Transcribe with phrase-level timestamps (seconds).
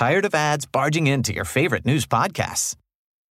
[0.00, 2.74] Tired of ads barging into your favorite news podcasts?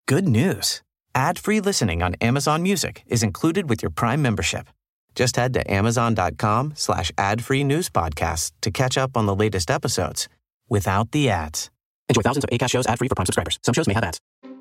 [0.08, 0.84] Good news.
[1.16, 4.68] Ad-free listening on Amazon Music is included with your Prime membership.
[5.16, 10.30] Just head to amazon.com slash ad-free news podcasts to catch up on the latest episodes
[10.70, 11.72] without the ads.
[12.08, 13.58] Enjoy thousands of ACAST shows ad-free for Prime subscribers.
[13.64, 14.20] Some shows may have ads.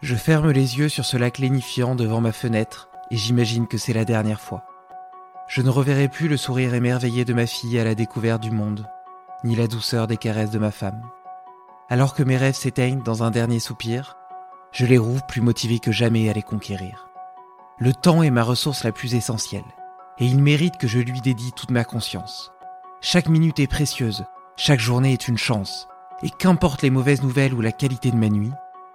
[0.00, 3.92] Je ferme les yeux sur ce lac lénifiant devant ma fenêtre et j'imagine que c'est
[3.92, 4.64] la dernière fois.
[5.48, 8.86] Je ne reverrai plus le sourire émerveillé de ma fille à la découverte du monde,
[9.42, 11.02] ni la douceur des caresses de ma femme.
[11.88, 14.16] Alors que mes rêves s'éteignent dans un dernier soupir,
[14.70, 17.08] je les rouvre plus motivés que jamais à les conquérir.
[17.78, 19.64] Le temps est ma ressource la plus essentielle,
[20.18, 22.52] et il mérite que je lui dédie toute ma conscience.
[23.00, 24.26] Chaque minute est précieuse,
[24.56, 25.88] chaque journée est une chance,
[26.22, 28.52] et qu'importe les mauvaises nouvelles ou la qualité de ma nuit,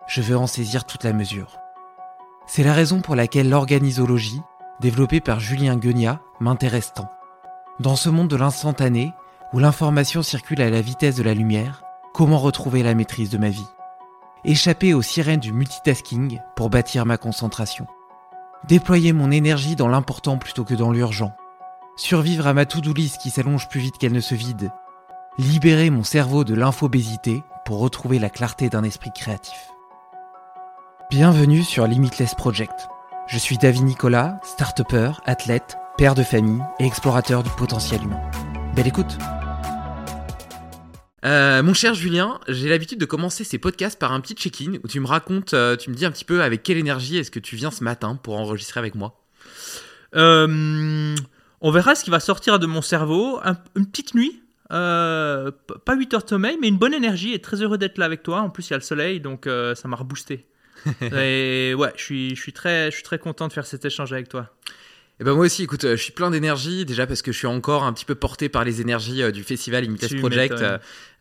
[0.08, 1.58] je veux en saisir toute la mesure.
[2.46, 4.42] C'est la raison pour laquelle l'organisologie,
[4.80, 7.10] développée par Julien Guegnat, m'intéresse tant.
[7.80, 9.14] Dans ce monde de l'instantané,
[9.54, 13.50] où l'information circule à la vitesse de la lumière, comment retrouver la maîtrise de ma
[13.50, 13.68] vie?
[14.46, 17.88] Échapper aux sirènes du multitasking pour bâtir ma concentration.
[18.68, 21.34] Déployer mon énergie dans l'important plutôt que dans l'urgent.
[21.96, 24.72] Survivre à ma to-do qui s'allonge plus vite qu'elle ne se vide.
[25.38, 29.73] Libérer mon cerveau de l'infobésité pour retrouver la clarté d'un esprit créatif.
[31.16, 32.74] Bienvenue sur Limitless Project.
[33.28, 34.82] Je suis David Nicolas, start
[35.28, 38.20] athlète, père de famille et explorateur du potentiel humain.
[38.76, 39.16] Belle écoute
[41.24, 44.88] Euh, mon cher Julien, j'ai l'habitude de commencer ces podcasts par un petit check-in où
[44.88, 47.38] tu me racontes, euh, tu me dis un petit peu avec quelle énergie est-ce que
[47.38, 49.22] tu viens ce matin pour enregistrer avec moi.
[50.16, 51.14] Euh,
[51.62, 53.40] on verra ce qui va sortir de mon cerveau.
[53.44, 54.42] Un- une petite nuit.
[54.68, 55.52] pas
[55.96, 58.42] 8 heures de sommeil, mais une bonne énergie et très heureux d'être là avec toi.
[58.42, 60.48] En plus, il y a le soleil, donc ça m'a reboosté.
[61.02, 64.14] et ouais, je suis, je, suis très, je suis très content de faire cet échange
[64.14, 64.50] avec toi.
[65.20, 67.48] Et ben moi aussi, écoute, euh, je suis plein d'énergie déjà parce que je suis
[67.48, 70.78] encore un petit peu porté par les énergies euh, du festival Tu Project euh,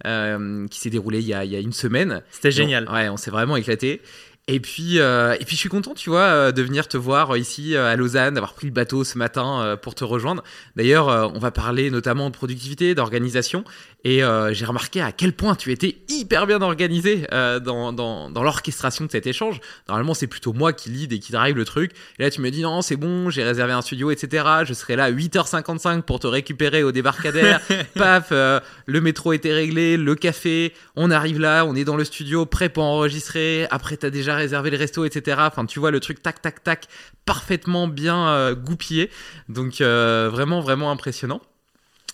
[0.07, 2.23] euh, qui s'est déroulé il y, a, il y a une semaine.
[2.31, 2.89] C'était génial.
[2.91, 4.01] ouais, on s'est vraiment éclaté.
[4.49, 7.77] Et puis, euh, et puis je suis content, tu vois, de venir te voir ici
[7.77, 10.43] à Lausanne, d'avoir pris le bateau ce matin pour te rejoindre.
[10.75, 13.63] D'ailleurs, on va parler notamment de productivité, d'organisation.
[14.05, 18.31] Et euh, j'ai remarqué à quel point tu étais hyper bien organisé euh, dans, dans,
[18.31, 19.61] dans l'orchestration de cet échange.
[19.89, 21.93] Normalement, c'est plutôt moi qui lead et qui drive le truc.
[22.19, 24.45] Et là, tu me dis non, c'est bon, j'ai réservé un studio, etc.
[24.65, 27.61] Je serai là à 8h55 pour te récupérer au débarcadère.
[27.95, 32.05] Paf, euh, le métro était réglé, le café, on arrive là, on est dans le
[32.05, 33.67] studio, prêt pour enregistrer.
[33.71, 35.39] Après, t'as déjà réservé le resto, etc.
[35.41, 36.87] Enfin, tu vois le truc tac, tac, tac,
[37.25, 39.11] parfaitement bien euh, goupillé.
[39.49, 41.41] Donc, euh, vraiment, vraiment impressionnant.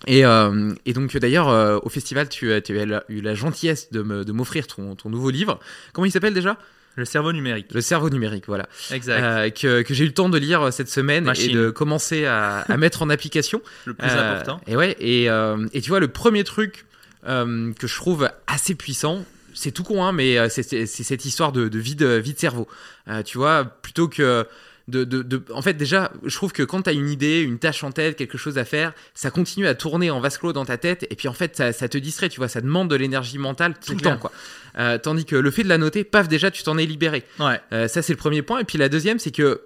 [0.06, 3.90] Et, euh, et donc d'ailleurs euh, au festival tu, as- tu as eu la- gentillesse
[3.90, 5.58] de m'offrir ton, ton nouveau livre.
[5.92, 6.56] Comment il s'appelle déjà?
[6.96, 7.66] Le cerveau numérique.
[7.72, 8.68] Le cerveau numérique, voilà.
[8.92, 9.22] Exact.
[9.22, 11.50] Euh, que, que j'ai eu le temps de lire cette semaine Machine.
[11.50, 13.60] et de commencer à, à mettre en application.
[13.84, 14.60] le plus important.
[14.66, 16.84] Et ouais, et, et tu vois, le premier truc
[17.24, 21.78] que je trouve assez puissant, c'est tout con, hein, mais c'est cette histoire de, de
[21.78, 22.66] vide, vide cerveau.
[23.24, 24.44] Tu vois, plutôt que.
[24.88, 27.58] De, de, de- en fait, déjà, je trouve que quand tu as une idée, une
[27.58, 30.64] tâche en tête, quelque chose à faire, ça continue à tourner en vase clos dans
[30.64, 32.96] ta tête, et puis en fait, ça, ça te distrait, tu vois, ça demande de
[32.96, 34.14] l'énergie mentale tout le clair.
[34.14, 34.32] temps, quoi.
[34.78, 37.24] Euh, tandis que le fait de la noter, paf, déjà, tu t'en es libéré.
[37.38, 37.60] Ouais.
[37.72, 38.60] Euh, ça, c'est le premier point.
[38.60, 39.60] Et puis la deuxième, c'est que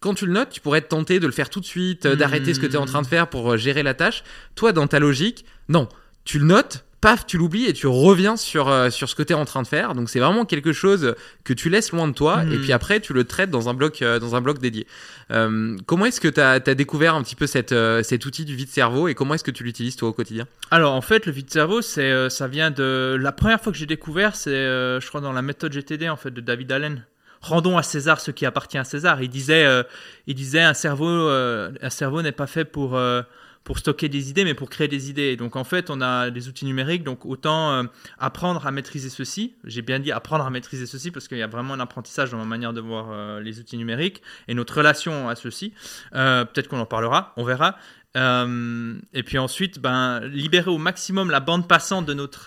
[0.00, 2.16] quand tu le notes, tu pourrais être tenté de le faire tout de suite, euh,
[2.16, 4.24] d'arrêter ce que tu es en train de faire pour gérer la tâche.
[4.54, 5.88] Toi, dans ta logique, non.
[6.24, 9.32] Tu le notes, paf, tu l'oublies et tu reviens sur, euh, sur ce que tu
[9.32, 9.94] es en train de faire.
[9.94, 11.14] Donc c'est vraiment quelque chose
[11.44, 12.52] que tu laisses loin de toi Mhm.
[12.52, 14.88] et puis après tu le traites dans un bloc, euh, dans un bloc dédié.
[15.30, 17.72] Euh, comment est-ce que tu as, découvert un petit peu cette,
[18.02, 20.48] cet outil du vide-cerveau et comment est-ce que tu l'utilises toi au quotidien?
[20.72, 23.86] Alors en fait, le vide-cerveau, c'est, euh, ça vient de la première fois que j'ai
[23.86, 27.04] découvert, c'est, je crois, dans la méthode GTD en fait de David Allen.
[27.40, 29.22] Rendons à César ce qui appartient à César.
[29.22, 29.82] Il disait, euh,
[30.26, 33.22] il disait un cerveau, euh, un cerveau n'est pas fait pour euh,
[33.66, 35.36] pour stocker des idées, mais pour créer des idées.
[35.36, 37.82] Donc en fait, on a des outils numériques, donc autant euh,
[38.16, 39.56] apprendre à maîtriser ceci.
[39.64, 42.38] J'ai bien dit apprendre à maîtriser ceci parce qu'il y a vraiment un apprentissage dans
[42.38, 45.72] ma manière de voir euh, les outils numériques et notre relation à ceci.
[46.14, 47.76] Euh, peut-être qu'on en parlera, on verra.
[48.14, 52.46] et puis ensuite, ben, libérer au maximum la bande passante de notre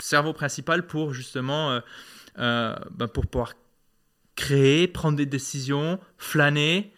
[0.00, 1.80] cerveau principal pour justement
[2.36, 3.52] ben, pour pouvoir
[4.34, 6.92] créer, prendre des décisions, flâner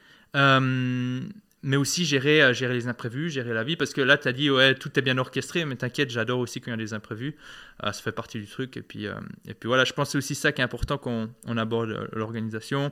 [1.69, 3.77] mais aussi gérer, euh, gérer les imprévus, gérer la vie.
[3.77, 6.63] Parce que là, tu as dit, ouais, tout est bien orchestré, mais t'inquiète, j'adore aussi
[6.63, 7.37] quand il y a des imprévus.
[7.85, 8.79] Euh, ça fait partie du truc.
[8.79, 9.13] Et puis, euh,
[9.47, 12.09] et puis voilà, je pense que c'est aussi ça qui est important quand on, aborde
[12.13, 12.91] l'organisation.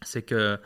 [0.00, 0.56] c'est que,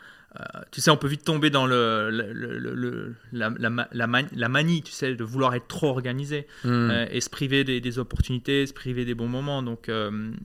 [0.70, 3.50] tu sais, on peut vite tomber dans le, le, la,
[3.90, 7.06] la, manie, tu sais, de vouloir être trop organisé hmm.
[7.10, 9.64] et se priver des, opportunités, se priver des bons moments.
[9.64, 9.90] Donc,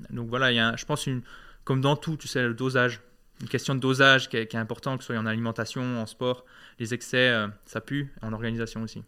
[0.10, 1.22] donc voilà, il y a, je pense, une,
[1.64, 3.02] comme dans tout, tu sais, le dosage
[3.42, 6.06] une question de dosage qui est, qui est important, que ce soit en alimentation, en
[6.06, 6.46] sport.
[6.80, 9.04] Les excès, euh, ça pue, en organisation aussi.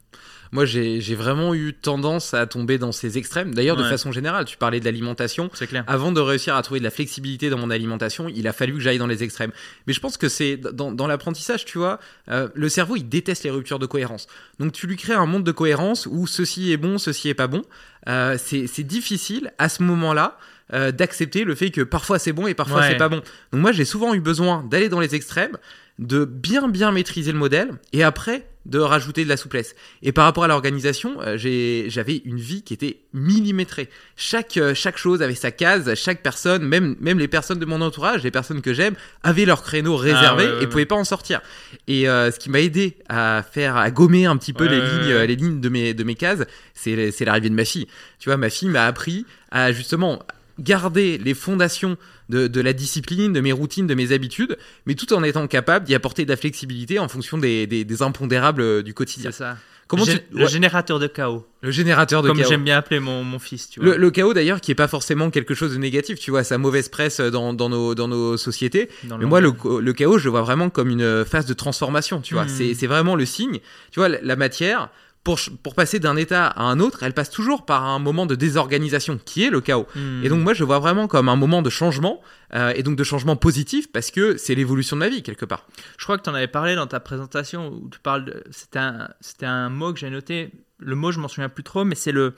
[0.52, 3.56] Moi, j'ai vraiment eu tendance à tomber dans ces extrêmes.
[3.56, 5.50] D'ailleurs, de façon générale, tu parlais de l'alimentation.
[5.54, 5.84] C'est clair.
[5.88, 8.80] Avant de réussir à trouver de la flexibilité dans mon alimentation, il a fallu que
[8.80, 9.52] j'aille dans les extrêmes.
[9.88, 12.00] Mais je pense que c'est dans, dans l'apprentissage, tu vois,
[12.30, 14.28] euh, le cerveau, il déteste les ruptures de cohérence.
[14.60, 17.48] Donc, tu lui crées un monde de cohérence où ceci est bon, ceci est pas
[17.48, 17.64] bon.
[18.08, 20.38] Euh, c'est difficile à ce moment-là
[20.72, 23.22] euh, d'accepter le fait que parfois c'est bon et parfois c'est pas bon.
[23.52, 25.58] Donc moi j'ai souvent eu besoin d'aller dans les extrêmes,
[26.00, 29.76] de bien bien maîtriser le modèle et après de rajouter de la souplesse.
[30.04, 33.90] Et par rapport à l'organisation, euh, j'avais une vie qui était millimétrée.
[34.16, 37.82] Chaque, euh, chaque chose avait sa case, chaque personne, même, même les personnes de mon
[37.82, 41.42] entourage, les personnes que j'aime, avaient leur créneau réservé ah et pouvaient pas en sortir.
[41.90, 45.36] Et ce qui m'a aidé à faire, à gommer un petit peu les lignes, les
[45.36, 47.88] lignes de mes, de mes cases, c'est l'arrivée de ma fille.
[48.20, 50.24] Tu vois, ma fille m'a appris à justement
[50.60, 51.98] garder les fondations
[52.30, 55.96] de, la discipline, de mes routines, de mes habitudes, mais tout en étant capable d'y
[55.96, 59.32] apporter de la flexibilité en fonction des, impondérables euh, du quotidien.
[59.32, 59.58] C'est ça.
[59.88, 61.46] Comment le générateur de chaos.
[61.62, 62.38] Le générateur de chaos.
[62.38, 63.70] Comme j'aime bien appeler mon, fils.
[63.70, 63.96] Tu vois.
[63.96, 66.90] Le, chaos d'ailleurs qui est pas forcément quelque chose de négatif, tu vois, sa mauvaise
[66.90, 68.90] presse dans, nos, dans nos sociétés.
[69.04, 69.52] mais moi, le,
[69.94, 72.46] chaos, je le vois vraiment comme une phase de transformation, tu vois.
[72.46, 72.74] Hmm.
[72.74, 73.60] C'est vraiment le signe.
[73.92, 74.90] Tu vois, la matière,
[75.24, 78.36] pour, pour, passer d'un état à un autre, elle passe toujours par un moment de
[78.36, 79.88] désorganisation qui est le chaos.
[80.22, 82.22] Et donc moi je vois vraiment comme un moment de changement
[82.54, 85.66] euh, et donc de changement positif parce que c'est l'évolution de ma vie quelque part.
[85.98, 88.44] Je crois que tu en avais parlé dans ta présentation où tu parles de...
[88.52, 91.86] C'était un, c'était un mot que j'ai noté, le mot je m'en souviens plus trop
[91.86, 92.36] mais c'est le...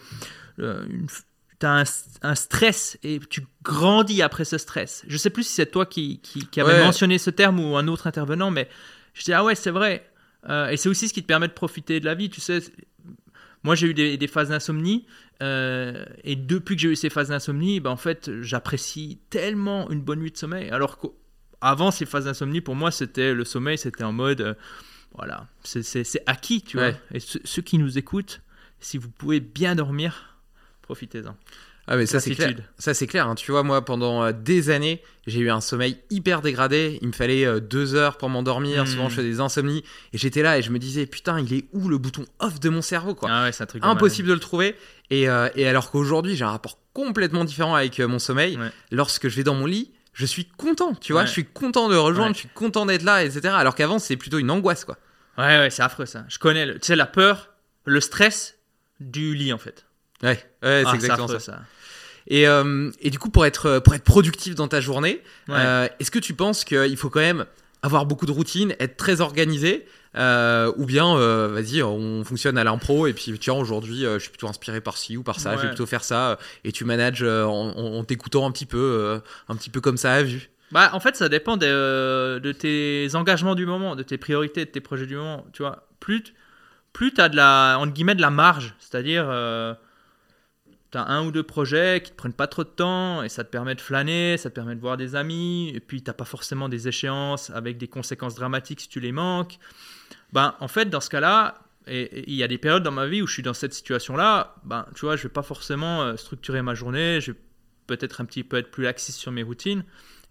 [0.57, 0.63] tu
[1.65, 1.83] as
[2.21, 5.03] un, stress et tu grandis après ce stress.
[5.07, 7.87] Je sais plus si c'est toi qui, qui, qui avais mentionné ce terme ou un
[7.87, 8.69] autre intervenant mais
[9.15, 10.07] je dis ah ouais c'est vrai
[10.49, 12.29] euh, et c'est aussi ce qui te permet de profiter de la vie.
[12.29, 12.59] Tu sais,
[13.63, 15.05] moi j'ai eu des, phases d'insomnie.
[15.43, 20.01] Euh, et depuis que j'ai eu ces phases d'insomnie, ben, en fait, j'apprécie tellement une
[20.01, 20.69] bonne nuit de sommeil.
[20.69, 24.53] Alors qu'avant ces phases d'insomnie, pour moi, c'était le sommeil, c'était en mode, euh,
[25.13, 26.91] voilà, c'est acquis, tu vois.
[27.11, 28.41] Et ceux qui nous écoutent,
[28.79, 30.37] si vous pouvez bien dormir,
[30.81, 31.35] profitez-en.
[31.87, 32.55] Ah mais ça c'est clair.
[32.79, 33.27] Ça c'est clair.
[33.27, 33.35] Hein.
[33.35, 36.97] Tu vois moi pendant euh, des années j'ai eu un sommeil hyper dégradé.
[37.01, 38.83] Il me fallait euh, deux heures pour m'endormir.
[38.83, 38.87] Hmm.
[38.87, 41.65] Souvent je faisais des insomnies et j'étais là et je me disais putain il est
[41.73, 43.29] où le bouton off de mon cerveau quoi?
[43.31, 44.75] Ah ouais, un truc Impossible de, le trouver.
[45.11, 48.57] Et, euh, et alors qu'aujourd'hui j'ai un rapport complètement différent avec mon sommeil.
[48.91, 50.95] Lorsque je vais dans mon lit je suis content.
[50.95, 51.25] Tu vois?
[51.25, 52.33] Je suis content de rejoindre.
[52.33, 53.49] Je suis content d'être là etc.
[53.49, 54.97] Alors qu'avant c'est plutôt une angoisse quoi.
[55.37, 56.25] Ouais ouais c'est affreux ça.
[56.29, 57.49] Je connais tu sais la peur
[57.83, 58.57] le stress
[58.99, 59.85] du lit en fait.
[60.23, 61.59] Ouais, ouais c'est ah, exactement ça.
[62.27, 66.11] Et, euh, et, du coup, pour être, pour être productif dans ta journée, euh, est-ce
[66.11, 67.45] que tu penses qu'il faut quand même
[67.83, 69.85] avoir beaucoup de routine, être très organisé
[70.17, 71.15] euh, ou bien,
[71.49, 75.17] vas-y, on fonctionne à l'impro et puis tiens, aujourd'hui, je suis plutôt inspiré par ci
[75.17, 78.65] ou par ça, je vais plutôt faire ça et tu manages en, t'écoutant un petit
[78.65, 80.49] peu, un petit peu comme ça à vue?
[80.71, 84.71] Bah, en fait, ça dépend de, de, tes engagements du moment, de tes priorités, de
[84.71, 85.45] tes projets du moment.
[85.53, 86.23] Tu vois, plus,
[86.91, 89.27] plus tu as de la, entre guillemets, de la marge, c'est-à-dire
[90.95, 93.49] tu un ou deux projets qui te prennent pas trop de temps et ça te
[93.49, 96.25] permet de flâner, ça te permet de voir des amis, et puis tu n'as pas
[96.25, 99.57] forcément des échéances avec des conséquences dramatiques si tu les manques.
[100.31, 103.27] Ben, en fait, dans ce cas-là, il y a des périodes dans ma vie où
[103.27, 106.73] je suis dans cette situation-là, ben, tu vois, je vais pas forcément euh, structurer ma
[106.73, 107.37] journée, je vais
[107.87, 109.83] peut-être un petit peu être plus laxiste sur mes routines.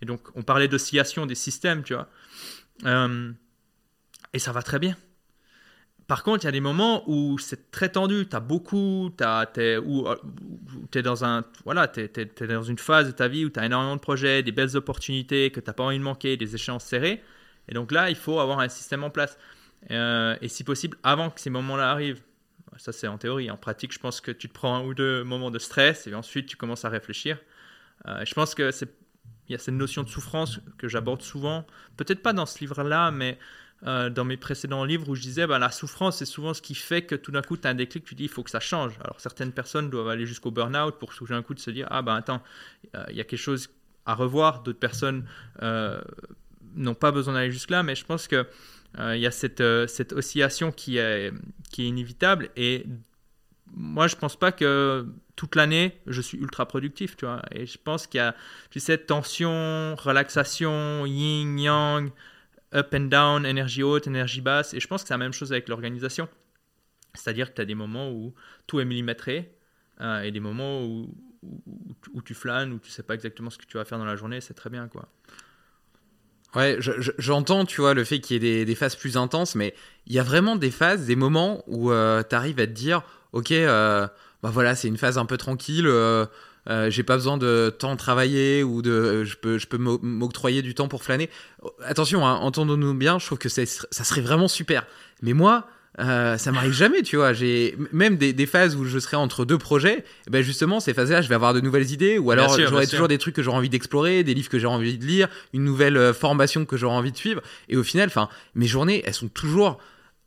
[0.03, 2.09] Et donc, on parlait d'oscillation des systèmes, tu vois.
[2.85, 3.31] Euh,
[4.33, 4.97] et ça va très bien.
[6.07, 9.25] Par contre, il y a des moments où c'est très tendu, tu as beaucoup, tu
[9.25, 14.01] es dans, un, voilà, dans une phase de ta vie où tu as énormément de
[14.01, 17.23] projets, des belles opportunités que tu n'as pas envie de manquer, des échéances serrées.
[17.69, 19.39] Et donc là, il faut avoir un système en place.
[19.91, 22.23] Euh, et si possible, avant que ces moments-là arrivent.
[22.77, 23.51] Ça, c'est en théorie.
[23.51, 26.15] En pratique, je pense que tu te prends un ou deux moments de stress et
[26.15, 27.39] ensuite tu commences à réfléchir.
[28.07, 28.93] Euh, je pense que c'est
[29.49, 33.39] y a cette notion de souffrance que j'aborde souvent, peut-être pas dans ce livre-là, mais
[33.87, 36.75] euh, dans mes précédents livres où je disais bah, la souffrance, c'est souvent ce qui
[36.75, 38.61] fait que tout d'un coup, tu as un déclic, tu dis il faut que ça
[38.61, 38.95] change.
[39.03, 42.03] Alors certaines personnes doivent aller jusqu'au burn-out pour tout d'un coup de se dire ah
[42.03, 42.43] ben attends,
[43.11, 43.71] il y a quelque chose
[44.07, 44.63] à revoir.
[44.63, 45.27] D'autres personnes
[45.63, 46.01] euh,
[46.75, 48.47] n'ont pas besoin d'aller jusque-là, mais je pense qu'il
[48.99, 49.61] il y a cette,
[50.13, 51.33] oscillation qui est,
[51.71, 52.87] qui est inévitable et
[53.77, 57.43] moi, je pense pas que toute l'année, je suis ultra productif, tu vois.
[57.51, 58.35] Et je pense qu'il y a,
[58.71, 62.11] tu sais, tension, relaxation, yin, yang,
[62.75, 64.75] up and down, énergie haute, énergie basse.
[64.75, 66.29] Et je pense que c'est la même chose avec l'organisation.
[67.15, 68.35] C'est-à-dire que tu as des moments où
[68.67, 69.57] tout est millimétré
[70.01, 71.15] euh, et des moments où,
[72.13, 74.17] où, tu flânes, où tu sais pas exactement ce que tu vas faire dans la
[74.17, 74.41] journée.
[74.41, 75.09] C'est très bien, quoi.
[76.55, 76.79] Ouais,
[77.19, 79.75] j'entends, tu vois, le fait qu'il y ait des, phases plus intenses, mais
[80.07, 83.03] il y a vraiment des phases, des moments où euh, tu arrives à te dire,
[83.33, 84.07] ok, euh,
[84.41, 85.89] bah voilà, c'est une phase un peu tranquille.
[86.69, 90.63] Euh, euh, j'ai pas besoin de temps travailler ou de je peux je peux m'octroyer
[90.63, 91.31] du temps pour flâner
[91.85, 94.87] attention hein, entendons-nous bien je trouve que ça serait vraiment super
[95.23, 97.33] mais moi ça m'arrive jamais, tu vois.
[97.33, 100.05] J'ai même des, phases où je serai entre deux projets.
[100.27, 103.07] Eh ben justement, ces phases-là, je vais avoir de nouvelles idées, ou alors j'aurai toujours
[103.07, 106.13] des trucs que j'aurai envie d'explorer, des livres que j'ai envie de lire, une nouvelle
[106.13, 107.43] formation que j'aurai envie de suivre.
[107.69, 109.79] Et au final, enfin, mes journées, elles sont toujours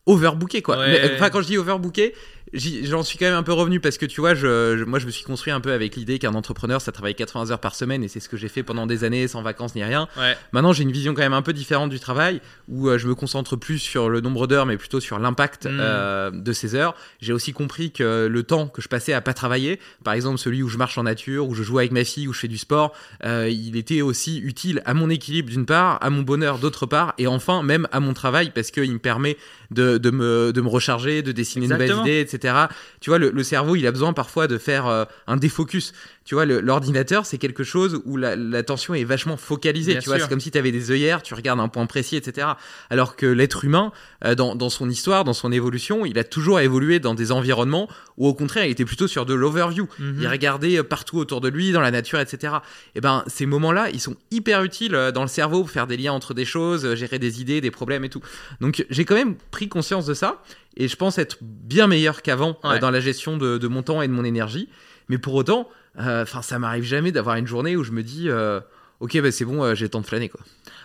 [0.08, 0.78] overbooké quoi.
[1.16, 2.16] Enfin quand je dis overbooké,
[2.58, 5.12] j'en suis quand même un peu revenu parce que tu vois, je, moi je me
[5.12, 8.08] suis construit un peu avec l'idée qu'un entrepreneur ça travaille 80 heures par semaine et
[8.08, 10.08] c'est ce que j'ai fait pendant des années sans vacances ni rien.
[10.52, 13.16] Maintenant j'ai une vision quand même un peu différente du travail où euh, je me
[13.16, 15.78] concentre plus sur le nombre d'heures mais plutôt sur l'impact mm.
[15.80, 16.96] euh, de ces heures.
[17.22, 20.64] J'ai aussi compris que le temps que je passais à pas travailler, par exemple celui
[20.64, 22.58] où je marche en nature, où je joue avec ma fille, où je fais du
[22.58, 26.86] sport, euh, il était aussi utile à mon équilibre d'une part, à mon bonheur d'autre
[26.86, 29.38] part et enfin même à mon travail parce qu'il me permet
[29.72, 32.56] de, de, me, de me recharger, de dessiner de nouvelles idées, etc.
[33.00, 35.94] Tu vois, le, cerveau, il a besoin parfois de faire euh, un défocus.
[36.28, 39.98] Tu vois, l'ordinateur, c'est quelque chose où l'attention est vachement focalisée.
[40.00, 42.48] tu vois, c'est comme si tu avais des œillères, tu regardes un point précis, etc.
[42.90, 43.94] Alors que l'être humain,
[44.26, 47.88] euh, dans, dans, son histoire, dans son évolution, il a toujours évolué dans des environnements
[48.18, 49.88] où, au contraire, il était plutôt sur de l'overview.
[50.00, 50.18] Mhm.
[50.20, 52.56] Il regardait euh, partout autour de lui, dans la nature, etc.
[52.96, 56.12] Et ben, ces moments-là, ils sont hyper utiles dans le cerveau pour faire des liens
[56.12, 58.22] entre des choses, gérer des idées, des problèmes et tout.
[58.60, 60.44] Donc, j'ai quand même pris conscience de ça
[60.78, 64.08] et je pense être bien meilleur qu'avant euh, dans la gestion de, mon temps et
[64.08, 64.70] de mon énergie.
[65.10, 68.30] Mais pour autant, euh, enfin, ça m'arrive jamais d'avoir une journée où je me dis,
[68.30, 68.60] euh,
[69.00, 70.42] ok, bah, c'est bon, j'ai le temps de flâner quoi.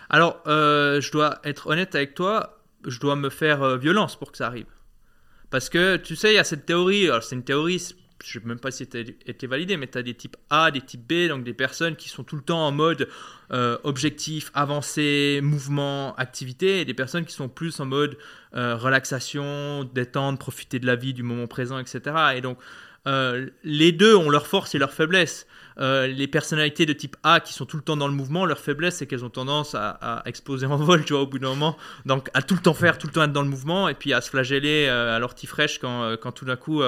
[0.09, 4.47] Alors, je dois être honnête avec toi, je dois me faire violence pour que ça
[4.47, 4.65] arrive.
[5.49, 7.79] Parce que tu sais, il y a cette théorie, alors c'est une théorie,
[8.23, 10.71] je ne sais même pas si c'était été validé, mais tu as des types A,
[10.71, 13.09] des types B, donc des personnes qui sont tout le temps en mode
[13.51, 18.17] euh, objectif, avancé, mouvement, activité, et des personnes qui sont plus en mode
[18.55, 22.15] euh, relaxation, détente, profiter de la vie, du moment présent, etc.
[22.35, 22.57] Et donc,
[23.05, 25.45] euh, les deux ont leurs forces et leurs faiblesses.
[25.79, 28.59] Euh, les personnalités de type A qui sont tout le temps dans le mouvement, leur
[28.59, 31.77] faiblesse c'est qu'elles ont tendance à, exploser en vol, tu vois, au bout d'un moment.
[32.05, 34.13] Donc à tout le temps faire, tout le temps être dans le mouvement et puis
[34.13, 36.83] à se flageller euh, à l'ortifraîche quand, quand tout d'un coup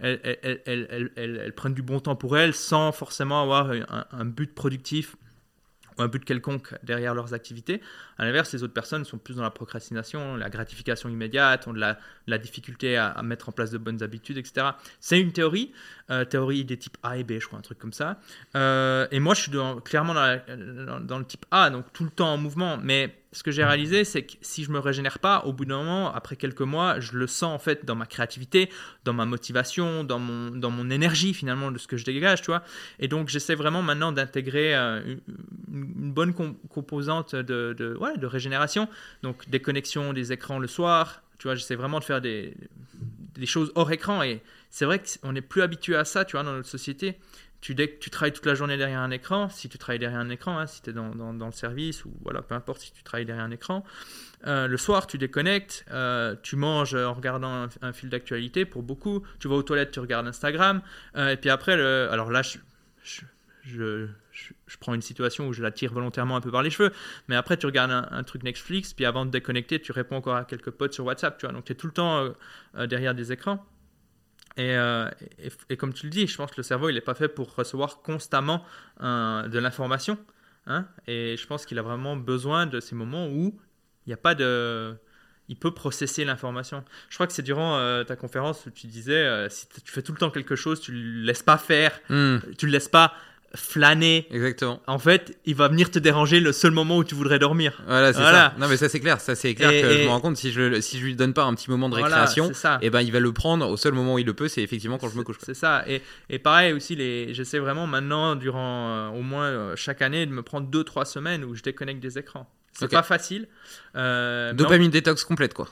[0.00, 3.70] elles, prennent du bon temps pour elles sans forcément avoir
[4.10, 5.16] un but productif
[5.98, 7.80] ou un but quelconque derrière leurs activités.
[8.18, 11.80] À l'inverse, les autres personnes sont plus dans la procrastination, la gratification immédiate, ont de
[11.80, 14.68] la, difficulté à, mettre en place de bonnes habitudes, etc.
[15.00, 15.72] C'est une théorie,
[16.10, 18.18] euh, théorie des types A et B, je crois, un truc comme ça.
[18.56, 19.52] Euh, et moi, je suis
[19.84, 22.78] clairement dans, le type A, donc tout le temps en mouvement.
[22.82, 25.78] Mais ce que j'ai réalisé, c'est que si je me régénère pas, au bout d'un
[25.78, 28.70] moment, après quelques mois, je le sens en fait dans ma créativité,
[29.04, 32.46] dans ma motivation, dans mon, dans mon énergie finalement de ce que je dégage, tu
[32.46, 32.62] vois.
[33.00, 35.16] Et donc, j'essaie vraiment maintenant d'intégrer euh,
[35.72, 38.88] une, bonne composante de, de, régénération.
[39.24, 42.54] Donc, déconnexion des écrans le soir, tu vois, j'essaie vraiment de faire des,
[43.36, 44.22] des choses hors écran.
[44.22, 47.18] Et c'est vrai qu'on n'est plus habitué à ça, tu vois, dans notre société
[47.64, 50.66] tu, travailles toute la journée derrière un écran, si tu travailles derrière un écran, hein,
[50.66, 53.44] si tu es dans, dans, le service ou voilà, peu importe si tu travailles derrière
[53.44, 53.84] un écran,
[54.46, 59.22] euh, le soir tu déconnectes, euh, tu manges en regardant un, fil d'actualité pour beaucoup,
[59.38, 60.82] tu vas aux toilettes, tu regardes Instagram,
[61.16, 62.58] euh, et puis après, alors là, je,
[63.62, 66.92] je, je, prends une situation où je la tire volontairement un peu par les cheveux,
[67.28, 70.44] mais après tu regardes un, truc Netflix, puis avant de déconnecter, tu réponds encore à
[70.44, 72.28] quelques potes sur WhatsApp, tu vois, donc tu es tout le temps
[72.74, 73.66] derrière des écrans.
[74.58, 77.14] Euh, et, et, comme tu le dis, je pense que le cerveau, il n'est pas
[77.14, 78.64] fait pour recevoir constamment
[79.00, 80.18] de l'information.
[80.66, 83.58] Hein, et je pense qu'il a vraiment besoin de ces moments où
[84.06, 84.94] il n'y a pas de...
[85.48, 86.82] Il peut processer l'information.
[87.10, 90.00] Je crois que c'est durant euh, ta conférence où tu disais, euh, si tu fais
[90.00, 92.38] tout le temps quelque chose, tu ne le laisses pas faire, hmm.
[92.56, 93.12] tu ne le laisses pas
[93.54, 94.26] flâner.
[94.30, 94.80] Exactement.
[94.86, 97.82] En fait, il va venir te déranger le seul moment où tu voudrais dormir.
[97.86, 98.54] Voilà, c'est ça.
[98.58, 99.20] Non, mais ça c'est clair.
[99.20, 101.44] Ça c'est clair que je me rends compte si je si je lui donne pas
[101.44, 104.14] un petit moment de récréation, et eh ben il va le prendre au seul moment
[104.14, 104.48] où il le peut.
[104.48, 105.36] C'est effectivement quand je me couche.
[105.42, 105.84] C'est ça.
[105.86, 110.26] Et, et pareil aussi, les, j'essaie vraiment maintenant durant euh, au moins euh, chaque année
[110.26, 112.48] de me prendre deux trois semaines où je déconnecte des écrans.
[112.72, 113.46] C'est pas facile.
[113.94, 115.68] Euh, Dopamine détox complète, quoi.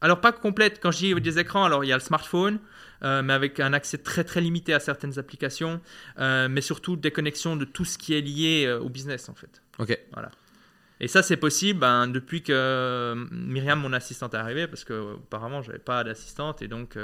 [0.00, 2.60] Alors pas complète, quand je dis des écrans, alors il y a le smartphone,
[3.02, 5.80] euh, mais avec un accès très très limité à certaines applications,
[6.18, 9.62] euh, mais surtout déconnexion de tout ce qui est lié euh, au business en fait.
[9.78, 9.98] Ok.
[11.00, 15.62] Et ça c'est possible ben, depuis que Myriam, mon assistante, est arrivée, parce que auparavant
[15.62, 16.96] j'avais pas d'assistante et donc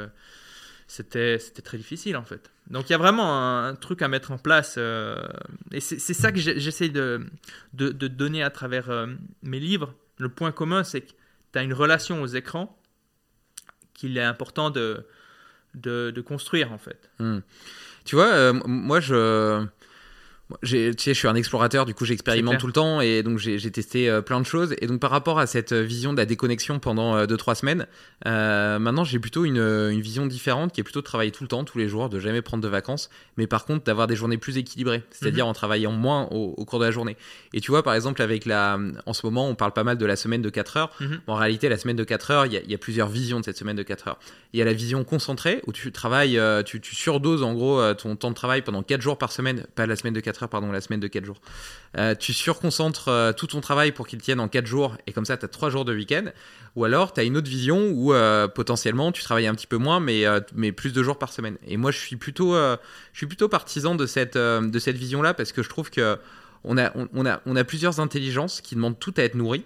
[0.88, 2.50] c'était c'était très difficile en fait.
[2.68, 4.78] Donc il y a vraiment un, un truc à mettre en place
[5.70, 7.24] et c'est ça que j'essaie de,
[7.72, 9.06] de, de donner à travers
[9.42, 9.94] mes livres.
[10.18, 11.12] Le point commun c'est que
[11.52, 12.76] tu as une relation aux écrans
[13.94, 15.06] qu'il est important de,
[15.74, 17.10] de, construire en fait.
[18.04, 19.64] Tu vois, euh, moi, je.
[20.62, 24.20] Je suis un explorateur, du coup j'expérimente tout le temps et donc j'ai testé euh,
[24.20, 24.74] plein de choses.
[24.80, 27.86] Et donc par rapport à cette euh, vision de la déconnexion pendant 2-3 semaines,
[28.26, 31.48] euh, maintenant j'ai plutôt une, une vision différente qui est plutôt de travailler tout le
[31.48, 34.36] temps, tous les jours, de jamais prendre de vacances, mais par contre d'avoir des journées
[34.38, 37.16] plus équilibrées, c'est-à-dire en travaillant moins au, au cours de la journée.
[37.54, 38.78] Et tu vois, par exemple, avec la.
[39.06, 40.90] En ce moment, on parle pas mal de la semaine de 4 heures.
[41.00, 41.20] Mhm.
[41.26, 43.40] En réalité, la semaine de 4 heures, il y, a- il y a plusieurs visions
[43.40, 44.18] de cette semaine de 4 heures.
[44.52, 48.14] Il y a la vision concentrée où tu travailles, tu, tu surdoses en gros ton
[48.16, 50.72] temps de travail pendant 4 jours par semaine, pas la semaine de 4 heures, pardon,
[50.72, 51.40] la semaine de 4 jours.
[51.96, 55.24] Euh, tu surconcentres euh, tout ton travail pour qu'il tienne en 4 jours et comme
[55.24, 56.24] ça tu as 3 jours de week-end.
[56.76, 59.76] Ou alors tu as une autre vision où euh, potentiellement tu travailles un petit peu
[59.76, 60.24] moins mais,
[60.54, 61.56] mais plus de jours par semaine.
[61.66, 62.78] Et moi je suis plutôt, je
[63.16, 66.18] suis plutôt partisan de cette, de cette vision-là parce que je trouve que
[66.66, 69.64] on a, on, a, on a plusieurs intelligences qui demandent toutes à être nourries.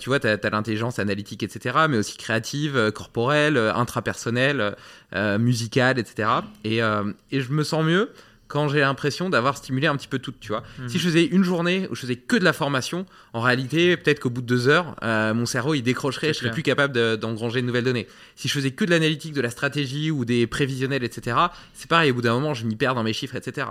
[0.00, 4.74] Tu vois, tu as, l'intelligence analytique, etc., mais aussi créative, corporelle, intrapersonnelle,
[5.14, 6.28] euh, musicale, etc.
[6.64, 8.10] Et, et je me sens mieux
[8.48, 10.62] quand j'ai l'impression d'avoir stimulé un petit peu tout, tu vois.
[10.78, 10.88] Mhm.
[10.88, 14.20] Si je faisais une journée où je faisais que de la formation, en réalité, peut-être
[14.20, 17.14] qu'au bout de deux heures, euh, mon cerveau, il décrocherait, je serais plus capable de-
[17.16, 18.06] d'engranger de nouvelles données.
[18.36, 21.36] Si je faisais que de l'analytique, de la stratégie ou des prévisionnels, etc.,
[21.74, 23.66] c'est pareil, au bout d'un moment, je m'y perds dans mes chiffres, etc.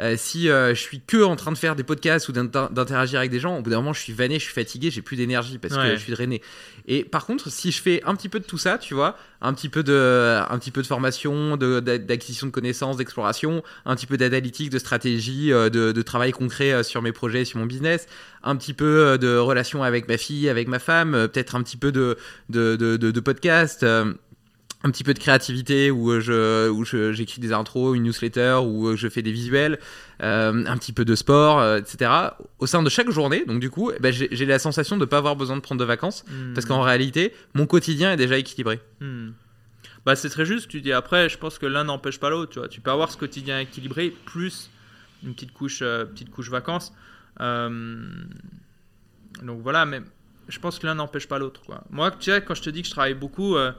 [0.00, 3.18] Euh, si euh, je suis que en train de faire des podcasts ou d'inter- d'interagir
[3.18, 5.16] avec des gens, au bout d'un moment, je suis vanné, je suis fatigué, j'ai plus
[5.16, 6.40] d'énergie parce que je suis drainé.
[6.88, 9.52] Et par contre, si je fais un petit peu de tout ça, tu vois, un
[9.52, 13.94] petit peu de, un petit peu de formation, de- d'a- d'acquisition de connaissances, d'exploration, un
[13.94, 17.58] petit peu d'analytique, de stratégie, euh, de, de travail concret euh, sur mes projets, sur
[17.58, 18.06] mon business,
[18.42, 21.76] un petit peu euh, de relation avec ma fille, avec ma femme, peut-être un petit
[21.76, 22.16] peu de,
[22.48, 23.84] de, de, de, de podcast.
[24.84, 29.08] un petit peu de créativité où je où j'écris des intros, une newsletter où je
[29.08, 29.78] fais des visuels,
[30.22, 32.10] euh, un petit peu de sport, euh, etc.
[32.58, 35.02] Au sein de chaque journée, donc du coup, eh ben, j'ai j'ai la sensation de
[35.02, 36.52] ne pas avoir besoin de prendre de vacances Hmm.
[36.54, 38.80] parce qu'en réalité, mon quotidien est déjà équilibré.
[39.00, 39.30] Hmm.
[40.04, 42.68] Bah, c'est très juste, tu dis après, je pense que l'un n'empêche pas l'autre, tu.
[42.68, 44.70] Tu peux avoir ce quotidien équilibré plus
[45.22, 46.92] une petite couche, euh, petite couche vacances.
[47.40, 48.10] Euh,
[49.42, 50.00] donc voilà, mais
[50.48, 51.62] je pense que l'un n'empêche pas l'autre.
[51.90, 53.72] Moi, tu sais, quand je te dis que je travaille beaucoup, euh,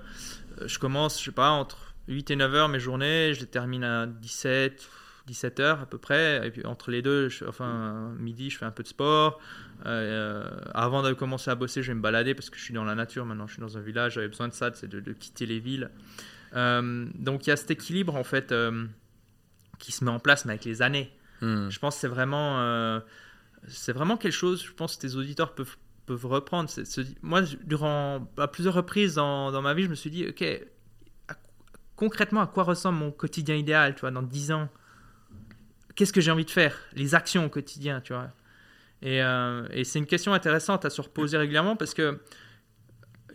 [0.66, 3.84] je commence, je sais pas, entre 8 et 9 heures mes journées, je les termine
[3.84, 4.88] à 17,
[5.28, 8.72] 17 heures à peu près, et puis entre les deux, enfin, midi, je fais un
[8.72, 9.40] peu de sport.
[9.86, 12.84] Euh, avant de commencer à bosser, je vais me balader parce que je suis dans
[12.84, 15.14] la nature maintenant, je suis dans un village, j'avais besoin de ça, c'est de, de
[15.14, 15.90] quitter les villes.
[16.56, 18.86] Euh, donc il y a cet équilibre en fait euh,
[19.80, 21.12] qui se met en place, mais avec les années.
[21.42, 21.70] Hmm.
[21.70, 23.00] Je pense que c'est vraiment, euh,
[23.68, 26.70] c'est vraiment quelque chose, je pense que tes auditeurs peuvent, peuvent reprendre.
[27.22, 30.42] Moi, durant à plusieurs reprises dans, dans ma vie, je me suis dit, ok,
[31.28, 31.36] à-
[31.96, 34.70] concrètement, à quoi ressemble mon quotidien idéal, tu vois, dans 10 ans?
[35.96, 36.78] Qu'est-ce que j'ai envie de faire?
[36.94, 38.30] Les actions au quotidien, tu vois?
[39.04, 42.20] Et, euh, et c'est une question intéressante à se reposer régulièrement parce que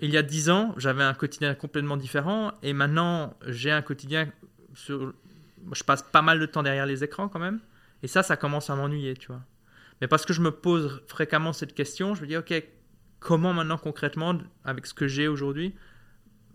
[0.00, 4.32] il y a 10 ans, j'avais un quotidien complètement différent et maintenant, j'ai un quotidien
[4.74, 5.12] sur...
[5.72, 7.60] Je passe pas mal de temps derrière les écrans quand même.
[8.02, 9.42] Et ça, ça commence à m'ennuyer, tu vois.
[10.00, 12.62] Mais parce que je me pose fréquemment cette question, je me dis, ok,
[13.18, 15.74] comment maintenant concrètement, avec ce que j'ai aujourd'hui,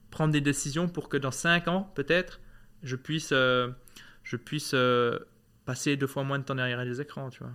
[0.10, 2.39] prendre des décisions pour que dans 5 ans, peut-être,
[2.82, 3.69] je puisse, euh,
[4.23, 5.19] je puisse euh,
[5.65, 7.52] passer deux fois moins de temps derrière les écrans, tu vois.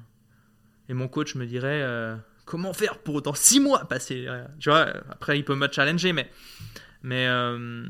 [0.89, 2.17] Et mon coach me dirait, euh,
[2.49, 6.13] comment faire pour dans 6 mois passer derrière Tu vois, après, il peut me challenger,
[6.13, 6.31] mais,
[7.03, 7.85] mais, euh,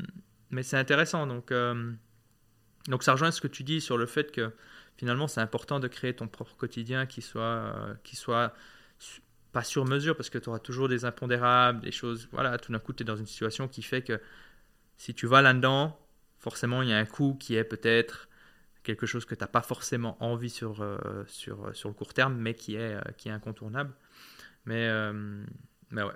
[0.61, 1.25] c'est intéressant.
[1.27, 1.91] Donc, euh,
[2.87, 4.51] donc, ça rejoint ce que tu dis sur le fait que
[4.97, 8.53] finalement, c'est important de créer ton propre quotidien qui soit, euh, qui soit
[9.53, 12.27] pas sur mesure parce que tu auras toujours des impondérables, des choses.
[12.31, 14.19] Voilà, tout d'un coup, tu es dans une situation qui fait que
[14.97, 15.97] si tu vas là-dedans,
[16.37, 18.27] forcément, il y a un coût qui est peut-être
[18.83, 22.13] quelque chose que tu n'as pas forcément envie sur, euh, sur, euh, sur le court
[22.13, 23.91] terme, mais qui est, euh, qui est incontournable.
[24.65, 25.43] Mais, euh,
[25.91, 26.13] mais ouais.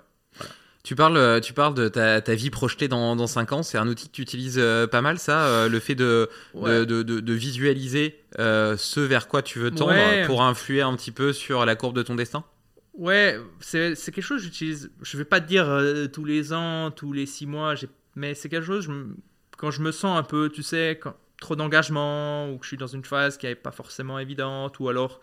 [0.82, 3.62] Tu parles, tu parles de ta, ta vie projetée dans, dans 5 ans.
[3.62, 6.84] C'est un outil que tu utilises pas mal, ça, le fait de, Ouais.
[6.84, 10.26] de, de, visualiser euh, ce vers quoi tu veux tendre Ouais.
[10.26, 12.44] pour influer un petit peu sur la courbe de ton destin?
[12.92, 14.90] Ouais, c'est quelque chose que j'utilise.
[15.00, 18.34] Je vais pas te dire euh, tous les ans, tous les six mois, j'ai- mais
[18.34, 18.92] c'est quelque chose, je
[19.56, 21.16] quand je me sens un peu, tu sais, quand,
[21.50, 25.20] d'engagement, ou que je suis dans une phase qui n'est pas forcément évidente, ou alors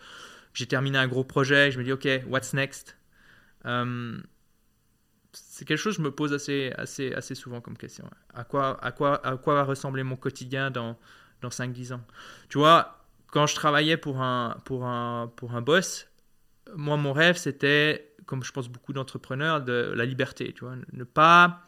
[0.54, 2.96] j'ai terminé un gros projet, je me dis, ok, what's next?
[3.66, 4.18] Euh,
[5.32, 8.08] c'est quelque chose que je me pose assez, assez, assez souvent comme question.
[8.34, 10.96] À quoi, à, quoi, à quoi va ressembler mon quotidien dans,
[11.40, 12.00] dans 5-10 ans?
[12.48, 16.06] Tu vois, quand je travaillais pour un, pour un, pour un boss,
[16.76, 20.52] moi, mon rêve, c'était, comme je pense beaucoup d'entrepreneurs, de la liberté.
[20.52, 21.62] Tu vois, ne pas,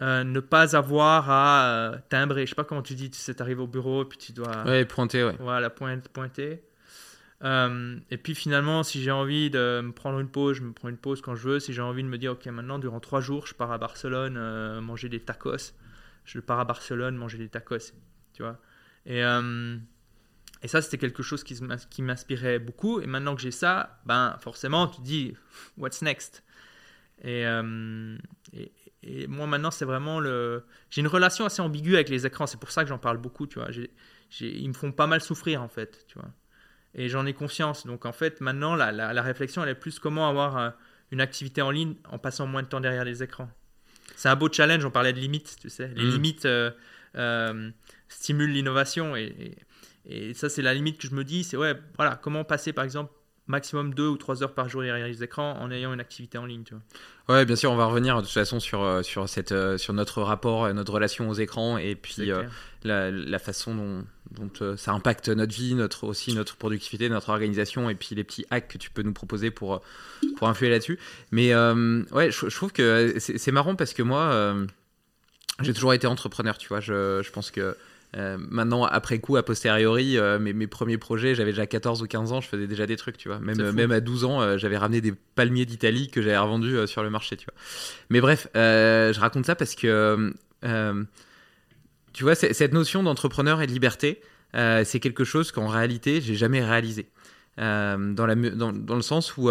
[0.00, 2.46] euh, ne pas avoir à euh, timbrer.
[2.46, 4.64] Je sais pas comment tu dis, tu sais, arrives au bureau, puis tu dois.
[4.64, 5.36] Ouais, pointer, ouais.
[5.38, 6.62] Voilà, pointe, pointer.
[7.44, 10.88] Euh, et puis finalement, si j'ai envie de me prendre une pause, je me prends
[10.88, 11.60] une pause quand je veux.
[11.60, 14.80] Si j'ai envie de me dire, ok, maintenant, durant trois jours, je pars à Barcelone
[14.80, 15.74] manger des tacos.
[16.24, 17.92] Je pars à Barcelone manger des tacos.
[18.32, 18.58] Tu vois
[19.04, 19.22] et,
[20.62, 21.58] et ça, c'était quelque chose qui,
[21.90, 23.00] qui m'inspirait beaucoup.
[23.00, 25.34] Et maintenant que j'ai ça, ben forcément, tu te dis,
[25.76, 26.44] what's next?
[27.22, 28.16] Et, euh,
[28.52, 28.72] et,
[29.02, 30.64] et moi, maintenant, c'est vraiment le.
[30.90, 32.46] J'ai une relation assez ambiguë avec les écrans.
[32.46, 33.46] C'est pour ça que j'en parle beaucoup.
[33.46, 33.68] Tu vois,
[34.40, 36.04] ils me font pas mal souffrir, en fait.
[36.08, 36.30] Tu vois
[36.94, 37.86] et j'en ai conscience.
[37.86, 40.70] Donc en fait, maintenant, la, la, la réflexion, elle est plus comment avoir euh,
[41.10, 43.48] une activité en ligne en passant moins de temps derrière les écrans.
[44.14, 45.88] C'est un beau challenge, on parlait de limites, tu sais.
[45.96, 46.10] Les Mm.
[46.10, 46.70] limites euh,
[47.16, 47.70] euh,
[48.08, 49.56] stimulent l'innovation et,
[50.04, 52.74] et, et ça, c'est la limite que je me dis, c'est ouais, voilà, comment passer
[52.74, 53.10] par exemple
[53.48, 56.46] maximum deux ou trois heures par jour derrière les écrans en ayant une activité en
[56.46, 57.36] ligne, tu vois.
[57.36, 59.92] Ouais, bien sûr, on va revenir de toute façon sur, euh, sur, cette, euh, sur
[59.94, 62.44] notre rapport, euh, notre relation aux écrans et puis euh,
[62.84, 67.30] la, la façon dont, dont euh, ça impacte notre vie, notre, aussi notre productivité, notre
[67.30, 69.82] organisation et puis les petits hacks que tu peux nous proposer pour,
[70.36, 70.98] pour influer là-dessus.
[71.32, 74.54] Mais euh, ouais, je, je trouve que c'est marrant parce que moi,
[75.60, 76.80] j'ai toujours été entrepreneur, tu vois.
[76.80, 77.76] Je, je pense que
[78.16, 82.06] euh, maintenant, après coup, a posteriori, euh, mes, mes premiers projets, j'avais déjà 14 ou
[82.06, 83.38] 15 ans, je faisais déjà des trucs, tu vois.
[83.38, 83.56] Même,
[83.92, 87.36] à 12 ans, euh, j'avais ramené des palmiers d'Italie que j'avais revendus sur le marché,
[87.36, 87.54] tu vois.
[88.10, 90.32] Mais bref, je raconte ça parce que,
[92.12, 94.20] tu vois, cette notion d'entrepreneur et de liberté,
[94.54, 97.08] c'est quelque chose qu'en réalité, j'ai jamais réalisé.
[97.56, 99.50] Dans, la, mu- dans, dans le sens où,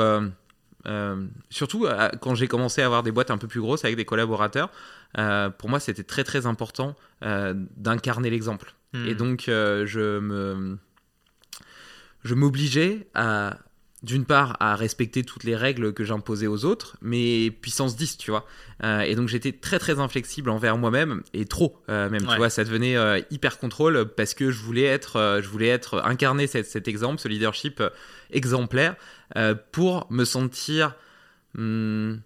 [0.88, 3.96] euh, surtout euh, quand j'ai commencé à avoir des boîtes un peu plus grosses avec
[3.98, 4.70] des collaborateurs,
[5.17, 8.74] euh, pour moi, c'était très très important d'incarner l'exemple.
[8.94, 9.08] Hmm.
[9.08, 10.78] Et donc, je me,
[12.24, 13.58] je m'obligeais à,
[14.04, 18.32] d'une part, à respecter toutes les règles que j'imposais aux autres, mais puissance 10, tu
[18.32, 18.48] vois.
[18.84, 22.30] Euh, et donc, j'étais très, très inflexible envers moi-même, et trop, euh, même, Ouais.
[22.32, 22.50] tu vois.
[22.50, 26.65] Ça devenait euh, hyper contrôle parce que je voulais être, je voulais être incarner cet,
[26.65, 27.84] cet exemple, ce leadership
[28.32, 28.96] exemplaire,
[29.38, 30.96] euh, pour me sentir
[31.58, 32.20] hum,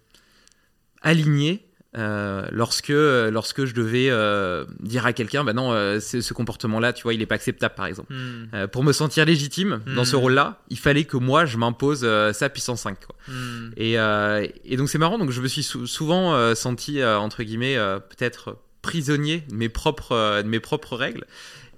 [1.02, 1.62] aligné
[1.96, 7.04] euh, lorsque, lorsque je devais euh, dire à quelqu'un, bah non, euh, ce comportement-là, tu
[7.04, 8.12] vois, il n'est pas acceptable, par exemple.
[8.12, 8.48] Hmm.
[8.52, 10.18] Euh, pour me sentir légitime dans ce Mm.
[10.18, 12.98] rôle-là, il fallait que moi, je m'impose euh, ça puissance 5.
[13.06, 13.16] Quoi.
[13.28, 13.70] Hmm.
[13.78, 17.18] Et, euh, et donc c'est marrant, donc je me suis sou- souvent euh, senti, euh,
[17.18, 21.24] entre guillemets, euh, peut-être prisonnier de mes propres, euh, de mes propres règles.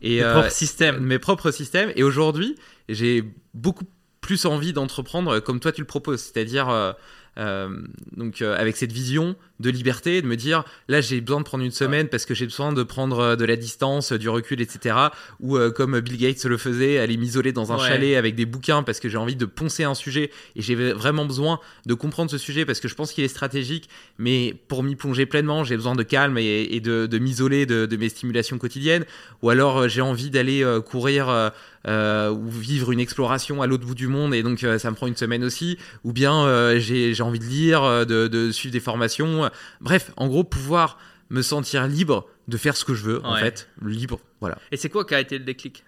[0.03, 0.99] Et, euh, propres systèmes.
[0.99, 1.93] mes propres systèmes.
[1.95, 2.57] Et aujourd'hui,
[2.89, 3.23] j'ai
[3.55, 3.85] beaucoup
[4.29, 6.93] plus envie d'entreprendre euh, comme toi tu le proposes, c'est-à-dire euh,
[7.39, 7.83] euh,
[8.15, 11.71] donc avec cette vision de liberté, de me dire là j'ai besoin de prendre une
[11.73, 14.95] semaine parce que j'ai besoin de prendre euh, de la distance, euh, du recul, etc.
[15.41, 17.89] Ou euh, comme Bill Gates le faisait, aller m'isoler dans un Ouais.
[17.89, 21.25] chalet avec des bouquins parce que j'ai envie de poncer un sujet et j'ai vraiment
[21.27, 24.97] besoin de comprendre ce sujet parce que je pense qu'il est stratégique, mais pour m'y
[24.97, 28.59] plonger pleinement, j'ai besoin de calme et, et de, de m'isoler de, de mes stimulations
[28.59, 29.05] quotidiennes.
[29.43, 31.53] Ou alors euh, j'ai envie d'aller euh, courir
[31.87, 35.17] ou vivre une exploration à l'autre bout du monde et donc ça me prend une
[35.17, 35.79] semaine aussi.
[36.05, 39.48] Ou bien j'ai envie de lire, de, de suivre des formations.
[39.81, 40.99] Bref, en gros, pouvoir
[41.31, 43.69] me sentir libre de faire ce que je veux, en fait.
[43.85, 44.59] Libre, voilà.
[44.73, 45.85] Et c'est quoi qui a été le déclic?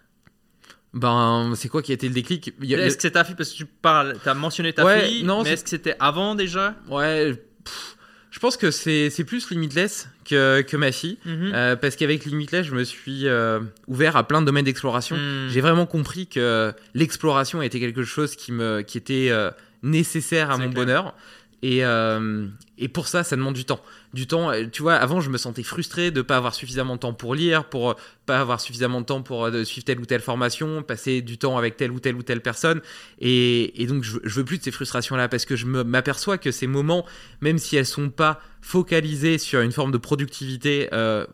[0.93, 2.53] Ben, c'est quoi qui a été le déclic?
[2.61, 3.37] A- Est-ce que c'est ta fille?
[3.37, 5.95] Parce que tu parles, tu as mentionné ta Ouais, fille, non, mais est-ce que c'était
[6.01, 6.75] avant déjà?
[6.89, 7.33] Ouais,
[7.65, 7.97] pff,
[8.33, 11.19] je pense que c'est plus Limitless que, que ma fille.
[11.25, 11.53] Mhm.
[11.55, 15.17] Euh, parce qu'avec Limitless, je me suis euh, ouvert à plein de domaines d'exploration.
[15.17, 15.49] Hmm.
[15.49, 19.51] J'ai vraiment compris que l'exploration était quelque chose qui, me, qui était euh,
[19.85, 20.75] nécessaire à mon clair.
[20.75, 21.15] bonheur.
[21.63, 22.47] Et, euh,
[22.79, 23.81] et pour ça, ça demande du temps.
[24.15, 26.95] Du temps, euh, tu vois, avant, je me sentais frustré de ne pas avoir suffisamment
[26.95, 27.95] de temps pour lire, pour euh,
[28.25, 31.59] pas avoir suffisamment de temps pour euh, suivre telle ou telle formation, passer du temps
[31.59, 32.81] avec telle ou telle ou telle personne.
[33.21, 36.51] Et, et donc, je, je veux plus de ces frustrations-là parce que je m'aperçois que
[36.51, 37.05] ces moments,
[37.43, 41.27] même si elles sont pas focalisées sur une forme de productivité euh,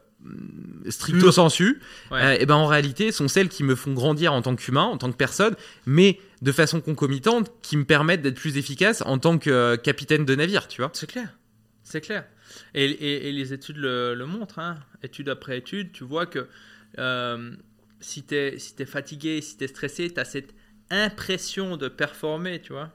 [0.88, 2.20] stricto sensu, Ouais.
[2.20, 4.98] euh, et ben en réalité sont celles qui me font grandir en tant qu'humain, en
[4.98, 5.54] tant que personne,
[5.86, 10.24] mais de façon concomitante qui me permettent d'être plus efficace en tant que euh, capitaine
[10.24, 10.90] de navire, tu vois.
[10.94, 11.36] C'est clair,
[11.82, 12.26] c'est clair.
[12.74, 14.78] Et, et- et les études le, le montrent, hein.
[15.02, 16.46] étude après étude, tu vois que
[16.98, 17.52] euh,
[18.00, 20.54] si tu es, si fatigué, si tu es stressé, tu as cette
[20.90, 22.90] impression de performer, tu vois.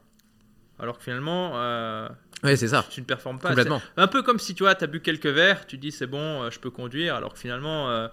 [0.80, 2.08] Alors que finalement, euh,
[2.44, 2.84] Ouais, c'est ça.
[2.90, 3.50] Tu ne performes pas.
[3.50, 3.82] Complètement.
[3.98, 6.60] Un peu comme si tu vois, as bu quelques verres, tu dis c'est bon, je
[6.60, 8.08] peux conduire, alors que finalement,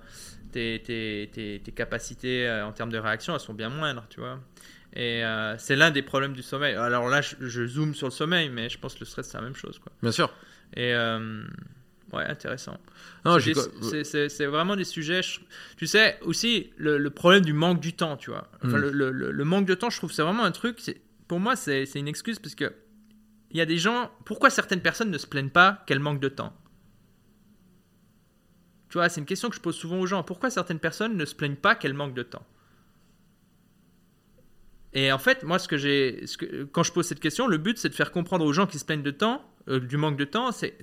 [0.53, 4.39] tes, tes- tes- tes capacités en termes de réaction, elles sont bien moindres, tu vois.
[4.95, 6.75] Et euh, c'est l'un des problèmes du sommeil.
[6.75, 9.37] Alors là, je, je zoome sur le sommeil, mais je pense que le stress, c'est
[9.39, 9.79] la même chose.
[9.79, 9.93] Quoi.
[10.03, 10.33] Bien sûr.
[10.75, 11.45] Et euh,
[12.13, 12.79] ouais, intéressant.
[13.25, 15.23] C'est vraiment des sujets.
[15.23, 15.41] je-
[15.77, 18.49] Tu sais, aussi, le, le problème du manque du temps, tu vois.
[18.65, 18.91] Enfin, Mm.
[18.91, 20.79] le, le- manque de temps, je trouve, c'est vraiment un truc.
[21.29, 22.73] Pour moi, c'est une excuse parce que
[23.51, 24.11] il y a des gens.
[24.25, 26.55] Pourquoi certaines personnes ne se plaignent pas qu'elles manquent de temps?
[28.89, 30.23] Tu vois, c'est une question que je pose souvent aux gens.
[30.23, 32.47] Pourquoi certaines personnes ne se plaignent pas qu'elles manquent de temps?
[35.01, 36.25] Et en fait, moi, ce que j'ai,
[36.73, 38.85] quand je pose cette question, le but, c'est de faire comprendre aux gens qui se
[38.85, 40.51] plaignent de temps, euh, du manque de temps.
[40.51, 40.77] C'est,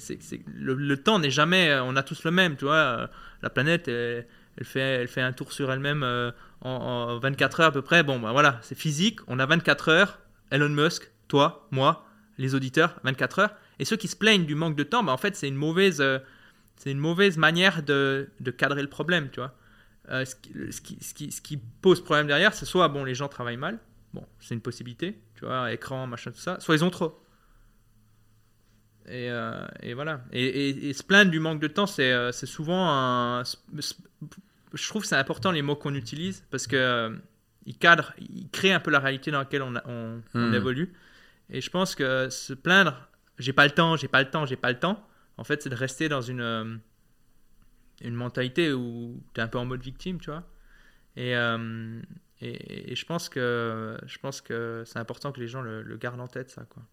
[0.48, 2.76] le, le temps n'est jamais, euh, on a tous le même, tu vois.
[2.76, 3.08] euh,
[3.42, 4.26] la planète, elle,
[4.64, 6.04] fait, un tour sur elle-même
[6.62, 8.04] en, en 24 heures à peu près.
[8.04, 9.20] Bon, ben voilà, c'est physique.
[9.28, 10.20] On a 24 heures.
[10.50, 12.06] Elon Musk, toi, moi,
[12.38, 13.54] les auditeurs, 24 heures.
[13.80, 16.02] Et ceux qui se plaignent du manque de temps, ben en fait, c'est une mauvaise,
[16.78, 19.54] c'est une mauvaise manière de, cadrer le problème, tu vois.
[20.24, 23.78] Ce qui- ce qui pose problème derrière, c'est soit bon, les gens travaillent mal,
[24.16, 27.22] bon, c'est une possibilité, tu vois, écran, machin, tout ça, soit ils ont trop.
[29.08, 30.22] Et, euh, et voilà.
[30.32, 33.44] Et, et- et se plaindre du manque de temps, c'est euh, souvent un.
[34.74, 37.16] Je trouve que c'est important les mots qu'on utilise parce que euh,
[37.66, 40.54] ils cadrent, ils créent un peu la réalité dans laquelle on, a- on- on Hmm.
[40.54, 40.94] évolue.
[41.52, 44.56] Et je pense que se plaindre, j'ai pas le temps, j'ai pas le temps, j'ai
[44.58, 46.80] pas le temps, en fait, c'est de rester dans une,
[48.02, 50.44] une mentalité où tu es un peu en mode victime, tu vois.
[51.18, 52.02] Et, euh,
[52.42, 55.98] et, et je pense que, je pense que c'est important que les gens le, le
[55.98, 56.84] gardent en tête, ça, quoi.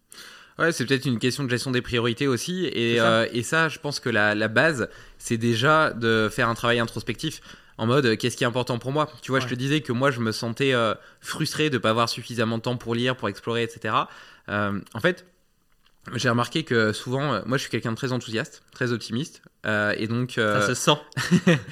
[0.59, 2.67] Ouais, c'est peut-être une question de gestion des priorités aussi.
[2.67, 3.07] Et ça.
[3.07, 6.79] euh, et ça, je pense que la, la base, c'est déjà de faire un travail
[6.79, 7.41] introspectif
[7.79, 9.11] en mode euh, qu'est-ce qui est important pour moi?
[9.23, 11.91] Tu vois, je te disais que moi, je me sentais euh, frustré de ne pas
[11.91, 13.95] avoir suffisamment de temps pour lire, pour explorer, etc.
[14.51, 15.25] Euh, en fait,
[16.17, 19.43] j'ai remarqué que souvent, euh, moi, je suis quelqu'un de très enthousiaste, très optimiste.
[19.67, 20.99] euh, et donc, euh, Ça se sent.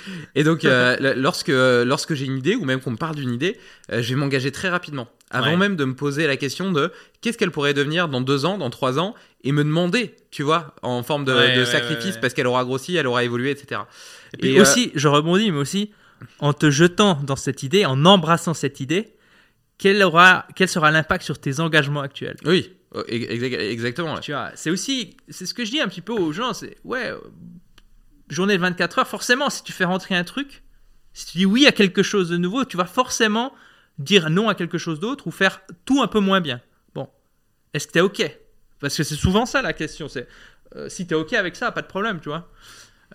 [0.34, 0.62] et donc,
[1.16, 3.58] lorsque, lorsque j'ai une idée, ou même qu'on me parle d'une idée,
[3.90, 5.08] je vais m'engager très rapidement.
[5.32, 5.56] Avant Ouais.
[5.56, 8.70] même de me poser la question de qu'est-ce qu'elle pourrait devenir dans deux ans, dans
[8.70, 9.14] trois ans,
[9.44, 12.64] et me demander, tu vois, en forme de, Ouais, de ouais, sacrifice, parce qu'elle aura
[12.64, 13.82] grossi, elle aura évolué, etc.
[14.34, 15.92] Et puis aussi, je rebondis, mais aussi,
[16.38, 19.14] en te jetant dans cette idée, en embrassant cette idée,
[19.78, 22.36] quel, aura, quel sera l'impact sur tes engagements actuels?
[22.44, 22.72] Oui,
[23.08, 24.14] exactement.
[24.14, 24.20] ouais.
[24.20, 26.76] Tu vois, c'est aussi, c'est ce que je dis un petit peu aux gens, c'est,
[26.84, 27.18] ouais, euh,
[28.28, 30.62] journée de 24 heures, forcément, si tu fais rentrer un truc,
[31.12, 33.52] si tu dis oui à quelque chose de nouveau, tu vas forcément
[33.98, 36.60] dire non à quelque chose d'autre ou faire tout un peu moins bien.
[36.94, 37.08] Bon,
[37.74, 38.38] est-ce que tu es OK?
[38.80, 40.26] Parce que c'est souvent ça la question, c'est
[40.76, 42.50] euh, si tu es OK avec ça, pas de problème, tu vois.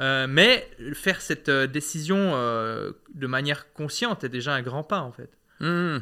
[0.01, 4.99] Euh, mais faire cette euh, décision euh, de manière consciente est déjà un grand pas,
[4.99, 5.29] en fait.
[5.61, 5.99] Hmm.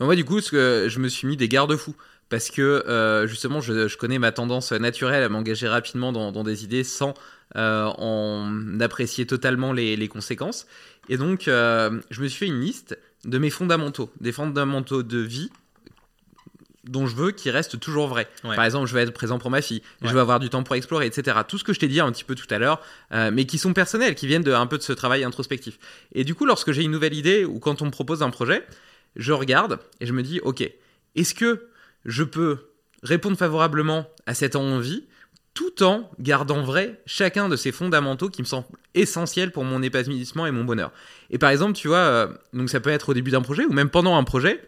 [0.00, 1.96] Moi, du coup, ce que je me suis mis des garde-fous.
[2.34, 6.42] Parce que euh, justement, je, je connais ma tendance naturelle à m'engager rapidement dans, dans
[6.42, 7.14] des idées sans
[7.54, 10.66] euh, en apprécier totalement les, les conséquences.
[11.08, 15.18] Et donc, euh, je me suis fait une liste de mes fondamentaux, des fondamentaux de
[15.18, 15.48] vie
[16.82, 18.26] dont je veux qu'ils restent toujours vrais.
[18.42, 18.56] Ouais.
[18.56, 20.08] Par exemple, je veux être présent pour ma fille, Ouais.
[20.08, 21.38] je veux avoir du temps pour explorer, etc.
[21.46, 23.58] Tout ce que je t'ai dit un petit peu tout à l'heure, euh, mais qui
[23.58, 25.78] sont personnels, qui viennent de, un peu de ce travail introspectif.
[26.16, 28.66] Et du coup, lorsque j'ai une nouvelle idée ou quand on me propose un projet,
[29.14, 30.68] je regarde et je me dis, ok,
[31.14, 31.68] est-ce que
[32.04, 32.70] je peux
[33.02, 35.04] répondre favorablement à cette envie
[35.54, 40.46] tout en gardant vrai chacun de ces fondamentaux qui me semblent essentiels pour mon épanouissement
[40.46, 40.92] et mon bonheur.
[41.30, 43.72] Et par exemple, tu vois, euh, donc ça peut être au début d'un projet ou
[43.72, 44.60] même pendant un projet.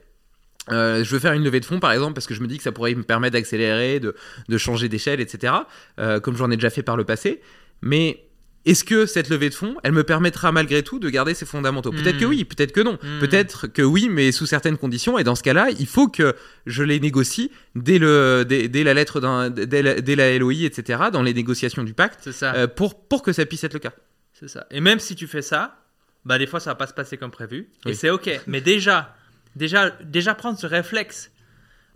[0.70, 2.57] euh, je veux faire une levée de fonds par exemple parce que je me dis
[2.57, 4.14] que ça pourrait me permettre d'accélérer, de,
[4.59, 5.53] changer d'échelle, etc.
[5.99, 7.40] euh, comme j'en ai déjà fait par le passé.
[7.83, 8.25] Mais
[8.66, 11.90] est-ce que cette levée de fonds, elle me permettra malgré tout de garder ces fondamentaux?
[11.92, 12.20] Peut-être Mm.
[12.20, 12.98] que oui, peut-être que non.
[13.02, 13.18] Mm.
[13.20, 15.18] Peut-être que oui, mais sous certaines conditions.
[15.18, 16.35] Et dans ce cas-là, il faut que
[16.66, 21.05] je les négocie dès, le, dès, dès la lettre dès, la, dès la LOI, etc.,
[21.12, 22.55] dans les négociations du pacte, C'est ça.
[22.55, 23.92] euh, pour, pour que ça puisse être le cas.
[24.35, 24.66] C'est ça.
[24.70, 25.79] Et même si tu fais ça,
[26.24, 27.68] bah des fois ça va pas se passer comme prévu.
[27.87, 28.29] Et c'est ok.
[28.48, 29.14] Mais déjà,
[29.55, 31.31] déjà, déjà prendre ce réflexe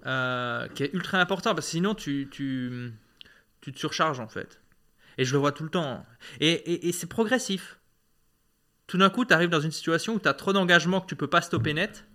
[0.06, 2.92] euh, qui est ultra important parce que sinon tu, tu,
[3.60, 4.59] tu te surcharges en fait.
[5.18, 6.04] Et je le vois tout le temps.
[6.40, 7.78] Et, et- et c'est progressif.
[8.86, 11.16] Tout d'un coup, tu arrives dans une situation où tu as trop d'engagement que tu
[11.16, 12.06] peux pas stopper net.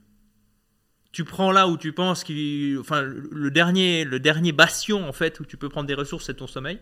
[1.12, 2.77] Tu prends là où tu penses qu'il.
[2.79, 6.34] Enfin, le dernier, le dernier bastion en fait où tu peux prendre des ressources, c'est
[6.34, 6.79] ton sommeil.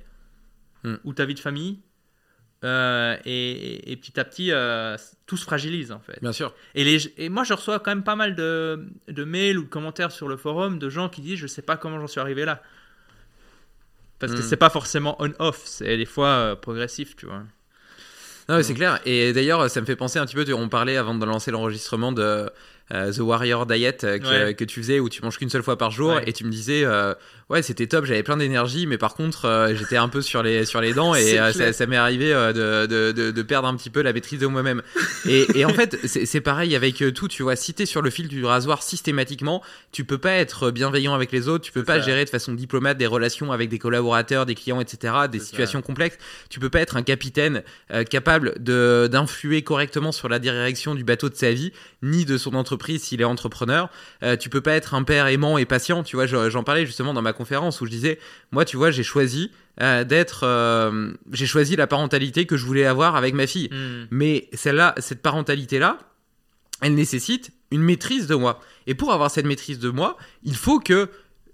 [0.83, 0.95] Hmm.
[1.03, 1.79] Ou ta vie de famille.
[2.63, 4.95] Euh, et, et petit à petit, euh,
[5.25, 6.17] tout se fragilise en fait.
[6.21, 6.53] Bien sûr.
[6.75, 9.69] Et, les, et moi, je reçois quand même pas mal de, de mails ou de
[9.69, 12.45] commentaires sur le forum de gens qui disent Je sais pas comment j'en suis arrivé
[12.45, 12.63] là.
[14.19, 14.43] Parce que Hmm.
[14.43, 17.43] c'est pas forcément on-off, c'est des fois euh, progressif, tu vois.
[18.49, 18.99] Non, mais c'est clair.
[19.05, 22.11] Et d'ailleurs, ça me fait penser un petit peu, on parlait avant de lancer l'enregistrement
[22.11, 22.49] de
[22.91, 24.53] The Warrior Diet euh, que, Ouais.
[24.53, 26.23] que tu faisais où tu manges qu'une seule fois par jour Ouais.
[26.27, 27.13] et tu me disais euh,
[27.49, 30.65] ouais c'était top j'avais plein d'énergie mais par contre euh, j'étais un peu sur les
[30.65, 33.67] sur les dents et euh, ça, ça m'est arrivé euh, de, de, de, de perdre
[33.67, 34.81] un petit peu la maîtrise de moi-même
[35.27, 38.09] et, et en fait c'est pareil avec euh, tout tu vois si t'es sur le
[38.09, 41.99] fil du rasoir systématiquement tu peux pas être bienveillant avec les autres tu peux pas
[41.99, 42.05] ça.
[42.05, 46.17] gérer de façon diplomate des relations avec des collaborateurs des clients etc des situations complexes
[46.49, 51.03] tu peux pas être un capitaine euh, capable de d'influer correctement sur la direction du
[51.03, 53.89] bateau de sa vie ni de son entreprise s'il est entrepreneur
[54.23, 56.03] euh, tu peux pas être un père aimant et patient.
[56.03, 58.19] Tu vois je- j'en parlais justement dans ma conférence où je disais
[58.51, 62.85] moi tu vois j'ai choisi euh, d'être euh, j'ai choisi la parentalité que je voulais
[62.85, 63.69] avoir avec ma fille.
[63.71, 64.05] Hmm.
[64.11, 65.97] mais celle-là cette parentalité là
[66.81, 68.59] elle nécessite une maîtrise de moi.
[68.87, 71.09] Et pour avoir cette maîtrise de moi il faut que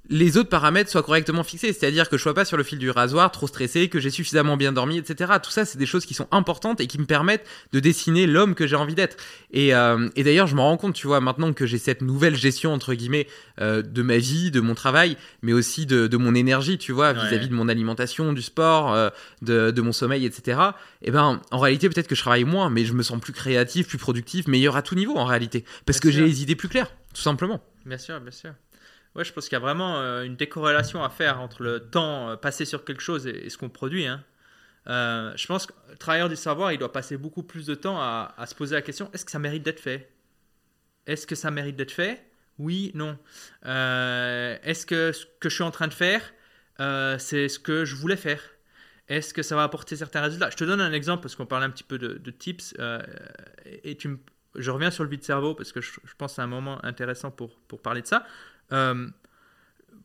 [0.10, 2.90] les autres paramètres soient correctement fixés, c'est-à-dire que je sois pas sur le fil du
[2.90, 5.34] rasoir, trop stressé, que j'ai suffisamment bien dormi, etc.
[5.42, 8.56] Tout ça, c'est des choses qui sont importantes et qui me permettent de dessiner l'homme
[8.56, 9.18] que j'ai envie d'être.
[9.52, 12.36] Et, euh, et d'ailleurs, je me rends compte, tu vois, maintenant que j'ai cette nouvelle
[12.36, 13.28] gestion entre guillemets
[13.62, 17.14] euh, de ma vie, de mon travail, mais aussi de, de mon énergie, tu vois,
[17.14, 17.48] vis-à-vis Ouais.
[17.48, 19.10] de mon alimentation, du sport, euh,
[19.42, 20.60] de, de mon sommeil, etc.
[21.02, 23.88] Et ben, en réalité, peut-être que je travaille moins, mais je me sens plus créatif,
[23.88, 26.68] plus productif, meilleur à tout niveau en réalité, parce Bien que j'ai les idées plus
[26.68, 27.62] claires, tout simplement.
[27.86, 28.52] Bien sûr, bien sûr.
[29.16, 32.30] Ouais, je pense qu'il y a vraiment euh, une décorrélation à faire entre le temps
[32.30, 34.06] euh, passé sur quelque chose et, ce qu'on produit.
[34.06, 34.24] hein.
[34.88, 38.00] Euh, je pense que le travailleur du savoir, il doit passer beaucoup plus de temps
[38.00, 40.12] à, se poser la question est-ce que ça mérite d'être fait?
[41.06, 42.24] Est-ce que ça mérite d'être fait?
[42.60, 43.18] Oui, non.
[43.64, 46.22] Est-ce que ce que je suis en train de faire,
[47.20, 48.42] c'est ce que je voulais faire?
[49.08, 50.50] Est-ce que ça va apporter certains résultats?
[50.50, 52.76] Je te donne un exemple parce qu'on parlait un petit peu de, tips.
[53.66, 53.98] et
[54.56, 56.84] je reviens sur le vide cerveau parce que je, je pense que c'est un moment
[56.84, 58.26] intéressant pour, pour parler de ça.
[58.72, 59.08] Euh,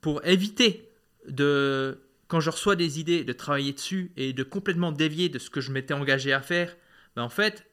[0.00, 0.90] pour éviter
[1.28, 1.98] de,
[2.28, 5.60] quand je reçois des idées, de travailler dessus et de complètement dévier de ce que
[5.60, 6.76] je m'étais engagé à faire,
[7.16, 7.66] ben en fait,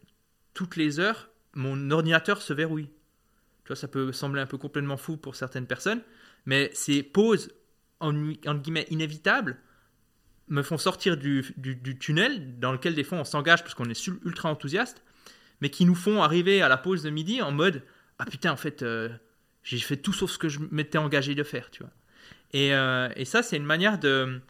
[0.54, 2.90] toutes les heures, mon ordinateur se verrouille.
[3.64, 6.02] Tu vois, ça peut sembler un peu complètement fou pour certaines personnes,
[6.46, 7.52] mais ces pauses,
[8.00, 9.58] en, guillemets, inévitables,
[10.48, 11.44] me font sortir du,
[12.00, 15.02] tunnel dans lequel des fois on s'engage parce qu'on est ultra enthousiaste,
[15.62, 17.84] mais qui nous font arriver à la pause de midi en mode
[18.20, 19.10] Ah putain, en fait, euh,
[19.64, 21.92] j'ai fait tout sauf ce que je m'étais engagé de faire, tu vois.
[22.54, 24.42] Et, euh, et ça, c'est une manière de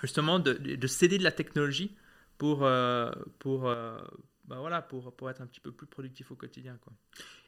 [0.00, 1.94] justement de, de céder de la technologie
[2.38, 3.98] pour, euh, pour, euh,
[4.44, 6.78] bah voilà, pour, pour être un petit peu plus productif au quotidien.
[6.82, 6.92] Quoi.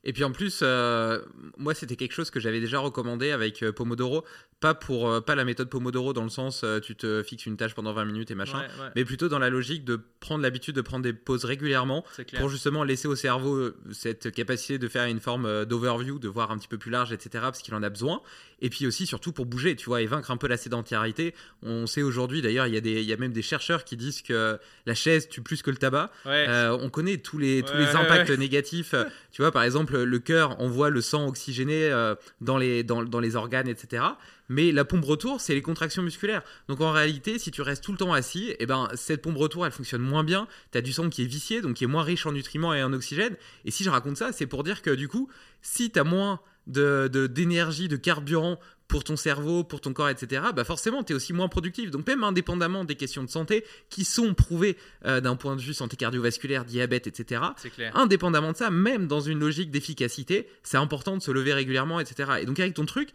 [0.04, 1.20] Et puis en plus, euh,
[1.58, 4.24] moi c'était quelque chose que j'avais déjà recommandé avec euh, Pomodoro,
[4.58, 7.74] pas pour euh, pas la méthode Pomodoro dans le sens tu te fixes une tâche
[7.74, 8.90] pendant 20 minutes et machin, Ouais, ouais.
[8.96, 12.04] mais plutôt dans la logique de prendre l'habitude de prendre des pauses régulièrement
[12.38, 16.58] pour justement laisser au cerveau cette capacité de faire une forme d'overview, de voir un
[16.58, 17.30] petit peu plus large, etc.
[17.42, 18.22] parce qu'il en a besoin.
[18.64, 21.34] Et puis aussi surtout pour bouger, tu vois, et vaincre un peu la sédentarité.
[21.62, 24.22] On sait aujourd'hui d'ailleurs, il y a des, y a même des chercheurs qui disent
[24.22, 26.10] que la chaise tue plus que le tabac.
[26.24, 26.46] Ouais.
[26.80, 28.94] On connaît tous les, tous les impacts négatifs.
[29.32, 34.04] Tu vois, par exemple, le cœur envoie le sang oxygéné euh, dans, les, organes, etc.
[34.48, 36.42] Mais la pompe retour, c'est les contractions musculaires.
[36.68, 39.64] Donc en réalité, si tu restes tout le temps assis, eh ben, cette pompe retour,
[39.66, 40.46] elle fonctionne moins bien.
[40.72, 42.82] Tu as du sang qui est vicié, donc qui est moins riche en nutriments et
[42.82, 43.36] en oxygène.
[43.64, 45.28] Et si je raconte ça, c'est pour dire que du coup,
[45.62, 48.58] si tu as moins de, de- d'énergie, de carburant
[48.92, 51.90] pour ton cerveau, pour ton corps, etc., bah forcément, tu es aussi moins productif.
[51.90, 54.76] Donc même indépendamment des questions de santé qui sont prouvées
[55.06, 57.40] euh, d'un point de vue santé cardiovasculaire, diabète, etc.,
[57.74, 57.96] clair.
[57.96, 62.32] indépendamment de ça, même dans une logique d'efficacité, c'est important de se lever régulièrement, etc.
[62.42, 63.14] Et donc avec ton truc,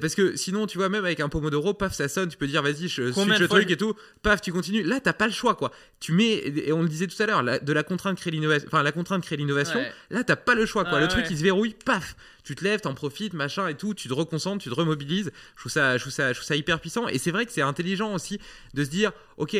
[0.00, 2.62] parce que sinon, tu vois, même avec un Pomodoro, paf, ça sonne, tu peux dire,
[2.62, 4.82] vas-y, je Combien switch le truc et tout, paf, tu continues.
[4.82, 5.72] Là, t'as pas le choix, quoi.
[6.00, 8.82] Tu mets, et on le disait tout à l'heure, de la contrainte crée l'innovation, enfin,
[8.82, 9.80] la contrainte crée l'innovation.
[9.80, 9.92] Ouais.
[10.10, 10.94] Là, t'as pas le choix, quoi.
[10.94, 13.94] Ouais, le truc, il se verrouille, paf, tu te lèves, t'en profites, machin et tout,
[13.94, 15.32] tu te reconcentres, tu te remobilises.
[15.56, 17.08] Je trouve ça, je trouve ça, je trouve ça hyper puissant.
[17.08, 18.38] Et c'est vrai que c'est intelligent aussi
[18.74, 19.56] de se dire, ok,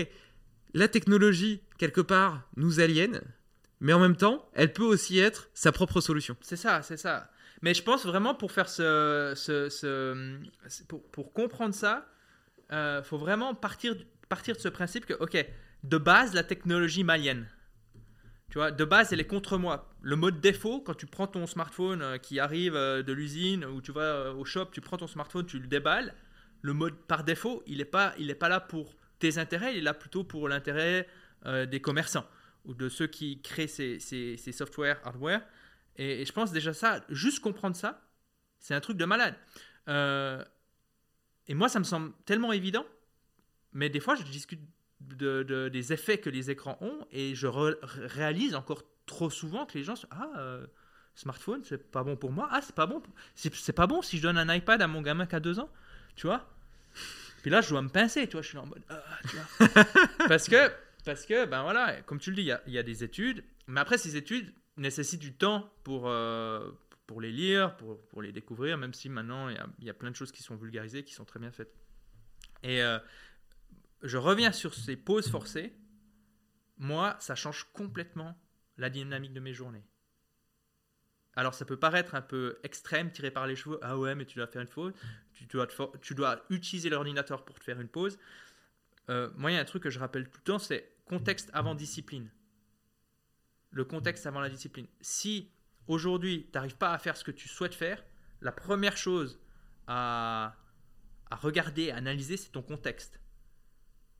[0.75, 3.21] la technologie, quelque part, nous aliène,
[3.81, 6.37] mais en même temps, elle peut aussi être sa propre solution.
[6.41, 7.29] C'est ça, c'est ça.
[7.63, 9.35] Mais je pense vraiment pour faire ce,
[11.13, 12.07] pour, comprendre ça,
[12.73, 13.95] euh, faut vraiment partir,
[14.29, 15.47] partir de ce principe que, ok,
[15.85, 17.49] de base, la technologie m'aliène.
[18.51, 19.95] Tu vois, de base, elle est contre moi.
[20.03, 23.81] Le mode défaut, quand tu prends ton smartphone euh, qui arrive euh, de l'usine ou
[23.81, 26.15] tu vas au shop, tu prends ton smartphone, tu le déballes,
[26.63, 29.83] le mode par défaut, il n'est pas, il pas là pour tes intérêts, il est
[29.83, 31.09] là plutôt pour l'intérêt
[31.45, 32.27] des commerçants
[32.65, 35.43] ou de ceux qui créent ces, ces, ces hardware.
[35.97, 38.03] Et, et je pense déjà ça, juste comprendre ça,
[38.59, 39.35] c'est un truc de malade.
[39.89, 40.45] Euh,
[41.49, 42.87] et moi, ça me semble tellement évident,
[43.73, 44.61] mais des fois, je discute
[45.01, 49.67] de, de- des effets que les écrans ont et je re- réalise encore trop souvent
[49.67, 50.67] que les gens se ah euh,
[51.17, 52.49] smartphone c'est pas bon pour moi.
[52.53, 53.03] Ah c'est pas bon
[53.35, 55.69] c'est pas bon si je donne un iPad à mon gamin qui a deux ans
[56.15, 56.49] tu vois
[57.43, 59.37] puis là je dois me pincer tu vois je suis là en mode Ah, tu
[59.37, 59.85] vois.
[60.29, 60.71] Parce que
[61.05, 63.03] parce que ben voilà comme tu le dis il y a, il y a des
[63.03, 66.71] études mais après ces études nécessitent du temps pour euh,
[67.07, 70.11] pour les lire, pour, pour les découvrir, même si maintenant il y, y a plein
[70.11, 71.75] de choses qui sont vulgarisées, qui sont très bien faites.
[72.63, 72.99] Et euh,
[74.03, 75.75] je reviens sur ces pauses forcées.
[76.79, 78.37] Moi, ça change complètement
[78.77, 79.85] la dynamique de mes journées.
[81.35, 83.79] Alors ça peut paraître un peu extrême, tiré par les cheveux.
[83.83, 84.93] Ah ouais, mais tu dois faire une pause.
[85.33, 85.67] Tu dois,
[86.01, 88.19] tu dois utiliser l'ordinateur pour te faire une pause.
[89.09, 91.51] Euh, moi, il y a un truc que je rappelle tout le temps, c'est contexte
[91.53, 92.31] avant discipline.
[93.73, 94.87] Le contexte avant la discipline.
[95.01, 95.51] Si
[95.89, 98.05] aujourd'hui, tu n'arrives pas à faire ce que tu souhaites faire,
[98.41, 99.41] la première chose
[99.87, 100.55] à,
[101.31, 103.21] à regarder, à analyser, c'est ton contexte.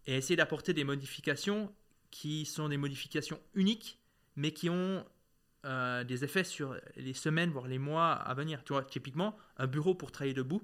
[0.07, 1.73] Et essayer d'apporter des modifications
[2.11, 4.01] qui sont des modifications uniques,
[4.37, 5.05] mais qui ont
[5.65, 8.65] euh, des effets sur les semaines, voire les mois à venir.
[8.65, 10.63] Tu vois, typiquement, un bureau pour travailler debout,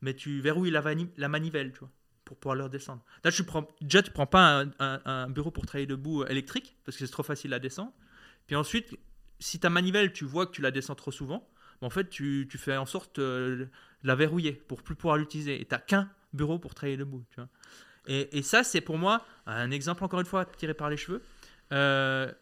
[0.00, 1.90] mais tu verrouilles la, manivelle, tu vois,
[2.24, 3.02] pour pouvoir le redescendre.
[3.24, 6.28] Là, tu prends, déjà, tu prends pas un, un- un bureau pour travailler debout euh,
[6.28, 7.92] électrique, parce que c'est trop facile à descendre.
[8.46, 8.96] Puis ensuite,
[9.38, 11.48] si ta manivelle, tu vois que tu la descends trop souvent,
[11.82, 13.68] en fait, tu, tu fais en sorte euh, de
[14.02, 15.60] la verrouiller pour plus pouvoir l'utiliser.
[15.60, 17.40] Et tu n'as qu'un bureau pour travailler debout, tu.
[18.06, 21.22] Et, et ça, c'est pour moi un exemple, encore une fois, tiré par les cheveux,
[21.72, 22.32] euh,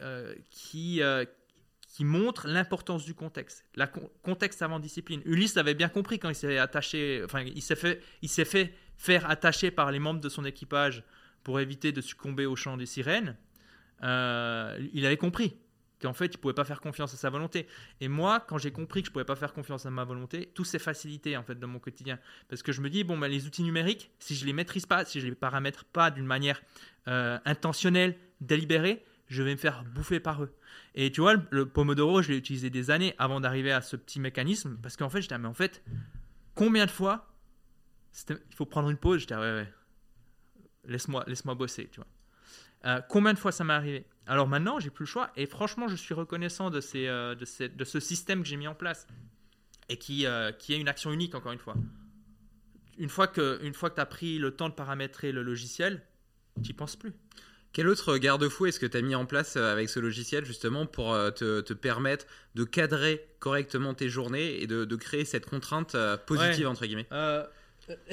[0.00, 1.02] euh, qui,
[1.88, 3.66] qui montre l'importance du contexte.
[3.74, 5.20] La con- contexte avant discipline.
[5.24, 8.72] Ulysse l'avait bien compris quand il s'est attaché, enfin, il s'est fait, il s'est fait
[8.96, 11.02] faire attacher par les membres de son équipage
[11.42, 13.36] pour éviter de succomber au chant des sirènes.
[14.02, 15.56] Euh, il avait compris
[16.00, 17.66] qu'en fait, il pouvait pas faire confiance à sa volonté.
[18.00, 20.64] Et moi, quand j'ai compris que je pouvais pas faire confiance à ma volonté, tout
[20.64, 22.18] s'est facilité en fait dans mon quotidien.
[22.48, 25.04] Parce que je me dis, bon, ben, les outils numériques, si je les maîtrise pas,
[25.04, 26.62] si je les paramètre pas d'une manière
[27.08, 30.52] euh, intentionnelle, délibérée, je vais me faire bouffer par eux.
[30.94, 33.96] Et tu vois, le, le Pomodoro, je l'ai utilisé des années avant d'arriver à ce
[33.96, 34.78] petit mécanisme.
[34.82, 35.82] Parce qu'en fait, j'étais, ah, mais en fait,
[36.54, 37.26] combien de fois
[38.28, 39.72] il faut prendre une pause J'étais, ah, ouais, ouais,
[40.84, 42.08] laisse-moi laisse bosser, tu vois.
[42.86, 44.04] Euh, combien de fois ça m'est arrivé?
[44.26, 47.44] Alors maintenant, j'ai plus le choix et franchement, je suis reconnaissant de, ces, euh, de,
[47.44, 49.06] ces- de ce système que j'ai mis en place
[49.88, 51.74] et qui, euh, qui est une action unique, encore une fois.
[52.98, 56.02] Une fois que, une fois que tu as pris le temps de paramétrer le logiciel,
[56.62, 57.12] tu n'y penses plus.
[57.72, 61.12] Quel autre garde-fou est-ce que tu as mis en place avec ce logiciel justement pour
[61.34, 62.26] te, te permettre
[62.56, 66.66] de cadrer correctement tes journées et de, de créer cette contrainte positive Ouais.
[66.66, 67.06] entre guillemets?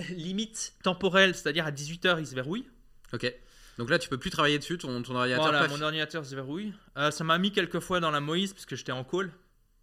[0.09, 2.65] Limite temporelle, c'est-à-dire à 18h, il se verrouille.
[3.13, 3.31] Ok.
[3.77, 6.73] Donc là, tu peux plus travailler dessus, ton, ton ordinateur Voilà, mon ordinateur se verrouille.
[6.97, 9.31] Euh, ça m'a mis quelques fois dans la Moïse parce que j'étais en call.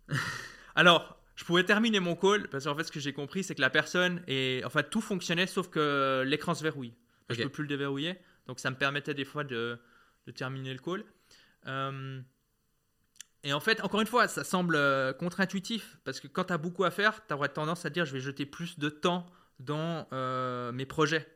[0.74, 3.60] Alors, je pouvais terminer mon call parce qu'en fait, ce que j'ai compris, c'est que
[3.60, 6.94] la personne et enfin tout fonctionnait sauf que l'écran se verrouille.
[7.30, 9.78] Je peux plus le déverrouiller, donc ça me permettait des fois de,
[10.26, 11.04] de terminer le call.
[11.66, 12.20] Euh,
[13.42, 16.58] et en fait, encore une fois, ça semble euh, contre-intuitif parce que quand tu as
[16.58, 19.26] beaucoup à faire, tu aurais tendance à dire je vais jeter plus de temps
[19.58, 21.26] dans euh, mes projets.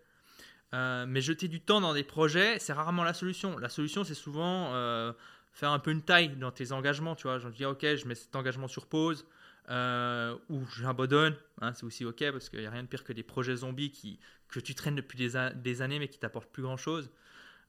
[0.75, 3.59] Euh, mais jeter du temps dans des projets, c'est rarement la solution.
[3.59, 5.13] La solution, c'est souvent euh,
[5.53, 7.15] faire un peu une taille dans tes engagements.
[7.15, 9.27] Tu vois, je dis ok, je mets cet engagement sur pause
[9.71, 11.37] euh, ou j'abandonne.
[11.61, 14.19] hein, c'est aussi ok parce qu'il n'y a rien de pire que des projets zombies
[14.49, 17.11] que tu traînes depuis des, années mais qui t'apportent plus grand chose.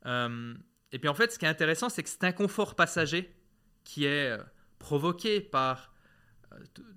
[0.05, 3.33] Et puis en fait, ce qui est intéressant, c'est que cet inconfort passager
[3.83, 4.37] qui est
[4.79, 5.93] provoqué par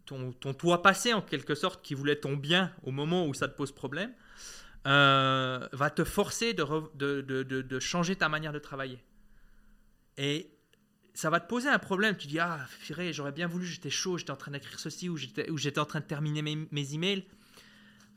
[0.07, 3.49] ton, ton toi passé en quelque sorte qui voulait ton bien au moment où ça
[3.49, 4.13] te pose problème,
[4.87, 6.65] euh, va te forcer de,
[6.95, 9.03] de, de- de- changer ta manière de travailler.
[10.17, 10.51] Et
[11.15, 12.17] ça va te poser un problème.
[12.17, 12.67] Tu dis, ah,
[13.13, 15.85] j'aurais bien voulu, j'étais chaud, j'étais en train d'écrire ceci, ou j'étais, ou j'étais en
[15.85, 17.25] train de terminer mes, mes emails.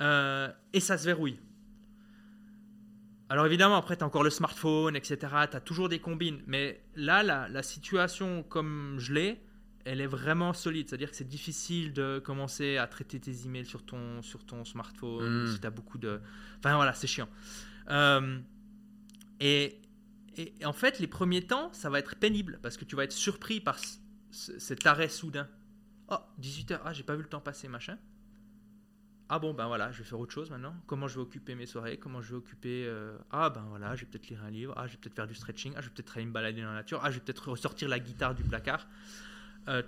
[0.01, 1.39] Euh, et ça se verrouille.
[3.29, 5.17] Alors évidemment, après, tu as encore le smartphone, etc.
[5.49, 6.41] Tu as toujours des combines.
[6.47, 9.44] Mais là, la, la situation comme je l'ai,
[9.85, 10.89] elle est vraiment solide.
[10.89, 15.43] C'est-à-dire que c'est difficile de commencer à traiter tes emails sur ton, sur ton smartphone,
[15.45, 15.53] Mm.
[15.53, 16.19] si tu as beaucoup de...
[16.59, 17.29] Enfin voilà, c'est chiant.
[17.89, 18.39] Euh,
[19.39, 19.79] et,
[20.37, 23.11] et- en fait, les premiers temps, ça va être pénible parce que tu vas être
[23.13, 23.97] surpris par ce-
[24.31, 25.47] ce- cet arrêt soudain.
[26.09, 27.97] Oh, 18h, ah, j'ai pas vu le temps passer, machin.
[29.27, 30.75] Ah bon, ben voilà, je vais faire autre chose maintenant.
[30.85, 31.97] Comment je vais occuper mes soirées?
[31.97, 32.85] Comment je vais occuper.
[32.85, 34.73] euh, Ah ben voilà, je vais peut-être lire un livre.
[34.77, 35.73] Ah, je vais peut-être faire du stretching.
[35.75, 36.99] Ah, je vais peut-être aller me balader dans la nature.
[37.01, 38.87] Ah, je vais peut-être ressortir la guitare du placard.
[39.69, 39.81] Euh,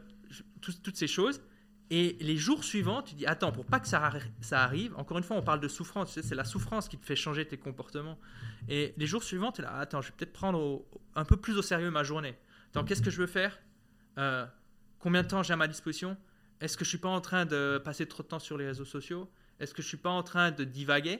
[0.61, 1.41] toutes ces choses.
[1.89, 5.17] Et les jours suivants, tu dis Attends, pour pas que ça, arri- ça arrive, encore
[5.17, 6.19] une fois, on parle de souffrance.
[6.19, 8.19] c'est la souffrance qui te fait changer tes comportements.
[8.67, 10.83] Et les jours suivants, tu es là Attends, je vais peut-être prendre
[11.15, 12.35] un peu plus au sérieux ma journée.
[12.69, 13.57] Attends, qu'est-ce que je veux faire?
[14.17, 14.45] Euh,
[14.99, 16.17] Combien de temps j'ai à ma disposition?
[16.59, 18.83] Est-ce que je suis pas en train de passer trop de temps sur les réseaux
[18.83, 19.29] sociaux?
[19.59, 21.19] Est-ce que je suis pas en train de divaguer?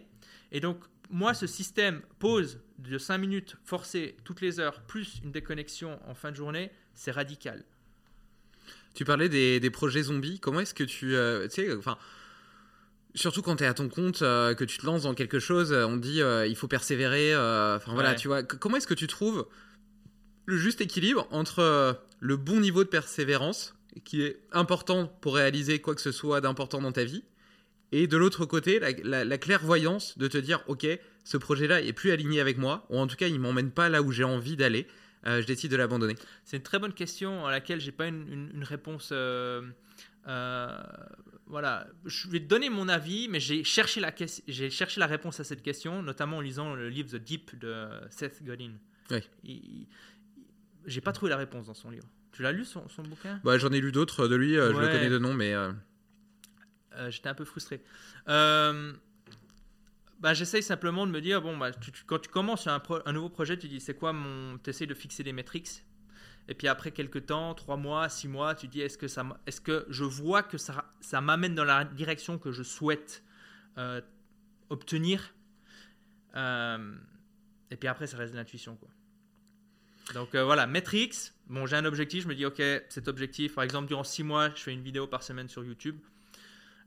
[0.51, 5.31] Et donc, moi, ce système pause de 5 minutes forcées toutes les heures, plus une
[5.31, 7.63] déconnexion en fin de journée, c'est radical.
[8.97, 10.39] Tu parlais des, des projets zombies.
[10.39, 11.15] Comment est-ce que tu.
[11.15, 11.97] euh, tu sais, enfin.
[13.15, 15.71] Surtout quand tu es à ton compte, euh, que tu te lances dans quelque chose,
[15.71, 17.33] euh, on dit euh, il faut persévérer.
[17.35, 18.15] Enfin voilà, Ouais.
[18.15, 18.43] tu vois.
[18.43, 19.47] Comment est-ce que tu trouves
[20.45, 25.93] le juste équilibre entre le bon niveau de persévérance qui est important pour réaliser quoi
[25.95, 27.23] que ce soit d'important dans ta vie.
[27.91, 30.85] Et de l'autre côté, la, la- la clairvoyance de te dire, ok,
[31.23, 34.01] ce projet-là est plus aligné avec moi, ou en tout cas, il m'emmène pas là
[34.01, 34.87] où j'ai envie d'aller.
[35.27, 36.15] Euh, je décide de l'abandonner.
[36.45, 39.09] C'est une très bonne question à laquelle j'ai pas une, une- une réponse.
[39.11, 39.61] euh,
[40.27, 40.77] euh,
[41.45, 44.13] voilà, je vais te donner mon avis, mais j'ai cherché la
[44.47, 47.87] j'ai cherché la réponse à cette question, notamment en lisant le livre The Deep de
[48.09, 48.71] Seth Godin.
[49.11, 49.23] Ouais.
[49.43, 49.87] Il- il-
[50.85, 52.07] J'ai pas trouvé la réponse dans son livre.
[52.33, 53.39] Tu l'as lu son, son bouquin?
[53.43, 54.91] Bah, J'en ai lu d'autres de lui, euh, je le Ouais.
[54.91, 55.71] connais de nom, mais Euh,
[57.09, 57.81] J'étais un peu frustré.
[60.19, 61.71] Bah, J'essaye simplement de me dire, bon, bah,
[62.07, 62.81] quand tu commences un,
[63.13, 64.57] nouveau projet, tu dis, c'est quoi mon...
[64.57, 65.83] Tu essayes de fixer des métriques?
[66.49, 69.59] Et puis après quelques temps, trois mois, six mois, tu dis, est-ce que, ça, est-ce
[69.61, 73.23] que je vois que ça, ça m'amène dans la direction que je souhaite
[73.77, 74.01] euh,
[74.69, 75.33] obtenir?
[76.35, 76.95] Euh,
[77.69, 78.89] Et puis après, ça reste de l'intuition, quoi.
[80.13, 83.65] Donc euh, voilà, Matrix, bon, j'ai un objectif, je me dis, ok, cet objectif, par
[83.65, 85.99] exemple, durant six mois, je fais une vidéo par semaine sur YouTube.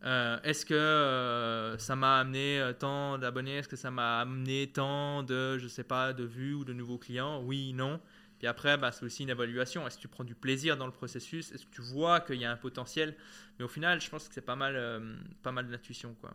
[0.03, 3.59] Euh, Est-ce que euh, ça m'a amené euh, tant d'abonnés?
[3.59, 6.99] Est-ce que ça m'a amené tant de, je sais pas, de vues ou de nouveaux
[6.99, 7.43] clients?
[7.43, 8.01] Oui, non.
[8.39, 9.87] Puis après, bah, c'est aussi une évaluation.
[9.87, 11.53] Est-ce que tu prends du plaisir dans le processus?
[11.53, 13.15] Est-ce que tu vois qu'il y a un potentiel?
[13.59, 15.03] Mais au final, je pense que c'est pas mal,
[15.43, 16.33] pas mal d'intuition, quoi.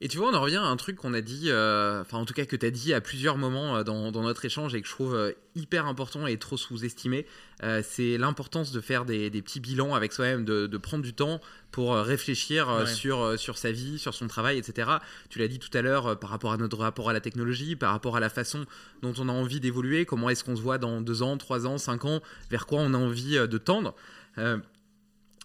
[0.00, 2.24] Et tu vois, on en revient à un truc qu'on a dit, euh, enfin en
[2.24, 4.80] tout cas que tu as dit à plusieurs moments euh, dans, dans notre échange et
[4.80, 7.26] que je trouve euh, hyper important et trop sous-estimé,
[7.64, 11.14] euh, c'est l'importance de faire des, des petits bilans avec soi-même, de, de prendre du
[11.14, 11.40] temps
[11.72, 12.86] pour réfléchir Ouais.
[12.86, 14.88] sur, sur sa vie, sur son travail, etc.
[15.30, 17.90] Tu l'as dit tout à l'heure par rapport à notre rapport à la technologie, par
[17.90, 18.66] rapport à la façon
[19.02, 21.76] dont on a envie d'évoluer, comment est-ce qu'on se voit dans deux ans, trois ans,
[21.76, 22.20] cinq ans,
[22.50, 23.94] vers quoi on a envie de tendre.
[24.38, 24.58] Euh,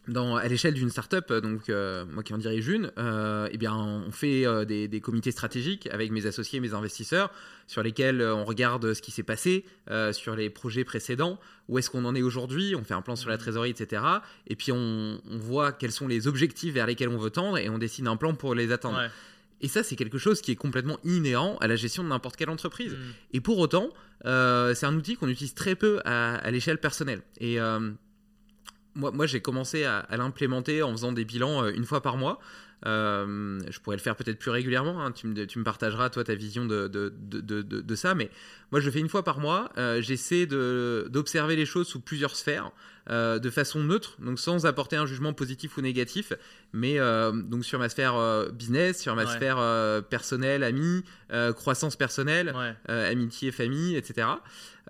[0.07, 3.57] dans, à l'échelle d'une startup, euh, donc euh, moi qui en dirige une, euh, eh
[3.57, 7.31] bien on fait euh, des, des comités stratégiques avec mes associés, mes investisseurs,
[7.67, 9.63] sur lesquels on regarde ce qui s'est passé
[10.11, 11.39] sur les projets précédents,
[11.69, 14.03] où est-ce qu'on en est aujourd'hui, on fait un plan sur la trésorerie, etc.
[14.47, 17.69] Et puis on, on voit quels sont les objectifs vers lesquels on veut tendre et
[17.69, 18.97] on dessine un plan pour les atteindre.
[18.97, 19.09] Ouais.
[19.61, 22.49] Et ça, c'est quelque chose qui est complètement inhérent à la gestion de n'importe quelle
[22.49, 22.91] entreprise.
[22.91, 22.97] Mm.
[23.31, 23.91] Et pour autant,
[24.25, 27.21] c'est un outil qu'on utilise très peu à, à l'échelle personnelle.
[27.39, 27.59] Et
[28.95, 32.39] moi, j'ai commencé à, à l'implémenter en faisant des bilans euh, une fois par mois.
[32.85, 35.03] Euh, je pourrais le faire peut-être plus régulièrement.
[35.05, 35.11] hein.
[35.11, 38.13] Tu, me, tu me partageras, toi, ta vision de, de, de, de, de- de ça.
[38.15, 38.29] Mais
[38.71, 39.71] moi, je le fais une fois par mois.
[39.77, 42.71] Euh, J'essaie d'observer les choses sous plusieurs sphères,
[43.09, 46.33] euh, de façon neutre, donc sans apporter un jugement positif ou négatif.
[46.73, 46.97] Mais
[47.33, 48.15] donc sur ma sphère
[48.51, 49.31] business, sur ma Ouais.
[49.31, 52.93] sphère personnelle, amie, euh, croissance personnelle, Ouais.
[53.09, 54.27] amitié, famille, etc.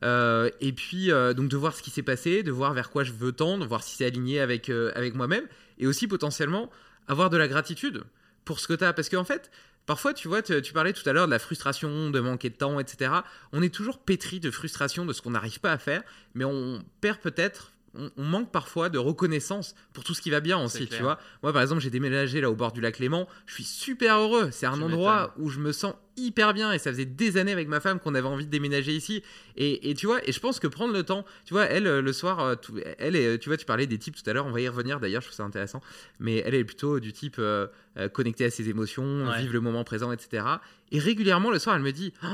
[0.04, 3.04] Euh, et puis euh, donc de voir ce qui s'est passé, de voir vers quoi
[3.04, 5.46] je veux tendre, voir si c'est aligné avec, euh, avec moi-même,
[5.78, 6.70] et aussi potentiellement
[7.08, 8.04] avoir de la gratitude
[8.46, 8.94] pour ce que tu as.
[8.94, 9.52] Parce qu'en fait,
[9.86, 12.56] parfois, tu vois, tu, tu parlais tout à l'heure de la frustration, de manquer de
[12.56, 13.12] temps, etc.
[13.52, 16.84] On est toujours pétri de frustration de ce qu'on n'arrive pas à faire, mais on
[17.02, 17.73] perd peut-être.
[17.96, 21.20] On, on manque parfois de reconnaissance pour tout ce qui va bien aussi, tu vois.
[21.44, 23.28] Moi, par exemple, j'ai déménagé là au bord du lac Léman.
[23.46, 24.50] Je suis super heureux.
[24.52, 27.52] C'est un Tu endroit où je me sens hyper bien et ça faisait des années
[27.52, 29.22] avec ma femme qu'on avait envie de déménager ici.
[29.58, 32.02] Et, et tu vois, et je pense que prendre le temps, tu vois, elle, euh,
[32.02, 34.46] le soir, euh, tout- elle est, tu vois, tu parlais des types tout à l'heure,
[34.48, 35.82] on va y revenir d'ailleurs, je trouve ça intéressant.
[36.20, 37.68] Mais elle est plutôt du type euh,
[37.98, 39.40] euh, connectée à ses émotions, Ouais.
[39.42, 40.46] vivre le moment présent, etc.
[40.92, 42.28] Et régulièrement, le soir, elle me dit, Oh,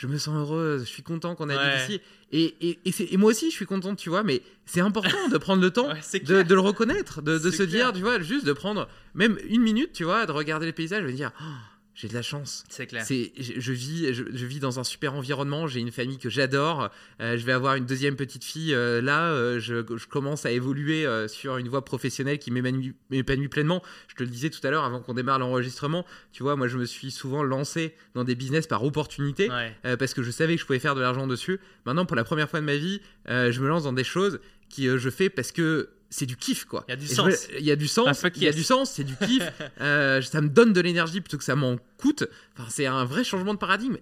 [0.00, 1.84] je me sens heureuse, je suis content qu'on habite Ouais.
[1.84, 2.00] ici.
[2.32, 5.36] Et, et, et, et moi aussi, je suis content, tu vois, mais c'est important de
[5.36, 7.66] prendre le temps Ouais, de, de le reconnaître, de, se clair.
[7.66, 11.04] dire, tu vois, juste de prendre même une minute, tu vois, de regarder les paysages,
[11.04, 11.44] de dire, Oh,
[12.00, 12.64] j'ai de la chance.
[12.70, 13.04] C'est clair.
[13.04, 15.66] C'est, je, je vis, je, je vis dans un super environnement.
[15.66, 16.88] J'ai une famille que j'adore.
[17.20, 18.72] Euh, je vais avoir une deuxième petite fille.
[18.74, 23.82] euh, là, euh, je, je commence à évoluer sur une voie professionnelle qui m'épanouit pleinement.
[24.08, 26.06] Je te le disais tout à l'heure avant qu'on démarre l'enregistrement.
[26.32, 29.96] Tu vois, moi, je me suis souvent lancé dans des business par opportunité Ouais.
[29.96, 31.60] parce que je savais que je pouvais faire de l'argent dessus.
[31.84, 34.86] Maintenant, pour la première fois de ma vie, je me lance dans des choses qui
[34.86, 36.84] je fais parce que c'est du kiff quoi.
[36.88, 37.48] Il y a du Et sens.
[37.58, 38.24] Il y a du sens.
[38.36, 38.90] Il y a du sens.
[38.92, 39.42] C'est du kiff.
[39.80, 42.24] Euh, ça me donne de l'énergie plutôt que ça m'en coûte.
[42.58, 43.96] Enfin, c'est un vrai changement de paradigme.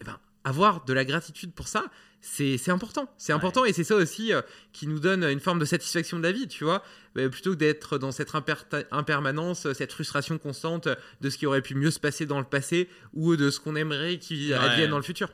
[0.44, 1.84] Avoir de la gratitude pour ça,
[2.20, 3.12] c'est c'est important.
[3.18, 4.40] C'est important et c'est ça aussi euh,
[4.72, 6.82] qui nous donne une forme de satisfaction de la vie, tu vois.
[7.18, 10.88] Euh, plutôt que d'être dans cette imper- impermanence, cette frustration constante
[11.20, 13.76] de ce qui aurait pu mieux se passer dans le passé ou de ce qu'on
[13.76, 14.54] aimerait qui Ouais.
[14.58, 15.28] advienne dans le futur.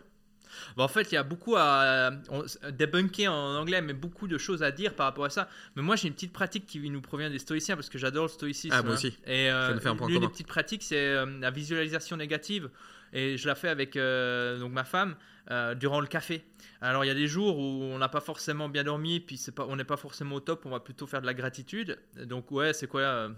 [0.77, 4.39] Bon, en fait, il y a beaucoup à on- débunker en anglais, mais beaucoup de
[4.39, 5.49] choses à dire par rapport à ça.
[5.77, 8.29] Mais moi, j'ai une petite pratique qui nous provient des stoïciens parce que j'adore le
[8.29, 8.75] stoïcisme.
[8.77, 8.95] Ah, moi hein.
[8.95, 9.17] aussi.
[9.27, 9.79] Et euh,
[10.09, 12.71] l'une des petites pratiques, c'est euh, la visualisation négative.
[13.13, 15.15] Et je la fais avec euh, donc ma femme
[15.51, 16.43] euh, durant le café.
[16.81, 19.53] Alors, il y a des jours où on n'a pas forcément bien dormi, puis c'est
[19.53, 21.99] pas, on n'est pas forcément au top, on va plutôt faire de la gratitude.
[22.17, 23.29] Donc, ouais, c'est quoi euh,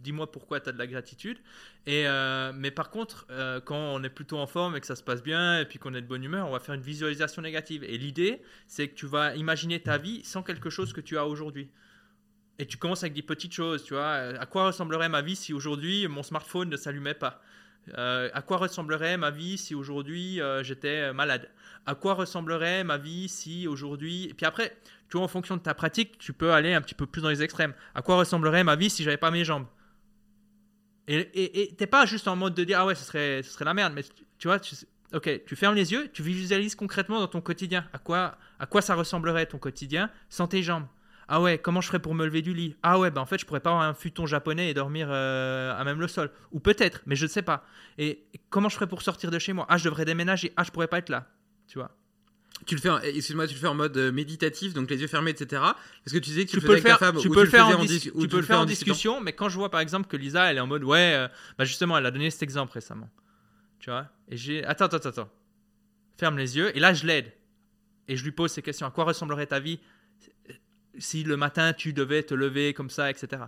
[0.00, 1.38] Dis-moi pourquoi tu as de la gratitude.
[1.86, 3.26] Et, euh, mais par contre,
[3.64, 5.92] quand on est plutôt en forme et que ça se passe bien et puis qu'on
[5.94, 7.82] est de bonne humeur, on va faire une visualisation négative.
[7.82, 11.26] Et l'idée, c'est que tu vas imaginer ta vie sans quelque chose que tu as
[11.26, 11.68] aujourd'hui.
[12.60, 14.12] et tu commences avec des petites choses, tu vois.
[14.12, 17.42] À quoi ressemblerait ma vie si aujourd'hui mon smartphone ne s'allumait pas?
[17.96, 21.48] Euh, À quoi ressemblerait ma vie si aujourd'hui euh, j'étais malade?
[21.86, 24.24] À quoi ressemblerait ma vie si aujourd'hui...
[24.24, 24.76] Et puis après,
[25.08, 27.28] tu vois, en fonction de ta pratique, tu peux aller un petit peu plus dans
[27.28, 27.74] les extrêmes.
[27.94, 29.66] À quoi ressemblerait ma vie si j'avais pas mes jambes?
[31.08, 33.74] Et t'es pas juste en mode de dire, ah ouais, ce serait, ce serait la
[33.74, 34.74] merde, mais tu, tu vois, tu,
[35.14, 37.88] ok, tu fermes les yeux, tu visualises concrètement dans ton quotidien.
[37.92, 40.86] À quoi, à quoi ça ressemblerait ton quotidien sans tes jambes?
[41.28, 42.76] Ah ouais, comment je ferais pour me lever du lit?
[42.82, 45.76] Ah ouais, bah en fait, je pourrais pas avoir un futon japonais et dormir euh,
[45.76, 46.30] à même le sol.
[46.52, 47.64] Ou peut-être, mais je ne sais pas.
[47.98, 49.66] Et comment je ferais pour sortir de chez moi?
[49.68, 50.52] Ah, je devrais déménager.
[50.56, 51.26] Ah, je pourrais pas être là.
[51.66, 51.90] Tu vois?
[52.64, 55.08] Tu le fais, en- excuse-moi, tu le fais en mode euh, méditatif, donc les yeux
[55.08, 55.62] fermés, etc.
[56.06, 57.16] Est-ce que tu disais que tu, tu le peux faisais le avec faire, ta femme
[57.18, 59.48] tu ou peux le faire en, dis- tu peux le faire en discussion, mais quand
[59.50, 62.06] je vois par exemple que Lisa, elle est en mode ouais, euh, bah justement, elle
[62.06, 63.10] a donné cet exemple récemment,
[63.78, 65.28] tu vois, et j'ai attends, attends, attends,
[66.16, 67.30] ferme les yeux, et là je l'aide,
[68.08, 68.86] et je lui pose ces questions.
[68.86, 69.78] À quoi ressemblerait ta vie
[70.98, 73.42] si le matin tu devais te lever comme ça, etc.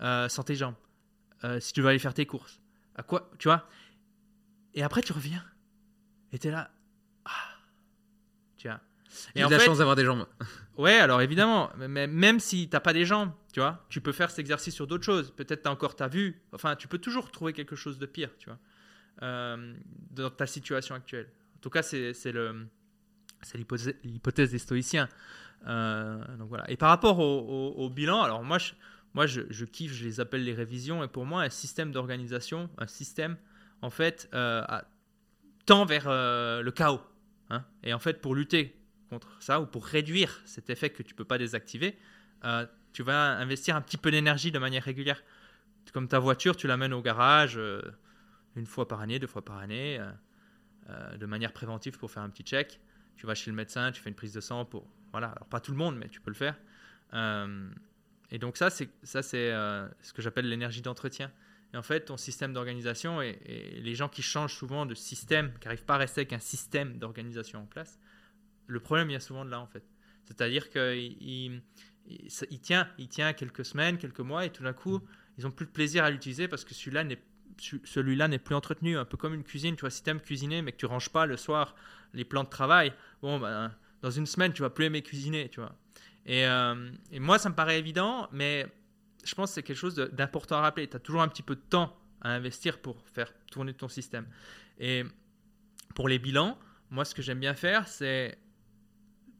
[0.00, 0.74] Euh, sans tes jambes,
[1.44, 2.60] Euh, si tu veux aller faire tes courses,
[2.94, 3.66] à quoi, tu vois?
[4.74, 5.44] Et après tu reviens,
[6.32, 6.70] et t'es là,
[7.24, 7.30] ah,
[8.56, 8.80] tu vois.
[9.34, 10.26] J'ai de la chance d'avoir des jambes.
[10.78, 14.30] Ouais, alors évidemment, mais même si t'as pas des jambes, tu vois, tu peux faire
[14.30, 15.30] cet exercice sur d'autres choses.
[15.36, 16.40] Peut-être t'as encore ta vue.
[16.52, 18.58] Enfin, tu peux toujours trouver quelque chose de pire, tu vois,
[19.22, 19.74] euh,
[20.12, 21.28] dans ta situation actuelle.
[21.56, 22.66] En tout cas, c'est c'est le
[23.42, 25.08] c'est l'hypothèse des stoïciens.
[25.66, 26.68] Euh, donc voilà.
[26.70, 28.72] Et par rapport au, bilan, alors moi, je,
[29.14, 31.02] moi je, kiffe, je les appelle les révisions.
[31.04, 33.36] Et pour moi, un système d'organisation, un système,
[33.80, 34.62] en fait, euh,
[35.66, 37.00] tend vers euh, le chaos.
[37.50, 37.64] hein.
[37.82, 38.76] Et en fait, pour lutter
[39.10, 41.98] contre ça ou pour réduire cet effet que tu peux pas désactiver,
[42.92, 45.22] tu vas investir un petit peu d'énergie de manière régulière.
[45.92, 47.60] Comme ta voiture, tu l'amènes au garage
[48.56, 50.00] une fois par année, deux fois par année,
[50.88, 52.80] de manière préventive pour faire un petit check.
[53.16, 55.28] Tu vas chez le médecin, tu fais une prise de sang pour voilà.
[55.28, 56.56] Alors pas tout le monde, mais tu peux le faire.
[57.14, 57.70] Euh,
[58.30, 58.88] et donc ça, c'est
[59.34, 61.30] euh, ce que j'appelle l'énergie d'entretien.
[61.74, 63.38] Et en fait, ton système d'organisation et,
[63.82, 66.98] les gens qui changent souvent de système, qui n'arrivent pas à rester avec un système
[66.98, 67.98] d'organisation en place,
[68.66, 69.84] le problème vient souvent de là en fait.
[70.24, 71.62] C'est-à-dire qu'il il,
[72.06, 75.00] il- il tient, quelques semaines, quelques mois, et tout d'un coup,
[75.38, 77.22] ils ont plus de plaisir à l'utiliser parce que celui-là n'est
[77.58, 79.76] ce- celui-là n'est plus entretenu, un peu comme une cuisine.
[79.76, 81.74] Tu vois, si tu aimes cuisiner mais que tu ranges pas le soir
[82.14, 85.60] les plans de travail, bon, ben, dans une semaine, tu vas plus aimer cuisiner, tu
[85.60, 85.74] vois.
[86.26, 88.66] Et, euh, et moi, ça me paraît évident, mais
[89.24, 90.88] je pense que c'est quelque chose d'important à rappeler.
[90.88, 94.26] Tu as toujours un petit peu de temps à investir pour faire tourner ton système.
[94.78, 95.04] Et
[95.94, 96.58] pour les bilans,
[96.90, 98.38] moi, ce que j'aime bien faire, c'est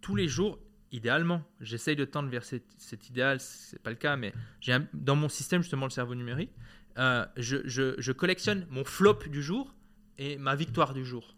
[0.00, 0.58] tous les jours,
[0.90, 4.32] idéalement, j'essaye de tendre vers cet, cet idéal, c'est pas le cas, mais
[4.92, 6.50] dans mon système, justement, le cerveau numérique,
[6.98, 9.74] euh, je collectionne mon flop du jour
[10.18, 11.36] et ma victoire du jour.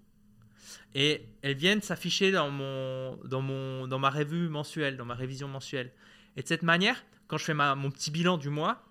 [0.94, 5.48] Et elles viennent s'afficher dans, mon, dans, mon, dans ma revue mensuelle, dans ma révision
[5.48, 5.90] mensuelle.
[6.36, 8.82] Et de cette manière, quand je fais ma, mon petit bilan du mois,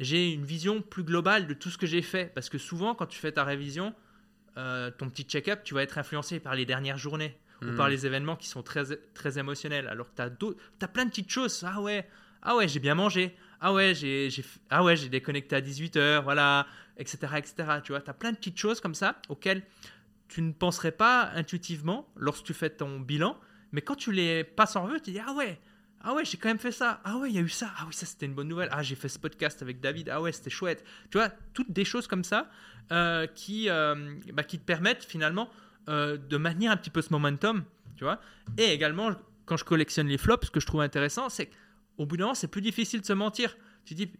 [0.00, 2.32] j'ai une vision plus globale de tout ce que j'ai fait.
[2.34, 3.94] Parce que souvent, quand tu fais ta révision,
[4.56, 7.76] euh, ton petit check-up, tu vas être influencé par les dernières journées ou Mhm.
[7.76, 9.86] par les événements qui sont très, très émotionnels.
[9.86, 10.22] Alors que tu
[10.84, 11.64] as, plein de petites choses.
[11.66, 12.08] Ah ouais,
[12.42, 13.36] ah ouais j'ai bien mangé.
[13.60, 14.28] Ah ouais, j'ai
[14.70, 16.66] ah ouais, j'ai déconnecté à 18h, voilà,
[16.96, 17.18] etc.
[17.36, 17.54] etc.
[17.84, 19.62] Tu vois, tu as plein de petites choses comme ça auxquelles
[20.32, 23.38] tu ne penserais pas intuitivement lorsque tu fais ton bilan.
[23.72, 25.60] Mais quand tu les passes en revue, tu dis Ah ouais,
[26.00, 27.02] ah ouais, j'ai quand même fait ça.
[27.04, 27.70] Ah ouais, il y a eu ça.
[27.76, 28.70] Ah oui, ça c'était une bonne nouvelle.
[28.72, 30.08] Ah, j'ai fait ce podcast avec David.
[30.08, 30.84] Ah ouais, c'était chouette.
[31.10, 32.50] Tu vois, toutes des choses comme ça
[32.92, 35.50] euh, qui, euh, bah, qui te permettent finalement
[35.90, 37.64] euh, de maintenir un petit peu ce momentum.
[37.96, 38.18] Tu vois.
[38.56, 39.12] Et également,
[39.44, 41.50] quand je collectionne les flops, ce que je trouve intéressant, c'est
[41.98, 43.54] qu'au bout d'un moment, c'est plus difficile de se mentir.
[43.84, 44.10] Tu dis,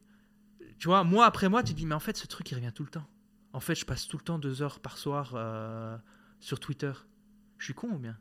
[0.79, 2.85] tu vois, mois après mois, tu dis, mais en fait, ce truc, il revient tout
[2.85, 3.09] le temps.
[3.53, 5.97] En fait, je passe tout le temps deux heures par soir euh,
[6.41, 6.93] sur Twitter.
[7.59, 8.17] Je suis con ou bien?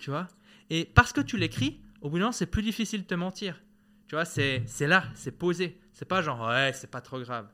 [0.00, 0.28] Tu vois?
[0.70, 3.60] Et parce que tu l'écris, au bout d'un moment, c'est plus difficile de te mentir.
[4.06, 5.80] Tu vois, c'est là, c'est posé.
[5.92, 7.48] C'est pas genre, ouais, c'est pas trop grave.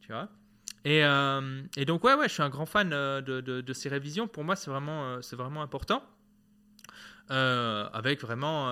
[0.00, 0.28] Tu vois?
[0.84, 4.26] Et, euh, et donc, ouais, ouais, je suis un grand fan euh, de, ces révisions.
[4.26, 6.04] Pour moi, c'est vraiment, vraiment important.
[7.28, 8.70] Avec vraiment,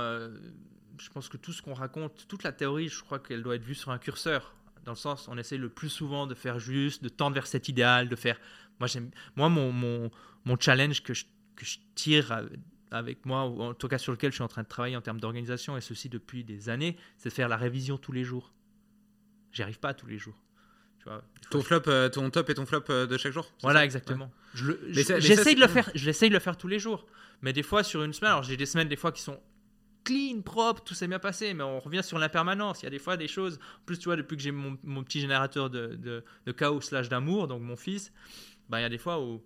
[0.99, 3.65] je pense que tout ce qu'on raconte, toute la théorie, je crois qu'elle doit être
[3.65, 4.55] vue sur un curseur.
[4.85, 7.69] Dans le sens, on essaie le plus souvent de faire juste, de tendre vers cet
[7.69, 8.39] idéal, de faire.
[8.79, 10.11] Moi, j'aime, moi mon, mon,
[10.45, 11.25] mon challenge que je,
[11.57, 12.41] que je tire
[12.91, 15.01] avec moi, ou en tout cas sur lequel je suis en train de travailler en
[15.03, 18.53] termes d'organisation, et ceci depuis des années, c'est de faire la révision tous les jours.
[19.53, 20.37] J'y arrive pas tous les jours.
[20.99, 23.51] Tu vois, Ton je- flop, euh, ton top et ton flop euh, de chaque jour
[23.63, 24.31] voilà, exactement.
[24.55, 24.73] Je-
[25.03, 25.91] c'est- de le faire.
[25.95, 27.07] J'essaye de le faire tous les jours.
[27.43, 29.41] Mais des fois, sur une semaine, alors j'ai des semaines des fois qui sont
[30.05, 32.83] clean, propre, tout s'est bien passé, mais on revient sur l'impermanence.
[32.83, 33.59] Il y a des fois des choses.
[33.81, 37.09] En plus, tu vois, depuis que j'ai mon, petit générateur de, de, de chaos slash
[37.09, 38.13] d'amour, donc mon fils,
[38.69, 39.43] bah, il y a des fois où,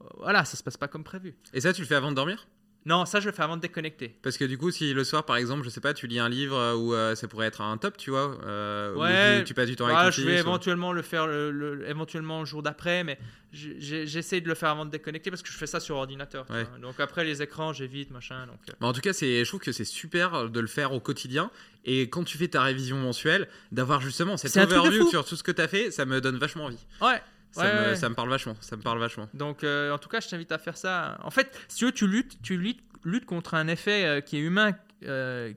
[0.00, 1.36] euh, voilà, ça se passe pas comme prévu.
[1.52, 2.46] Et ça, tu le fais avant de dormir?
[2.86, 4.14] Non, ça je le fais avant de déconnecter.
[4.22, 6.28] Parce que du coup, si le soir, par exemple, je sais pas, tu lis un
[6.28, 9.44] livre euh, où euh, ça pourrait être un top, tu vois, euh, où Ouais, tu,
[9.44, 12.40] tu passes du temps avec ton je vais ou- éventuellement le faire le, le- éventuellement
[12.40, 13.18] le jour d'après, mais
[13.52, 16.44] j'essaie de le faire avant de déconnecter parce que je fais ça sur ordinateur.
[16.50, 16.66] Ouais.
[16.82, 18.46] Donc après les écrans, j'évite machin.
[18.46, 20.92] Donc, euh, Mais en tout cas, c'est, je trouve que c'est super de le faire
[20.92, 21.50] au quotidien.
[21.84, 25.52] Et quand tu fais ta révision mensuelle, d'avoir justement cette overview sur tout ce que
[25.52, 26.84] tu as fait, ça me donne vachement envie.
[27.00, 27.20] Ouais.
[27.54, 27.96] Ça, Ouais, me, ouais.
[27.96, 28.56] ça me parle vachement.
[28.60, 29.28] Ça me parle vachement.
[29.34, 31.18] Donc, euh, en tout cas, je t'invite à faire ça.
[31.22, 34.36] En fait, si tu veux, tu luttes, tu luttes, luttes contre un effet euh, qui
[34.36, 34.72] est humain.
[35.04, 35.52] euh,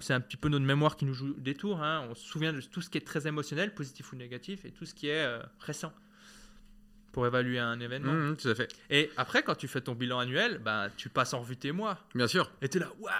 [0.00, 1.82] c'est un petit peu notre mémoire qui nous joue des tours.
[1.82, 2.06] hein.
[2.10, 4.86] On se souvient de tout ce qui est très émotionnel, positif ou négatif, et tout
[4.86, 5.28] ce qui est
[5.60, 5.92] récent
[7.12, 8.12] pour évaluer un événement.
[8.12, 8.68] Mhm, tout à fait.
[8.90, 11.98] Et après, quand tu fais ton bilan annuel, bah, tu passes en revue tes mois.
[12.14, 12.50] Bien sûr.
[12.62, 13.12] Et tu es là, waouh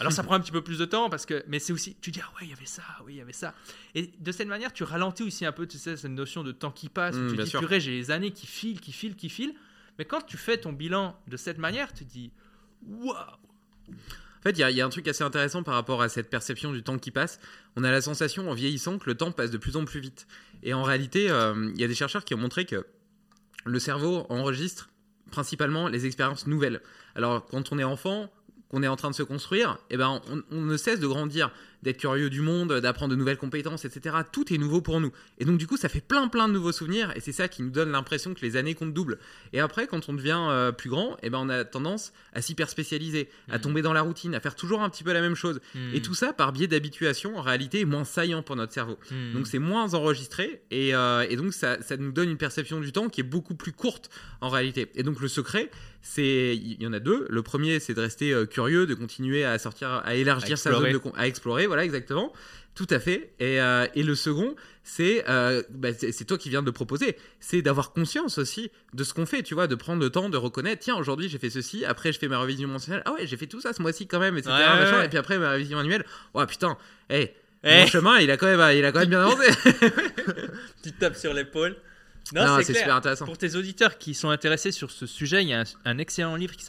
[0.00, 2.10] Alors ça prend un petit peu plus de temps parce que, mais c'est aussi, tu
[2.10, 3.54] dis ah ouais il y avait ça, oui il y avait ça.
[3.94, 6.70] Et de cette manière tu ralentis aussi un peu, tu sais cette notion de temps
[6.70, 7.16] qui passe.
[7.16, 7.60] Mm, tu dis sûr.
[7.60, 9.54] purée j'ai les années qui filent, qui filent, qui filent.
[9.98, 12.30] Mais quand tu fais ton bilan de cette manière, tu dis
[12.86, 13.14] waouh.
[13.14, 16.08] En fait, il y, a- il y a un truc assez intéressant par rapport à
[16.08, 17.38] cette perception du temps qui passe.
[17.76, 20.26] On a la sensation, en vieillissant, que le temps passe de plus en plus vite.
[20.64, 22.84] Et en réalité, euh, il y a des chercheurs qui ont montré que
[23.64, 24.88] le cerveau enregistre
[25.30, 26.80] principalement les expériences nouvelles.
[27.14, 28.32] Alors, quand on est enfant,
[28.72, 31.50] qu'on est en train de se construire, eh ben, on, on ne cesse de grandir,
[31.82, 34.16] d'être curieux du monde, d'apprendre de nouvelles compétences, etc.
[34.30, 35.12] Tout est nouveau pour nous.
[35.38, 37.62] Et donc, du coup, ça fait plein, plein de nouveaux souvenirs, et c'est ça qui
[37.62, 39.18] nous donne l'impression que les années comptent double.
[39.52, 42.68] Et après, quand on devient euh, plus grand, eh ben, on a tendance à s'hyper
[42.68, 45.60] spécialiser, à tomber dans la routine, à faire toujours un petit peu la même chose.
[45.74, 45.94] Mm.
[45.94, 48.98] Et tout ça, par biais d'habituation, en réalité, est moins saillant pour notre cerveau.
[49.10, 49.32] Mm.
[49.34, 52.92] Donc c'est moins enregistré et, euh, et donc ça, ça nous donne une perception du
[52.92, 54.10] temps qui est beaucoup plus courte
[54.40, 54.90] en réalité.
[54.94, 55.70] Et donc le secret,
[56.02, 57.26] c'est il y en a deux.
[57.30, 60.72] Le premier, c'est de rester euh, curieux, de continuer à sortir, à élargir À sa
[60.72, 61.66] zone de à explorer.
[61.72, 62.32] Voilà exactement.
[62.74, 63.32] Tout à fait.
[63.38, 66.72] Et, euh, et le second, c'est euh, bah, c'est c'est toi qui viens de le
[66.72, 67.16] proposer.
[67.40, 70.36] C'est d'avoir conscience aussi de ce qu'on fait, tu vois, de prendre le temps de
[70.38, 70.82] reconnaître.
[70.82, 71.84] Tiens, aujourd'hui j'ai fait ceci.
[71.84, 73.02] Après, je fais ma révision mensuelle.
[73.04, 74.52] Ah ouais, j'ai fait tout ça ce mois-ci quand même, etc.
[74.54, 74.98] Ouais, ouais, machin.
[75.00, 75.06] ouais.
[75.06, 76.04] Et puis après ma révision annuelle.
[76.34, 76.78] Oh putain,
[77.10, 77.32] hey,
[77.64, 77.80] Eh.
[77.80, 79.50] mon chemin, il a quand même, il a quand même bien avancé.
[80.82, 81.76] Tu tapes sur l'épaule.
[82.34, 83.24] Non, c'est super intéressant.
[83.26, 86.36] Pour tes auditeurs qui sont intéressés sur ce sujet, il y a un, un excellent
[86.36, 86.64] livre qui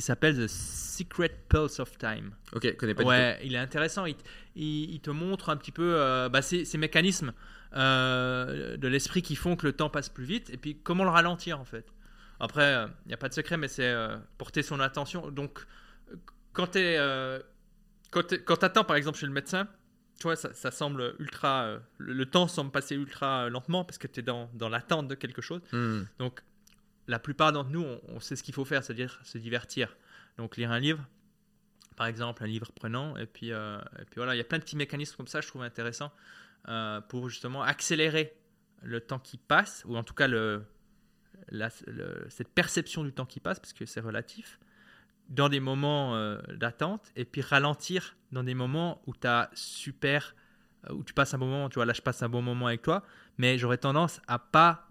[0.00, 2.32] s'appelle The Secret Pulse of Time.
[2.54, 4.04] Ok, je connais pas du ouais, il est intéressant.
[4.06, 4.24] Il, t-
[4.56, 7.32] il- il te montre un petit peu euh, bah, ces, ces mécanismes
[7.74, 11.10] euh, de l'esprit qui font que le temps passe plus vite et puis comment le
[11.10, 11.86] ralentir en fait.
[12.40, 15.30] Après, il n'y a pas de secret, mais c'est euh, porter son attention.
[15.30, 15.60] Donc,
[16.76, 17.40] euh,
[18.12, 19.66] quand tu quand attends par exemple chez le médecin,
[20.18, 21.64] tu vois, ça, ça semble ultra.
[21.64, 24.68] euh, le, le temps semble passer ultra euh, lentement parce que tu es dans, dans
[24.68, 25.60] l'attente de quelque chose.
[25.72, 26.02] Hmm.
[26.18, 26.40] Donc,
[27.06, 29.96] la plupart d'entre nous, on, on sait ce qu'il faut faire, c'est-à-dire se divertir.
[30.38, 31.04] Donc, lire un livre,
[31.96, 34.58] par exemple, un livre prenant, et puis, euh, et puis voilà, il y a plein
[34.58, 36.12] de petits mécanismes comme ça, je trouve intéressant,
[36.68, 38.34] euh, pour justement accélérer
[38.82, 40.62] le temps qui passe, ou en tout cas le,
[41.48, 44.58] la- le- cette perception du temps qui passe, parce que c'est relatif,
[45.28, 50.34] dans des moments euh, d'attente, et puis ralentir dans des moments où tu as super,
[50.88, 52.66] euh, où tu passes un bon moment, tu vois, là je passe un bon moment
[52.66, 53.02] avec toi,
[53.38, 54.88] mais j'aurais tendance à pas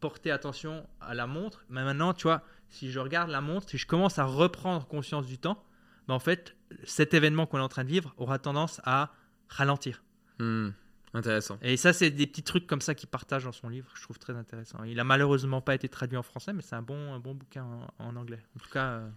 [0.00, 1.64] porter attention à la montre.
[1.68, 5.26] Mais maintenant, tu vois, si je regarde la montre, si je commence à reprendre conscience
[5.26, 5.62] du temps,
[6.06, 9.12] ben en fait, cet événement qu'on est en train de vivre aura tendance à
[9.48, 10.02] ralentir.
[10.38, 10.70] Hmm.
[11.14, 11.58] Intéressant.
[11.62, 14.18] Et ça, c'est des petits trucs comme ça qu'il partage dans son livre, je trouve
[14.18, 14.84] très intéressant.
[14.84, 17.64] Il a malheureusement pas été traduit en français, mais c'est un bon, un bon bouquin
[17.64, 18.40] en, en anglais.
[18.56, 19.08] En tout cas, euh,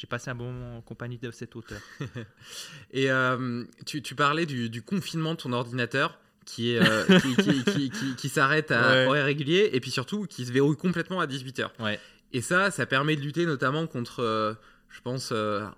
[0.00, 1.80] j'ai passé un bon moment en compagnie de cet auteur.
[2.92, 7.34] Et euh, tu, tu parlais du, du confinement de ton ordinateur qui, est, euh, qui,
[7.36, 9.06] qui- qui- qui- qui s'arrête à Ouais.
[9.06, 11.70] horaire régulier et puis surtout qui se verrouille complètement à 18h.
[11.80, 11.98] Ouais.
[12.32, 14.54] Et ça, ça permet de lutter notamment contre, euh,
[14.88, 15.74] je pense, un,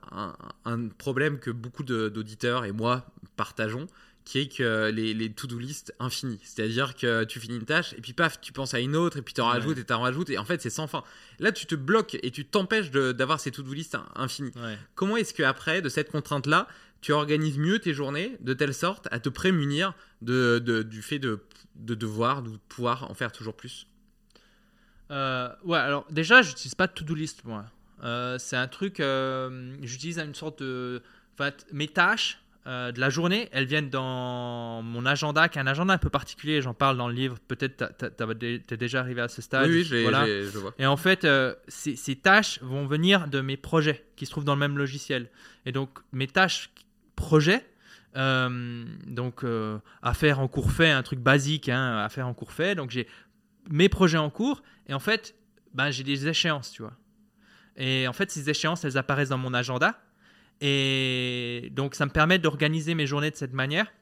[0.66, 3.06] un problème que beaucoup d'auditeurs et moi
[3.36, 3.86] partageons,
[4.24, 6.38] qui est que les, les to-do list infinies.
[6.42, 9.22] C'est-à-dire que tu finis une tâche et puis paf, tu penses à une autre et
[9.22, 9.54] puis tu en Ouais.
[9.54, 11.02] rajoutes et tu en rajoutes et en fait c'est sans fin.
[11.38, 14.52] Là, tu te bloques et tu t'empêches de- d'avoir ces to-do list infinies.
[14.56, 14.78] Ouais.
[14.94, 16.68] Comment est-ce que après de cette contrainte-là,
[17.00, 21.18] tu organises mieux tes journées de telle sorte à te prémunir de, de- du fait
[21.18, 21.40] de,
[21.76, 23.86] de devoir, de pouvoir en faire toujours plus?
[25.10, 27.64] Euh, ouais, alors déjà, j'utilise pas to-do list moi.
[28.04, 31.02] Euh, c'est un truc, euh, j'utilise une sorte de.
[31.38, 32.40] Enfin, mes tâches
[32.70, 36.08] euh, de la journée, elles viennent dans mon agenda, qui est un agenda un peu
[36.08, 36.62] particulier.
[36.62, 37.36] J'en parle dans le livre.
[37.48, 39.68] Peut-être tu es déjà arrivé à ce stade.
[39.68, 40.24] Oui, Voilà.
[40.26, 40.72] je vois.
[40.78, 44.44] Et en fait, euh, ces, ces tâches vont venir de mes projets qui se trouvent
[44.44, 45.28] dans le même logiciel.
[45.66, 46.70] Et donc, mes tâches
[47.16, 47.66] projets,
[48.16, 49.44] euh, donc
[50.02, 52.74] à faire en cours fait, un truc basique, hein, à faire en cours fait.
[52.76, 53.06] Donc, j'ai
[53.68, 55.34] mes projets en cours et en fait,
[55.74, 56.94] ben, j'ai des échéances, tu vois.
[57.76, 59.98] Et en fait, ces échéances, elles apparaissent dans mon agenda.
[60.60, 63.92] Et donc, ça me permet d'organiser mes journées de cette manière.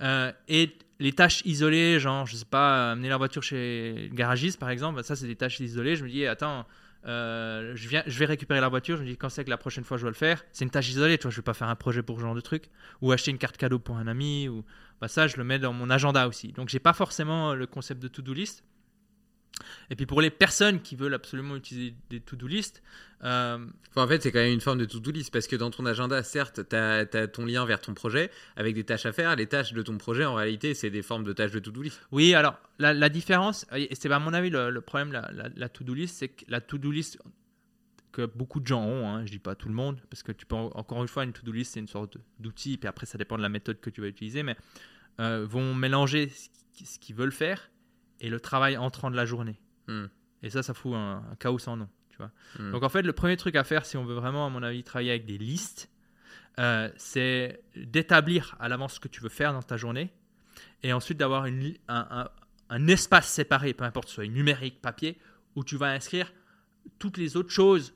[0.00, 4.58] Euh, et les tâches isolées, genre, je sais pas, amener la voiture chez le garagiste,
[4.58, 5.96] par exemple, ça, c'est des tâches isolées.
[5.96, 6.66] Je me dis, attends,
[7.06, 9.58] euh, je, viens, je vais récupérer la voiture, je me dis quand c'est que la
[9.58, 10.44] prochaine fois je dois le faire?
[10.52, 12.34] C'est une tâche isolée, tu vois, je vais pas faire un projet pour ce genre
[12.34, 12.64] de truc.
[13.00, 14.64] Ou acheter une carte cadeau pour un ami, ou
[15.00, 16.52] bah, ça, je le mets dans mon agenda aussi.
[16.52, 18.64] Donc j'ai pas forcément le concept de to-do list.
[19.90, 22.82] Et puis pour les personnes qui veulent absolument utiliser des to-do list,
[23.24, 23.58] euh,
[23.90, 25.86] Enfin, en fait, c'est quand même une forme de to-do list parce que dans ton
[25.86, 29.34] agenda, certes, tu as, ton lien vers ton projet avec des tâches à faire.
[29.36, 32.00] Les tâches de ton projet, en réalité, c'est des formes de tâches de to-do list.
[32.12, 35.48] Oui, alors la, la différence, et c'est à mon avis le, le problème, la, la,
[35.54, 37.18] la to-do list, c'est que la to-do list
[38.12, 40.46] que beaucoup de gens ont, hein, je dis pas tout le monde, parce que tu
[40.46, 43.36] peux encore une fois une to-do list c'est une sorte d'outil, puis après ça dépend
[43.36, 44.56] de la méthode que tu vas utiliser, mais
[45.20, 47.70] euh, vont mélanger ce qu'ils veulent faire
[48.20, 49.60] et le travail entrant de la journée.
[49.88, 50.06] Hmm.
[50.42, 51.88] Et ça, ça fout un, un chaos sans nom.
[52.10, 52.30] Tu vois.
[52.58, 52.72] Hmm.
[52.72, 54.82] Donc en fait, le premier truc à faire, si on veut vraiment, à mon avis,
[54.82, 55.90] travailler avec des listes,
[56.58, 60.10] euh, c'est d'établir à l'avance ce que tu veux faire dans ta journée,
[60.82, 62.30] et ensuite d'avoir une- un, un-
[62.70, 65.18] un espace séparé, peu importe, soit numérique, papier,
[65.54, 66.32] où tu vas inscrire
[66.98, 67.94] toutes les autres choses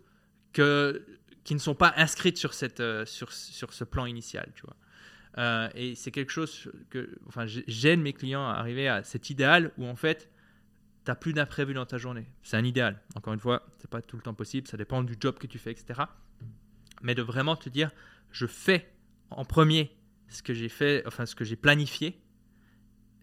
[0.53, 1.05] que,
[1.45, 4.53] qui ne sont pas inscrites sur, cette, euh, sur, sur ce plan initial.
[4.55, 4.77] Tu vois.
[5.39, 9.31] Euh, et c'est quelque chose que enfin, j'ai- j'aide mes clients à arriver à cet
[9.31, 10.29] idéal où en fait,
[11.05, 12.27] tu n'as plus d'imprévu dans ta journée.
[12.43, 13.01] C'est un idéal.
[13.15, 15.59] Encore une fois, c'est pas tout le temps possible, ça dépend du job que tu
[15.59, 16.01] fais, etc.
[17.03, 17.91] Mais de vraiment te dire,
[18.33, 18.91] je fais
[19.31, 19.97] en premier
[20.29, 22.21] ce que j'ai fait, enfin ce que j'ai planifié.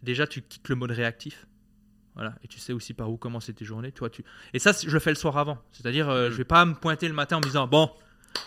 [0.02, 1.46] Déjà, tu quittes le mode réactif.
[2.16, 3.92] Voilà, et tu sais aussi par où commencer tes journées.
[3.92, 4.24] Toi, tu...
[4.54, 5.60] Et ça, je le fais le soir avant.
[5.72, 7.92] C'est-à-dire, euh, je vais pas me pointer le matin en me disant, bon,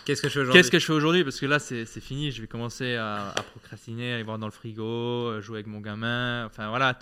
[0.05, 1.23] Qu'est-ce que je fais aujourd'hui Qu'est-ce que je fais aujourd'hui?
[1.23, 2.31] Parce que là, c'est fini.
[2.31, 6.45] Je vais commencer à, à procrastiner, aller voir dans le frigo, jouer avec mon gamin.
[6.45, 6.97] Enfin, voilà.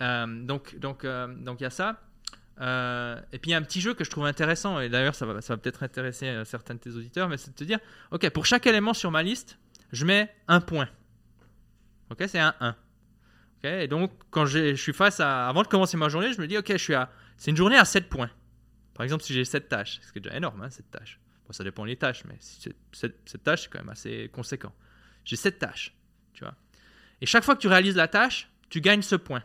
[0.00, 2.00] Euh, donc, donc, euh, donc, il y a ça.
[2.60, 4.80] Euh, et puis, il y a un petit jeu que je trouve intéressant.
[4.80, 7.28] Et d'ailleurs, ça va, ça va peut-être intéresser certains de tes auditeurs.
[7.28, 7.78] Mais c'est de te dire
[8.10, 9.58] OK, pour chaque élément sur ma liste,
[9.92, 10.88] je mets un point.
[12.10, 12.70] OK, c'est un 1.
[12.70, 15.48] OK, et donc, quand je suis face à.
[15.48, 17.10] Avant de commencer ma journée, je me dis OK, je suis à.
[17.36, 18.30] C'est une journée à 7 points.
[19.00, 21.18] Par exemple, si j'ai 7 tâches, ce qui est déjà énorme, hein, 7 tâches.
[21.46, 22.36] Bon, ça dépend des tâches, mais
[22.92, 24.74] 7, tâches, c'est quand même assez conséquent.
[25.24, 25.96] J'ai 7 tâches,
[26.34, 26.54] tu vois.
[27.22, 29.42] Et chaque fois que tu réalises la tâche, tu gagnes ce point.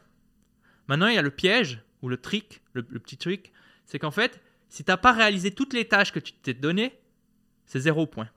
[0.89, 3.53] Maintenant, il y a le piège, ou le trick, le, petit truc,
[3.85, 6.99] c'est qu'en fait, si tu n'as pas réalisé toutes les tâches que tu t'es données,
[7.65, 8.27] c'est zéro point.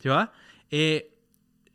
[0.00, 0.32] Tu vois?
[0.72, 1.12] Et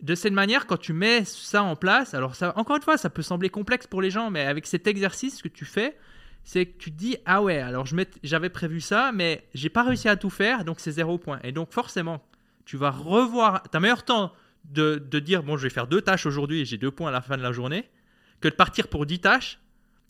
[0.02, 3.10] de cette manière, quand tu mets ça en place, alors ça, encore une fois, ça
[3.10, 5.98] peut sembler complexe pour les gens, mais avec cet exercice que tu fais,
[6.46, 7.86] c'est que tu te dis ah ouais, alors
[8.24, 11.40] j'avais prévu ça, mais j'ai pas réussi à tout faire, donc c'est zéro point.
[11.44, 12.24] Et donc forcément,
[12.66, 13.64] tu vas revoir.
[13.72, 14.32] T'as meilleur temps
[14.72, 17.22] de, dire bon, je vais faire deux tâches aujourd'hui et j'ai deux points à la
[17.22, 17.90] fin de la journée,
[18.42, 19.60] que de partir pour 10 tâches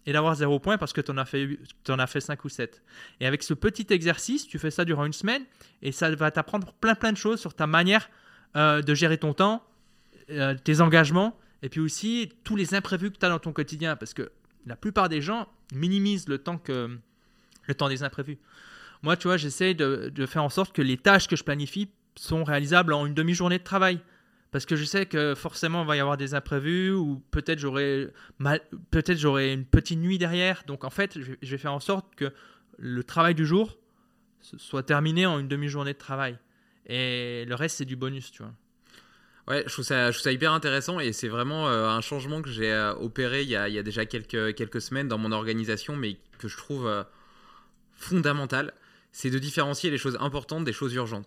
[0.06, 2.50] et d'avoir zéro point parce que tu en, as fait, t'en as fait 5 ou
[2.50, 2.84] 7.
[3.22, 5.44] Et avec ce petit exercice, tu fais ça durant une semaine
[5.82, 8.10] et ça va t'apprendre plein plein de choses sur ta manière
[8.58, 9.64] euh, de gérer ton temps,
[10.30, 13.96] euh, tes engagements et puis aussi tous les imprévus que tu as dans ton quotidien
[13.96, 14.32] parce que
[14.66, 16.98] la plupart des gens minimisent le temps, que,
[17.68, 18.38] le temps des imprévus.
[19.04, 22.44] Moi, tu vois, j'essaie de, faire en sorte que les tâches que je planifie sont
[22.44, 24.00] réalisables en une demi-journée de travail.
[24.52, 28.10] Parce que je sais que forcément, il va y avoir des imprévus ou peut-être j'aurai
[29.10, 30.64] j'aurai une petite nuit derrière.
[30.66, 32.32] Donc en fait, je vais, faire en sorte que
[32.78, 33.78] le travail du jour
[34.40, 36.38] soit terminé en une demi-journée de travail.
[36.86, 38.54] Et le reste, c'est du bonus, tu vois.
[39.48, 42.42] Ouais, je trouve ça, je trouve ça hyper intéressant et c'est vraiment euh, un changement
[42.42, 45.20] que j'ai euh, opéré il y, a, il y a déjà quelques, quelques semaines dans
[45.20, 47.04] mon organisation, mais que je trouve euh,
[47.94, 48.74] fondamental.
[49.18, 51.26] C'est de différencier les choses importantes des choses urgentes.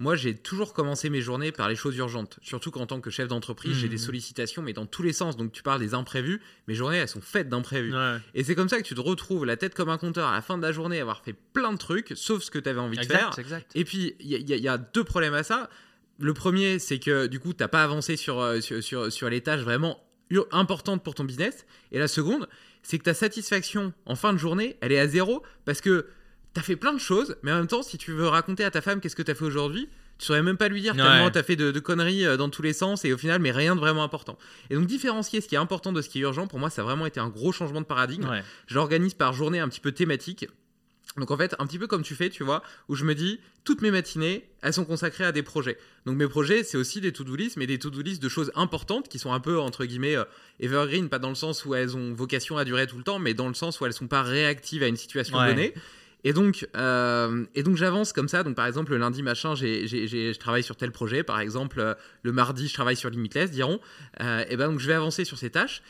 [0.00, 2.40] Moi, j'ai toujours commencé mes journées par les choses urgentes.
[2.42, 3.90] Surtout qu'en tant que chef d'entreprise, j'ai Mhm.
[3.92, 5.36] des sollicitations, mais dans tous les sens.
[5.36, 6.40] Donc, tu parles des imprévus.
[6.66, 7.94] Mes journées, elles sont faites d'imprévus.
[7.94, 8.16] Ouais.
[8.34, 10.42] Et c'est comme ça que tu te retrouves la tête comme un compteur à la
[10.42, 12.98] fin de la journée, avoir fait plein de trucs, sauf ce que tu avais envie
[12.98, 13.30] de faire.
[13.38, 13.70] exact.
[13.76, 15.70] Et puis, y, y il y a deux problèmes à ça.
[16.18, 19.28] Le premier, c'est que du coup, tu n'as pas avancé sur, euh, sur, sur, sur
[19.30, 20.00] les tâches vraiment
[20.52, 21.64] importantes pour ton business.
[21.92, 22.48] Et la seconde,
[22.82, 26.06] c'est que ta satisfaction en fin de journée, elle est à zéro parce que
[26.54, 28.70] tu as fait plein de choses, mais en même temps, si tu veux raconter à
[28.70, 29.88] ta femme qu'est-ce que tu as fait aujourd'hui,
[30.18, 31.02] tu saurais même pas lui dire Ouais.
[31.02, 33.40] tellement tu as fait de, de conneries euh, dans tous les sens et au final,
[33.40, 34.36] mais rien de vraiment important.
[34.68, 36.82] Et donc, différencier ce qui est important de ce qui est urgent, pour moi, ça
[36.82, 38.28] a vraiment été un gros changement de paradigme.
[38.28, 38.42] Ouais.
[38.70, 40.46] L'organise par journée un petit peu thématique.
[41.18, 43.40] Donc en fait, un petit peu comme tu fais, tu vois, où je me dis,
[43.64, 45.76] toutes mes matinées, elles sont consacrées à des projets.
[46.06, 49.08] Donc mes projets, c'est aussi des to-do list, mais des to-do list de choses importantes
[49.08, 50.24] qui sont un peu, entre guillemets, euh,
[50.60, 53.34] evergreen, pas dans le sens où elles ont vocation à durer tout le temps, mais
[53.34, 55.48] dans le sens où elles sont pas réactives à une situation Ouais.
[55.48, 55.74] donnée.
[56.24, 58.42] Et donc, euh, et donc j'avance comme ça.
[58.42, 61.22] Donc par exemple, le lundi machin, j'ai, je travaille sur tel projet.
[61.22, 63.80] Par exemple, euh, le mardi, je travaille sur Limitless, diront.
[64.20, 65.80] Euh, et ben donc je vais avancer sur ces tâches.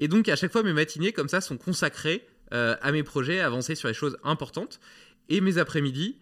[0.00, 3.40] Et donc à chaque fois, mes matinées comme ça sont consacrées euh, à mes projets,
[3.40, 4.80] avancer sur les choses importantes.
[5.28, 6.16] Et mes après-midi,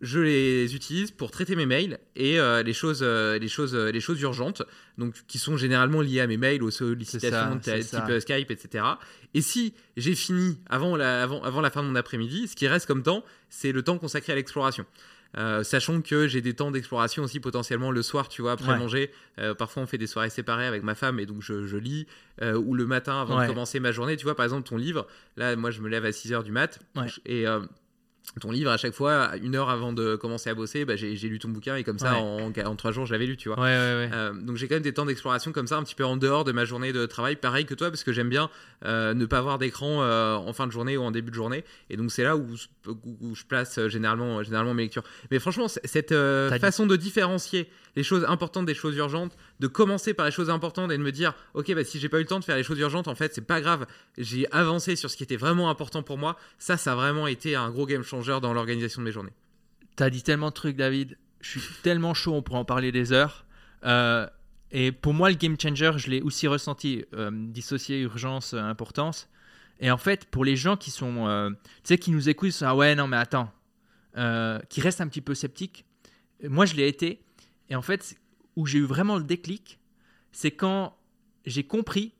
[0.00, 4.00] je les utilise pour traiter mes mails et euh, les choses, euh, les choses, les
[4.00, 4.62] choses urgentes,
[4.98, 8.84] donc qui sont généralement liées à mes mails, aux sollicitations ça, type Skype, etc.
[9.32, 12.68] Et si j'ai fini avant la, avant, avant la fin de mon après-midi, ce qui
[12.68, 14.84] reste comme temps, c'est le temps consacré à l'exploration.
[15.36, 18.78] Euh, sachant que j'ai des temps d'exploration aussi potentiellement le soir, tu vois, après Ouais.
[18.78, 19.10] manger.
[19.38, 22.06] Euh, parfois, on fait des soirées séparées avec ma femme et donc je, je lis.
[22.42, 23.44] euh, ou le matin avant Ouais.
[23.46, 25.06] de commencer ma journée, tu vois, par exemple, ton livre.
[25.36, 26.78] Là, moi, je me lève à 6 h du mat.
[26.96, 27.06] Ouais.
[27.26, 27.46] Et
[28.40, 31.38] ton livre, à chaque fois, une heure avant de commencer à bosser, bah, j'ai lu
[31.38, 32.18] ton bouquin et comme ça, Ouais.
[32.64, 33.58] en, en trois jours, je l'avais lu, tu vois.
[33.58, 34.10] Ouais, ouais, ouais.
[34.12, 36.42] Euh, donc j'ai quand même des temps d'exploration comme ça, un petit peu en dehors
[36.44, 38.50] de ma journée de travail, pareil que toi, parce que j'aime bien
[38.84, 41.64] euh, ne pas avoir d'écran euh, en fin de journée ou en début de journée.
[41.90, 42.46] Et donc c'est là où,
[42.88, 45.04] où- où je place généralement, généralement mes lectures.
[45.30, 46.14] Mais franchement, cette
[46.60, 50.90] façon de différencier les choses importantes des choses urgentes, de commencer par les choses importantes
[50.90, 52.62] et de me dire, ok, bah, si j'ai pas eu le temps de faire les
[52.62, 53.86] choses urgentes, en fait, c'est pas grave,
[54.18, 56.36] j'ai avancé sur ce qui était vraiment important pour moi.
[56.58, 59.32] Ça, ça a vraiment été un gros game changer dans l'organisation de mes journées.
[59.96, 61.16] T'as dit tellement de trucs, David.
[61.40, 63.44] Je suis tellement chaud, on pourrait en parler des heures.
[63.84, 64.26] Euh,
[64.70, 67.04] et pour moi, le game changer, je l'ai aussi ressenti.
[67.14, 69.28] euh, dissocier urgence, euh, importance.
[69.80, 72.94] Et en fait, pour les gens qui sont, tu sais, qui nous écoutent, ah ouais,
[72.94, 73.52] non, mais attends,
[74.68, 75.84] qui restent un petit peu sceptiques.
[76.44, 77.20] Moi, je l'ai été.
[77.68, 78.18] Et en fait,
[78.56, 79.78] où j'ai eu vraiment le déclic,
[80.32, 80.96] c'est quand
[81.46, 82.14] j'ai compris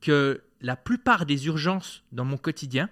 [0.00, 2.88] que la plupart des urgences dans mon quotidien,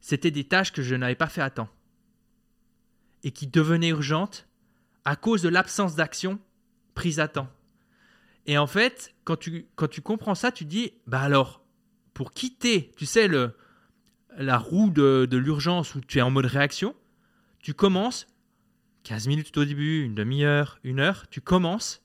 [0.00, 1.68] c'était des tâches que je n'avais pas fait à temps
[3.24, 4.46] et qui devenaient urgentes
[5.04, 6.38] à cause de l'absence d'action
[6.94, 7.48] prise à temps.
[8.46, 11.64] Et en fait, quand tu, quand tu comprends ça, tu dis, bah alors,
[12.14, 13.56] pour quitter, tu sais, le,
[14.36, 16.94] la roue de, de l'urgence où tu es en mode réaction,
[17.58, 18.26] tu commences
[19.06, 22.02] 15 minutes au début, une demi-heure, une heure, tu commences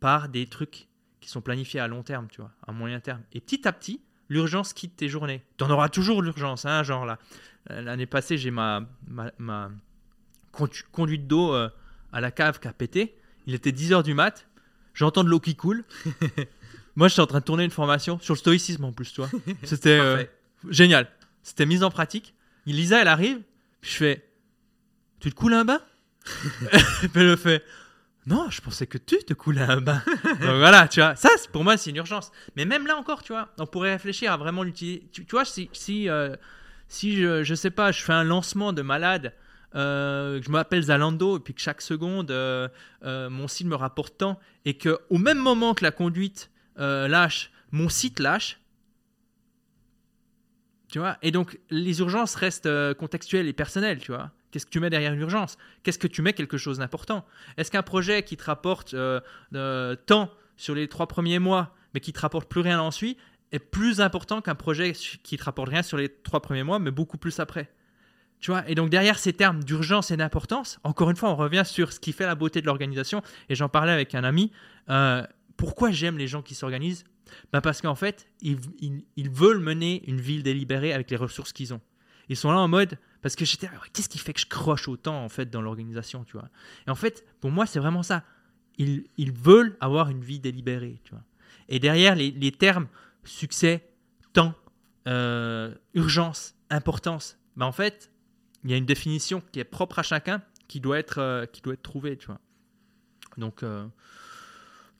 [0.00, 0.88] par des trucs
[1.20, 3.22] qui sont planifiés à long terme, tu vois, à moyen terme.
[3.32, 5.44] Et petit à petit, l'urgence quitte tes journées.
[5.56, 7.20] Tu en auras toujours l'urgence, hein, genre là.
[7.70, 9.70] euh, L'année passée, j'ai ma, ma, ma
[10.52, 11.68] condu- conduite d'eau euh,
[12.12, 13.14] à la cave qui a pété.
[13.46, 14.48] Il était 10h du mat.
[14.94, 15.84] J'entends de l'eau qui coule.
[16.96, 19.30] Moi, j'étais en train de tourner une formation sur le stoïcisme en plus, tu vois.
[19.62, 20.24] C'était euh,
[20.70, 21.08] génial.
[21.44, 22.34] C'était mise en pratique.
[22.66, 23.42] Lisa, elle arrive.
[23.80, 24.28] Puis je fais
[25.20, 25.80] Tu te coules un bain?
[27.14, 27.64] Me fait
[28.26, 30.02] Non, je pensais que tu te coulais un bain.
[30.24, 31.14] Donc voilà, tu vois.
[31.16, 32.32] Ça, pour moi, c'est une urgence.
[32.56, 35.06] Mais même là encore, tu vois, on pourrait réfléchir à vraiment l'utiliser.
[35.12, 36.34] Tu, vois, si, si, euh,
[36.88, 39.32] si je, je sais pas, je fais un lancement de malade.
[39.74, 42.68] euh, que je m'appelle Zalando et puis que chaque seconde euh,
[43.04, 47.08] euh, mon site me rapporte tant et que au même moment que la conduite euh,
[47.08, 48.58] lâche mon site lâche
[50.88, 54.70] tu vois et donc les urgences restent euh, contextuelles et personnelles tu vois qu'est-ce que
[54.70, 55.58] tu mets derrière une urgence?
[55.82, 57.24] Qu'est-ce que tu mets quelque chose d'important?
[57.56, 59.20] Est-ce qu'un projet qui te rapporte euh,
[59.54, 63.18] euh, tant sur les trois premiers mois mais qui te rapporte plus rien ensuite
[63.52, 66.90] est plus important qu'un projet qui te rapporte rien sur les trois premiers mois mais
[66.90, 67.70] beaucoup plus après?
[68.38, 71.62] Tu vois, et donc derrière ces termes d'urgence et d'importance, encore une fois, on revient
[71.64, 73.22] sur ce qui fait la beauté de l'organisation.
[73.48, 74.52] Et j'en parlais avec un ami.
[74.90, 75.22] euh,
[75.56, 77.04] pourquoi j'aime les gens qui s'organisent?
[77.52, 78.58] Ben Parce qu'en fait, ils,
[79.30, 81.80] veulent mener une ville délibérée avec les ressources qu'ils ont.
[82.28, 85.24] Ils sont là en mode, parce que j'étais, qu'est-ce qui fait que je croche autant
[85.24, 86.48] en fait dans l'organisation, tu vois?
[86.86, 88.24] Et en fait, pour moi, c'est vraiment ça.
[88.78, 91.24] Ils, ils veulent avoir une vie délibérée, tu vois.
[91.68, 92.86] Et derrière les, termes
[93.24, 93.88] succès,
[94.32, 94.54] temps,
[95.08, 98.10] euh, urgence, importance, ben en fait,
[98.64, 101.62] il y a une définition qui est propre à chacun qui doit être, euh, qui
[101.62, 102.40] doit être trouvée, tu vois.
[103.36, 103.86] Donc, euh,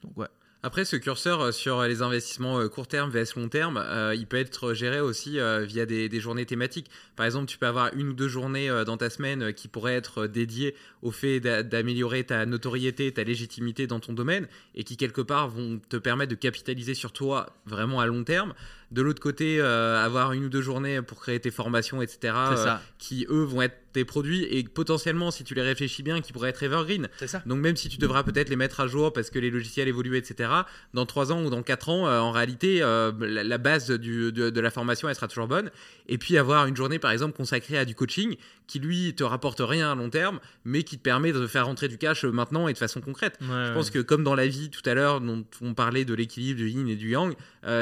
[0.02, 0.28] donc ouais.
[0.62, 4.26] Après, ce curseur euh, sur les investissements euh, court terme vs long terme, euh, il
[4.26, 6.90] peut être géré aussi euh, via des, journées thématiques.
[7.14, 9.68] Par exemple, tu peux avoir une ou deux journées euh, dans ta semaine euh, qui
[9.68, 14.48] pourraient être euh, dédiées au fait d'a- d'améliorer ta notoriété, ta légitimité dans ton domaine
[14.74, 18.54] et qui, quelque part, vont te permettre de capitaliser sur toi vraiment à long terme.
[18.92, 22.18] De l'autre côté, euh, avoir une ou deux journées pour créer tes formations, etc.,
[22.52, 22.56] euh,
[22.98, 26.50] qui, eux, vont être tes produits et potentiellement, si tu les réfléchis bien, qui pourraient
[26.50, 27.08] être evergreen.
[27.26, 27.42] Ça.
[27.46, 30.16] Donc même si tu devras peut-être les mettre à jour parce que les logiciels évoluent,
[30.18, 30.50] etc.,
[30.92, 33.10] dans 3 ans ou dans 4 ans, euh, en réalité, la,
[33.42, 35.70] la base du- de, de la formation, elle sera toujours bonne.
[36.08, 39.60] Et puis avoir une journée, par exemple, consacrée à du coaching qui, lui, te rapporte
[39.64, 42.72] rien à long terme, mais qui te permet de faire rentrer du cash maintenant et
[42.74, 43.38] de façon concrète.
[43.40, 46.58] Je pense que comme dans la vie tout à l'heure, dont on parlait de l'équilibre
[46.58, 47.34] du yin et du yang,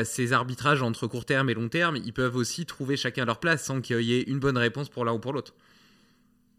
[0.05, 3.65] ces arbitrages entre court terme et long terme, ils peuvent aussi trouver chacun leur place
[3.65, 5.55] sans qu'il y ait une bonne réponse pour l'un ou pour l'autre.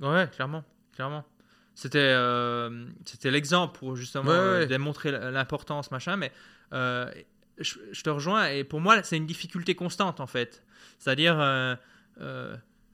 [0.02, 1.26] Ouais, clairement, clairement.
[1.74, 4.68] C'était euh, c'était l'exemple pour justement Ouais, euh, ouais.
[4.68, 6.32] démontrer l'importance, machin, mais
[6.74, 7.10] euh,
[7.58, 10.64] je, je te rejoins, et pour moi, c'est une difficulté constante, en fait.
[11.00, 11.76] C'est-à-dire, euh,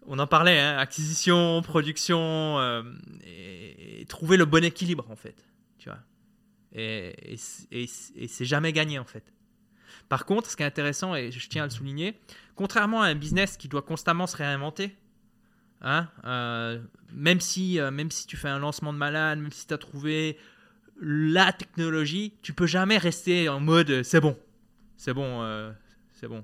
[0.07, 2.59] on en parlait, hein, acquisition, production,
[3.23, 5.35] et, et trouver le bon équilibre, en fait,
[5.77, 5.99] tu vois.
[6.73, 7.35] Et-
[7.71, 9.23] et c'est jamais gagné, en fait.
[10.11, 12.19] Par contre, ce qui est intéressant, et je tiens à le souligner,
[12.55, 14.93] contrairement à un business qui doit constamment se réinventer,
[15.79, 16.81] Hein Euh,
[17.13, 19.77] même, si, euh, même si tu fais un lancement de malade, même si tu as
[19.77, 20.37] trouvé
[20.99, 24.37] la technologie, tu peux jamais rester en mode euh, c'est bon,
[24.97, 25.73] c'est bon,
[26.11, 26.43] c'est bon.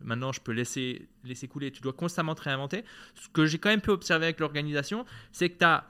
[0.00, 1.70] Maintenant, je peux laisser, laisser couler.
[1.70, 2.84] Tu dois constamment te réinventer.
[3.14, 5.86] Ce que j'ai quand même pu observer avec l'organisation, c'est que tu as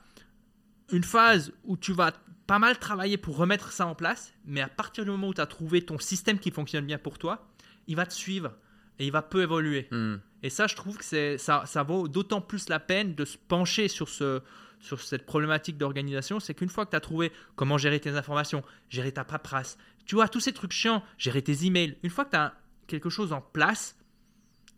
[0.93, 2.12] une phase où tu vas
[2.47, 5.41] pas mal travailler pour remettre ça en place, mais à partir du moment où tu
[5.41, 7.49] as trouvé ton système qui fonctionne bien pour toi,
[7.87, 8.53] il va te suivre
[8.99, 9.89] et il va peu évoluer.
[9.91, 10.17] Hmm.
[10.43, 13.37] Et ça, je trouve que c'est, ça, ça vaut d'autant plus la peine de se
[13.37, 14.43] pencher sur, ce,
[14.81, 16.41] sur cette problématique d'organisation.
[16.41, 20.15] C'est qu'une fois que tu as trouvé comment gérer tes informations, gérer ta paperasse, tu
[20.15, 22.55] vois, tous ces trucs chiants, gérer tes emails, une fois que tu as
[22.87, 23.97] quelque chose en place,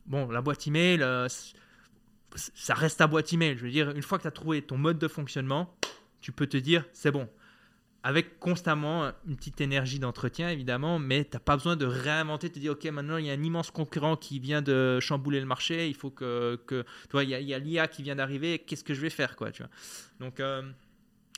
[0.07, 1.29] bon, la boîte email, euh,
[2.35, 3.57] ça reste ta boîte email.
[3.57, 5.77] Je veux dire, une fois que tu as trouvé ton mode de fonctionnement,
[6.21, 7.29] tu peux te dire, c'est bon.
[8.09, 12.59] Avec constamment une petite énergie d'entretien, évidemment, mais tu n'as pas besoin de réinventer, te
[12.59, 15.89] dire, OK, maintenant, il y a un immense concurrent qui vient de chambouler le marché,
[15.89, 16.59] il faut que...
[16.67, 19.37] que tu vois, il y a, l'IA qui vient d'arriver, qu'est-ce que je vais faire,
[19.37, 19.71] quoi, tu vois.
[20.21, 20.63] Donc, euh,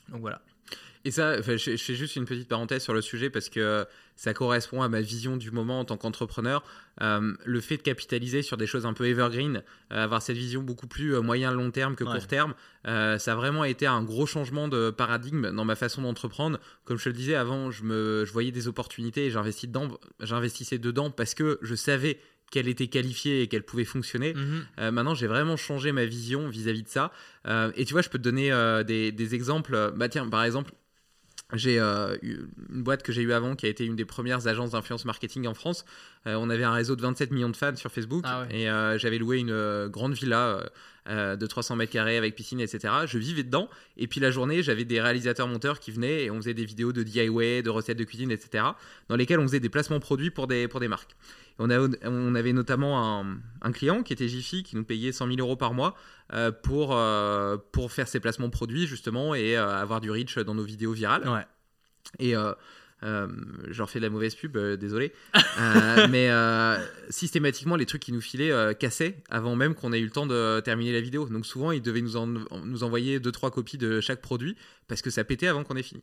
[0.07, 0.41] voilà.
[1.03, 3.85] Et ça, je fais juste une petite parenthèse sur le sujet parce que
[4.21, 6.63] ça correspond à ma vision du moment en tant qu'entrepreneur.
[7.01, 10.61] Euh, le fait de capitaliser sur des choses un peu evergreen, euh, avoir cette vision
[10.61, 12.11] beaucoup plus euh, moyen-long terme que Ouais.
[12.11, 12.53] court terme,
[12.85, 16.59] euh, ça a vraiment été un gros changement de paradigme dans ma façon d'entreprendre.
[16.85, 19.87] Comme je te le disais avant, je, me, je voyais des opportunités et dedans,
[20.19, 22.19] j'investissais dedans parce que je savais
[22.51, 24.35] qu'elle était qualifiée et qu'elle pouvait fonctionner.
[24.35, 24.65] Mhm.
[24.81, 27.11] Euh, maintenant, j'ai vraiment changé ma vision vis-à-vis de ça.
[27.47, 29.93] Euh, et tu vois, je peux te donner euh, des, des exemples.
[29.95, 30.73] Bah tiens, par exemple,
[31.53, 32.37] j'ai euh, eu
[32.73, 35.47] une boîte que j'ai eue avant qui a été une des premières agences d'influence marketing
[35.47, 35.85] en France.
[36.27, 38.61] Euh, on avait un réseau de 27 millions de fans sur Facebook Ah ouais.
[38.61, 40.63] et euh, j'avais loué une grande villa
[41.07, 42.93] de 300 mètres carrés avec piscine, etc.
[43.05, 46.53] Je vivais dedans et puis la journée, j'avais des réalisateurs-monteurs qui venaient et on faisait
[46.53, 48.63] des vidéos de DIY, de recettes de cuisine, etc.
[49.09, 51.15] dans lesquelles on faisait des placements produits pour des, pour des marques.
[51.61, 55.27] On, a- on avait notamment un, un client qui était Jiffy qui nous payait 100
[55.27, 55.95] 000 euros par mois
[56.33, 60.55] euh, pour, euh, pour faire ses placements produits justement et euh, avoir du reach dans
[60.55, 61.27] nos vidéos virales.
[61.27, 61.45] Ouais.
[62.19, 62.35] Et
[63.03, 63.27] euh,
[63.69, 65.11] je leur fais de la mauvaise pub, euh, désolé.
[65.35, 66.77] Euh, mais euh,
[67.09, 70.59] systématiquement, les trucs qu'ils nous filaient cassaient avant même qu'on ait eu le temps de
[70.61, 71.27] terminer la vidéo.
[71.27, 74.55] Donc souvent, ils devaient nous, en- nous envoyer deux trois copies de chaque produit
[74.87, 76.01] parce que ça pétait avant qu'on ait fini.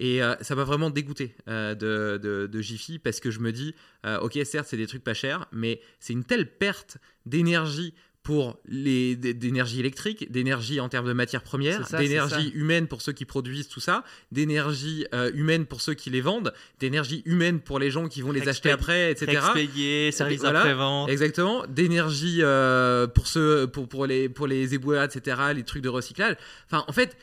[0.00, 1.74] Et ça m'a vraiment dégoûté de,
[2.18, 3.74] de, de Jiffy parce que je me dis,
[4.20, 7.94] ok, certes, c'est des trucs pas chers, mais c'est une telle perte d'énergie
[8.28, 13.24] pour les d'énergie électrique, d'énergie en termes de matières premières, d'énergie humaine pour ceux qui
[13.24, 17.90] produisent tout ça, d'énergie euh, humaine pour ceux qui les vendent, d'énergie humaine pour les
[17.90, 19.32] gens qui vont les acheter après, etc.
[19.32, 21.08] Expédié, service Voilà, après-vente.
[21.08, 25.40] Exactement, d'énergie euh, pour ceux, pour, pour les pour les éboueurs, etc.
[25.54, 26.36] Les trucs de recyclage.
[26.66, 27.16] Enfin, en fait,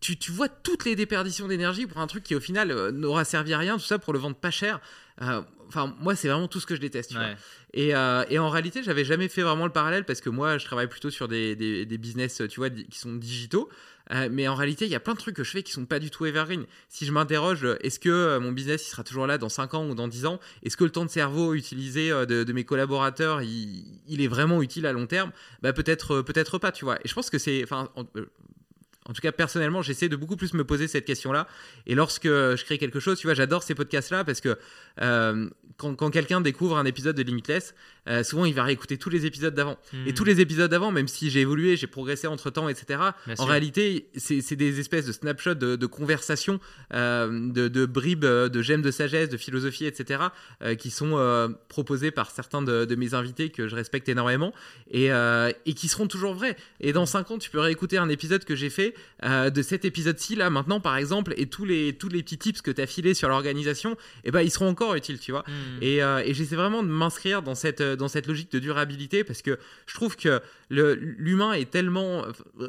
[0.00, 3.24] tu, tu vois toutes les déperditions d'énergie pour un truc qui au final euh, n'aura
[3.24, 4.80] servi à rien, tout ça pour le vendre pas cher.
[5.22, 7.10] Euh, Enfin, moi, c'est vraiment tout ce que je déteste.
[7.10, 7.26] tu vois.
[7.26, 7.36] Ouais.
[7.74, 10.64] Et, euh, et en réalité, j'avais jamais fait vraiment le parallèle parce que moi, je
[10.64, 13.68] travaille plutôt sur des, des, des business, tu vois, qui sont digitaux.
[14.12, 15.84] Euh, mais en réalité, il y a plein de trucs que je fais qui sont
[15.84, 16.64] pas du tout evergreen.
[16.88, 19.88] Si je m'interroge, euh, est-ce que mon business il sera toujours là dans 5 ans
[19.88, 20.38] ou dans 10 ans?
[20.62, 24.62] Est-ce que le temps de cerveau utilisé de, de mes collaborateurs, il, il est vraiment
[24.62, 25.32] utile à long terme?
[25.62, 26.96] Bah peut-être, peut-être pas, tu vois.
[27.04, 27.90] Et je pense que c'est, enfin,
[29.06, 31.46] en, euh, tout cas, personnellement, j'essaie de beaucoup plus me poser cette question-là.
[31.86, 34.58] Et lorsque je crée quelque chose, tu vois, j'adore ces podcasts-là parce que
[35.00, 37.74] euh, quand quelqu'un découvre un épisode de Limitless,
[38.08, 39.78] euh, souvent il va réécouter tous les épisodes d'avant.
[39.92, 40.06] Hmm.
[40.06, 43.34] Et tous les épisodes d'avant, même si j'ai évolué, j'ai progressé entre temps, etc., Bien
[43.34, 43.46] en sûr.
[43.46, 46.60] réalité, c'est des espèces de snapshots de, de conversations,
[46.94, 50.24] euh, de, de bribes, euh, de gemmes de sagesse, de philosophie, etc.,
[50.62, 51.16] euh, qui sont
[51.68, 54.52] proposés par certains de, de mes invités que je respecte énormément
[54.90, 56.56] et, et qui seront toujours vrais.
[56.80, 60.36] Et dans 5 ans, tu peux réécouter un épisode que j'ai fait de cet épisode-ci,
[60.36, 63.14] là, maintenant, par exemple, et tous les, tous les petits tips que tu as filés
[63.14, 65.44] sur l'organisation, et ben, ils seront encore utiles, tu vois.
[65.46, 65.82] Hmm.
[65.82, 69.58] Et, et j'essaie vraiment de m'inscrire dans cette, dans cette logique de durabilité parce que
[69.86, 70.40] je trouve que
[70.70, 72.24] l'humain est tellement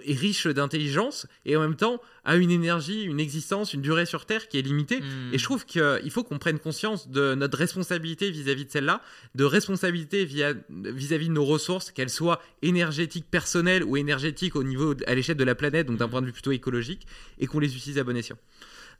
[0.05, 4.25] est riche d'intelligence et en même temps a une énergie, une existence, une durée sur
[4.25, 4.99] Terre qui est limitée.
[4.99, 5.33] Hmm.
[5.33, 9.01] Et je trouve qu'il faut qu'on prenne conscience de notre responsabilité vis-à-vis de celle-là,
[9.35, 14.93] de responsabilité via- vis-à-vis de nos ressources, qu'elles soient énergétiques personnelles ou énergétiques au niveau
[15.05, 17.07] à l'échelle de la planète, donc d'un point de vue plutôt écologique,
[17.39, 18.37] et qu'on les utilise à bon escient.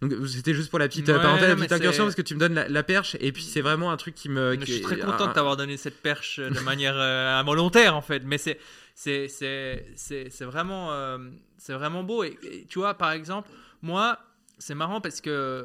[0.01, 2.21] Donc c'était juste pour la petite euh, Ouais, parenthèse, la mais petite incursion parce que
[2.21, 4.55] tu me donnes la, la perche et puis c'est vraiment un truc qui me.
[4.55, 8.01] Qui je suis très content de t'avoir donné cette perche de manière euh, involontaire en
[8.01, 8.21] fait.
[8.23, 8.59] Mais c'est
[8.95, 9.27] c'est
[9.95, 11.17] c'est vraiment euh,
[11.57, 12.23] c'est vraiment beau.
[12.23, 13.49] Et, et tu vois par exemple
[13.81, 14.19] moi
[14.59, 15.63] c'est marrant parce que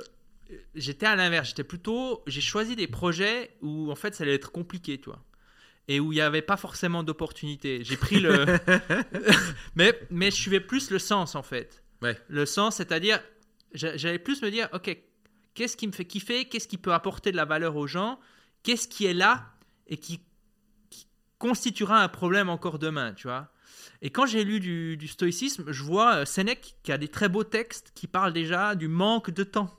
[0.74, 1.48] j'étais à l'inverse.
[1.48, 5.22] J'étais plutôt j'ai choisi des projets où en fait ça allait être compliqué, tu vois.
[5.88, 7.82] Et où il n'y avait pas forcément d'opportunité.
[7.82, 8.46] J'ai pris le.
[9.74, 11.82] mais, mais je suivais plus le sens en fait.
[12.02, 12.16] Ouais.
[12.28, 13.20] Le sens, c'est-à-dire,
[13.74, 14.96] j'allais plus me dire, ok,
[15.54, 18.18] qu'est-ce qui me fait kiffer, qu'est-ce qui peut apporter de la valeur aux gens,
[18.62, 19.46] qu'est-ce qui est là
[19.86, 20.20] et qui,
[21.42, 23.48] constituera un problème encore demain, tu vois.
[24.00, 27.28] Et quand j'ai lu du, du stoïcisme, je vois euh, Sénèque qui a des très
[27.28, 29.76] beaux textes qui parlent déjà du manque de temps.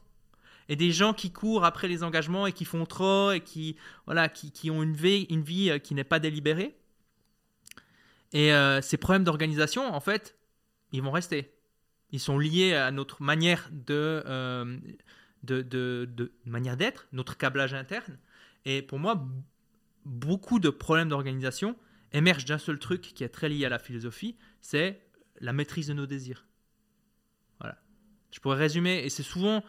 [0.67, 4.27] Et des gens qui courent après les engagements et qui font trop et qui, voilà,
[4.27, 6.75] qui, qui ont une vie, une vie euh, qui n'est pas délibérée.
[8.33, 10.37] Et euh, ces problèmes d'organisation, en fait,
[10.91, 11.53] ils vont rester.
[12.13, 14.77] Ils sont liés à notre manière euh,
[15.41, 18.19] de, manière d'être, notre câblage interne.
[18.65, 19.27] Et pour moi,
[20.05, 21.75] beaucoup de problèmes d'organisation
[22.11, 25.01] émergent d'un seul truc qui est très lié à la philosophie, c'est
[25.41, 26.45] la maîtrise de nos désirs.
[27.59, 27.79] Voilà.
[28.31, 29.63] Je pourrais résumer, et c'est souvent...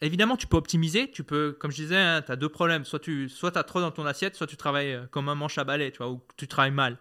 [0.00, 2.84] Évidemment, tu peux optimiser, tu peux, comme je disais, tu as deux problèmes.
[2.84, 5.58] Soit tu soit as trop dans ton assiette, soit tu travailles euh, comme un manche
[5.58, 6.98] à balai, tu vois, ou tu travailles mal.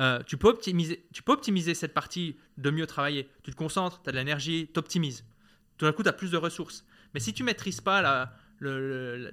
[0.00, 3.28] Euh, tu, peux optimiser, tu peux optimiser cette partie de mieux travailler.
[3.42, 5.24] Tu te concentres, tu as de l'énergie, tu optimises.
[5.76, 6.86] Tout d'un coup, tu as plus de ressources.
[7.12, 8.32] Mais si tu maîtrises pas la,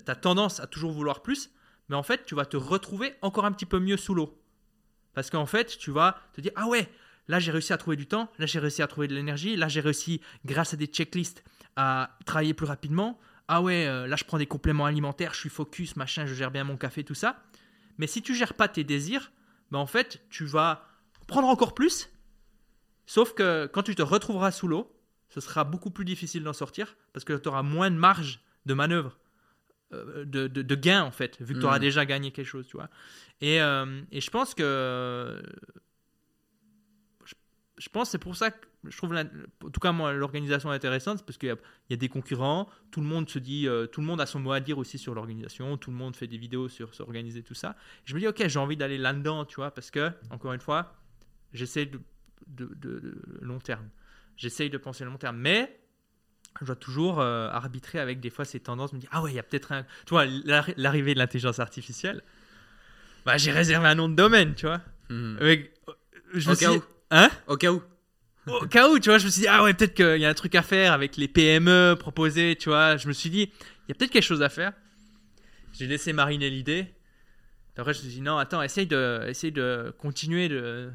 [0.05, 1.51] ta tendance à toujours vouloir plus,
[1.89, 4.41] mais en fait, tu vas te retrouver encore un petit peu mieux sous l'eau.
[5.13, 6.89] Parce qu'en fait, tu vas te dire Ah ouais,
[7.27, 9.67] là j'ai réussi à trouver du temps, là j'ai réussi à trouver de l'énergie, là
[9.67, 11.43] j'ai réussi, grâce à des checklists,
[11.75, 13.19] à travailler plus rapidement.
[13.47, 16.51] Ah ouais, euh, là je prends des compléments alimentaires, je suis focus, machin, je gère
[16.51, 17.41] bien mon café, tout ça.
[17.97, 19.31] Mais si tu gères pas tes désirs,
[19.71, 20.85] ben en fait, tu vas
[21.27, 22.09] prendre encore plus.
[23.05, 24.93] Sauf que quand tu te retrouveras sous l'eau,
[25.29, 28.73] ce sera beaucoup plus difficile d'en sortir parce que tu auras moins de marge de
[28.73, 29.17] manœuvre,
[29.93, 31.81] euh, de, de, de gain en fait, vu que tu auras Mm.
[31.81, 32.89] déjà gagné quelque chose, tu vois.
[33.41, 35.41] Et, euh, et je pense que.
[37.25, 37.33] Je,
[37.77, 39.25] je pense que c'est pour ça que je trouve, la-
[39.63, 43.07] en tout cas, moi, l'organisation intéressante, parce qu'il y, y a des concurrents, tout le
[43.07, 45.77] monde se dit, euh, tout le monde a son mot à dire aussi sur l'organisation,
[45.77, 47.75] tout le monde fait des vidéos sur s'organiser, tout ça.
[48.05, 50.93] Je me dis, ok, j'ai envie d'aller là-dedans, tu vois, parce que, encore une fois,
[51.53, 51.99] j'essaie de,
[52.47, 53.89] de, de- de long terme.
[54.37, 55.79] J'essaye de penser long terme, mais
[56.61, 59.35] je dois toujours euh, arbitrer avec des fois ces tendances, me dire, ah ouais, il
[59.35, 59.83] y a peut-être un.
[60.05, 62.21] Tu vois, l'arri- l'arrivée de l'intelligence artificielle,
[63.25, 64.81] bah, j'ai réservé un nom de domaine, tu vois.
[65.41, 65.73] Avec-
[66.33, 66.83] je me Au cas où.
[67.11, 67.29] Hein?
[67.47, 67.81] Au cas où.
[68.47, 70.29] Au cas où, tu vois, je me suis dit, ah ouais, peut-être qu'il y a
[70.29, 72.97] un truc à faire avec les PME proposés, tu vois.
[72.97, 74.73] Je me suis dit, il y a peut-être quelque chose à faire.
[75.73, 76.87] J'ai laissé mariner l'idée.
[77.77, 80.89] Après, je me suis dit, non, attends, essaye de, essaye de continuer de,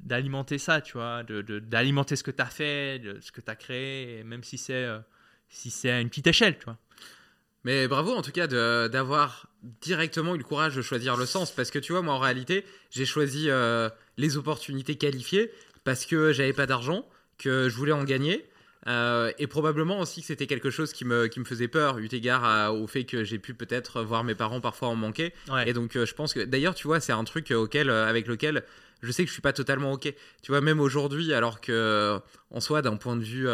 [0.00, 3.40] d'alimenter ça, tu vois, de, de- d'alimenter ce que tu as fait, de, ce que
[3.40, 4.98] tu as créé, même si c'est, euh,
[5.48, 6.78] si c'est à une petite échelle, tu vois.
[7.62, 9.46] Mais bravo en tout cas de- d'avoir
[9.80, 12.62] directement eu le courage de choisir le sens parce que tu vois moi en réalité
[12.90, 15.50] j'ai choisi euh, les opportunités qualifiées
[15.84, 17.06] parce que j'avais pas d'argent,
[17.38, 18.44] que je voulais en gagner
[18.86, 22.06] euh, et probablement aussi que c'était quelque chose qui me, qui me faisait peur eu
[22.12, 25.68] égard à- au fait que j'ai pu peut-être voir mes parents parfois en manquer Ouais.
[25.68, 28.26] et donc euh, je pense que d'ailleurs tu vois c'est un truc auquel euh, avec
[28.26, 28.62] lequel
[29.02, 30.12] je sais que je suis pas totalement ok
[30.42, 32.20] tu vois même aujourd'hui alors que
[32.50, 33.46] en soi d'un point de vue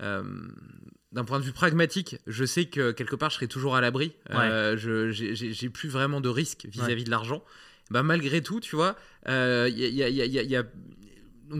[0.00, 4.12] d'un point de vue pragmatique, je sais que quelque part je serai toujours à l'abri.
[4.30, 5.10] Je-
[5.52, 7.42] j'ai plus vraiment de risque vis-à-vis de l'argent.
[7.90, 8.96] Bah, malgré tout, tu vois,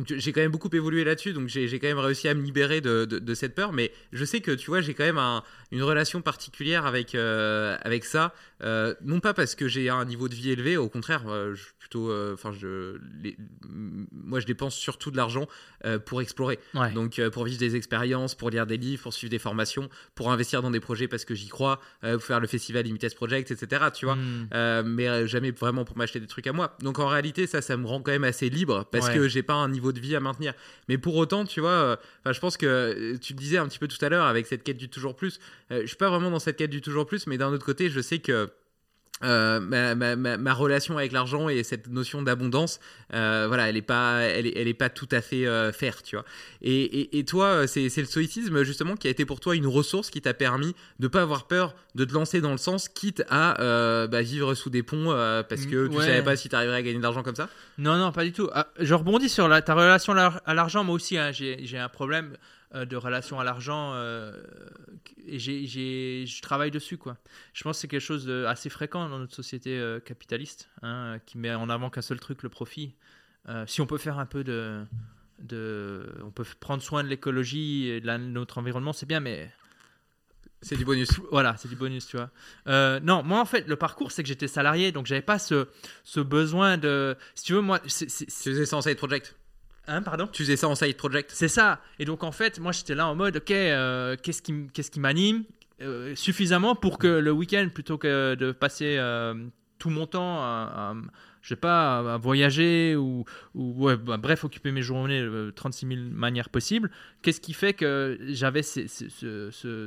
[0.06, 3.04] j'ai quand même beaucoup évolué là-dessus, donc j'ai quand même réussi à me libérer de,
[3.06, 5.42] de- de cette peur, mais je sais que tu vois, j'ai quand même un-
[5.72, 10.28] une relation particulière avec, euh, avec ça, euh, non pas parce que j'ai un niveau
[10.28, 13.36] de vie élevé, au contraire, euh, je, plutôt, euh, enfin, je, les-
[14.12, 15.46] moi je dépense surtout de l'argent
[16.06, 16.92] pour explorer, Ouais.
[16.92, 20.60] donc pour vivre des expériences, pour lire des livres, pour suivre des formations, pour investir
[20.60, 23.84] dans des projets parce que j'y crois, pour faire le festival Limited Project, etc.
[23.94, 24.48] Tu vois, Mm.
[24.54, 26.76] euh, mais jamais vraiment pour m'acheter des trucs à moi.
[26.82, 29.14] Donc en réalité, ça, ça me rend quand même assez libre parce Ouais.
[29.14, 30.52] que j'ai pas un niveau de vie à maintenir.
[30.88, 34.04] Mais pour autant, tu vois, je pense que tu le disais un petit peu tout
[34.04, 35.38] à l'heure avec cette quête du toujours plus.
[35.70, 38.00] je suis pas vraiment dans cette quête du toujours plus, mais d'un autre côté, je
[38.00, 38.47] sais que
[39.24, 42.78] euh, ma, ma, ma, ma relation avec l'argent et cette notion d'abondance,
[43.14, 46.02] euh, voilà, elle est pas, elle est, elle est pas tout à fait euh, faire,
[46.04, 46.24] tu vois.
[46.62, 49.66] Et, et, et toi, euh, c'est le stoïcisme justement qui a été pour toi une
[49.66, 53.24] ressource qui t'a permis de pas avoir peur de te lancer dans le sens, quitte
[53.28, 53.54] à
[54.06, 55.06] bah, vivre sous des ponts
[55.48, 56.04] parce que tu Ouais.
[56.04, 57.48] savais pas si t'arriverais à gagner de l'argent comme ça?
[57.76, 58.48] Non, non, pas du tout.
[58.54, 60.84] Ah, je rebondis sur la, ta relation à l'ar- à l'argent.
[60.84, 62.36] Moi aussi, hein, j'ai j'ai un problème
[62.74, 64.32] de relation à l'argent euh,
[65.26, 66.98] et j'ai- je travaille dessus.
[66.98, 67.16] Quoi.
[67.54, 71.38] Je pense que c'est quelque chose d'assez fréquent dans notre société euh, capitaliste hein, qui
[71.38, 72.94] met en avant qu'un seul truc, le profit.
[73.48, 74.84] Euh, si on peut faire un peu de.
[75.38, 79.20] de on peut prendre soin de l'écologie et de, la- de notre environnement, c'est bien,
[79.20, 79.50] mais
[80.60, 81.08] C'est du bonus.
[81.30, 82.30] voilà, c'est du bonus, tu vois.
[82.66, 85.68] Euh, non, moi en fait, le parcours, c'est que j'étais salarié, donc j'avais pas ce,
[86.04, 87.16] ce besoin de.
[87.34, 87.78] Si tu veux, moi.
[87.78, 89.36] Tu faisais en side project.
[89.88, 91.30] Hein, pardon Tu faisais ça en side project.
[91.34, 91.80] C'est ça.
[91.98, 94.90] Et donc en fait, moi j'étais là en mode, ok, euh, qu'est-ce qui, m- qu'est-ce
[94.90, 95.44] qui m'anime
[95.80, 99.32] Euh, suffisamment pour que le week-end, plutôt que de passer euh,
[99.78, 100.94] tout mon temps à, à-
[101.40, 103.24] je sais pas, à voyager ou,
[103.54, 106.90] ou ouais, bah, bref, occuper mes journées de 36 000 manières possibles,
[107.22, 109.08] qu'est-ce qui fait que j'avais ces- ces-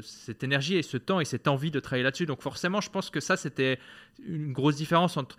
[0.02, 2.26] cette énergie et ce temps et cette envie de travailler là-dessus?
[2.26, 3.78] Donc forcément, je pense que ça, c'était
[4.26, 5.38] une grosse différence entre...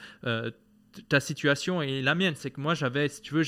[1.09, 2.35] ta situation et la mienne.
[2.37, 3.43] C'est que moi, j'avais, si tu veux,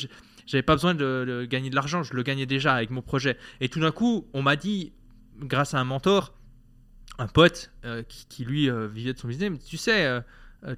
[0.46, 2.02] j'avais pas besoin de, gagner de l'argent.
[2.02, 3.36] Je le gagnais déjà avec mon projet.
[3.60, 4.92] Et tout d'un coup, on m'a dit,
[5.38, 6.34] grâce à un mentor,
[7.18, 10.20] un pote euh, qui, lui euh, vivait de son business, tu sais, euh,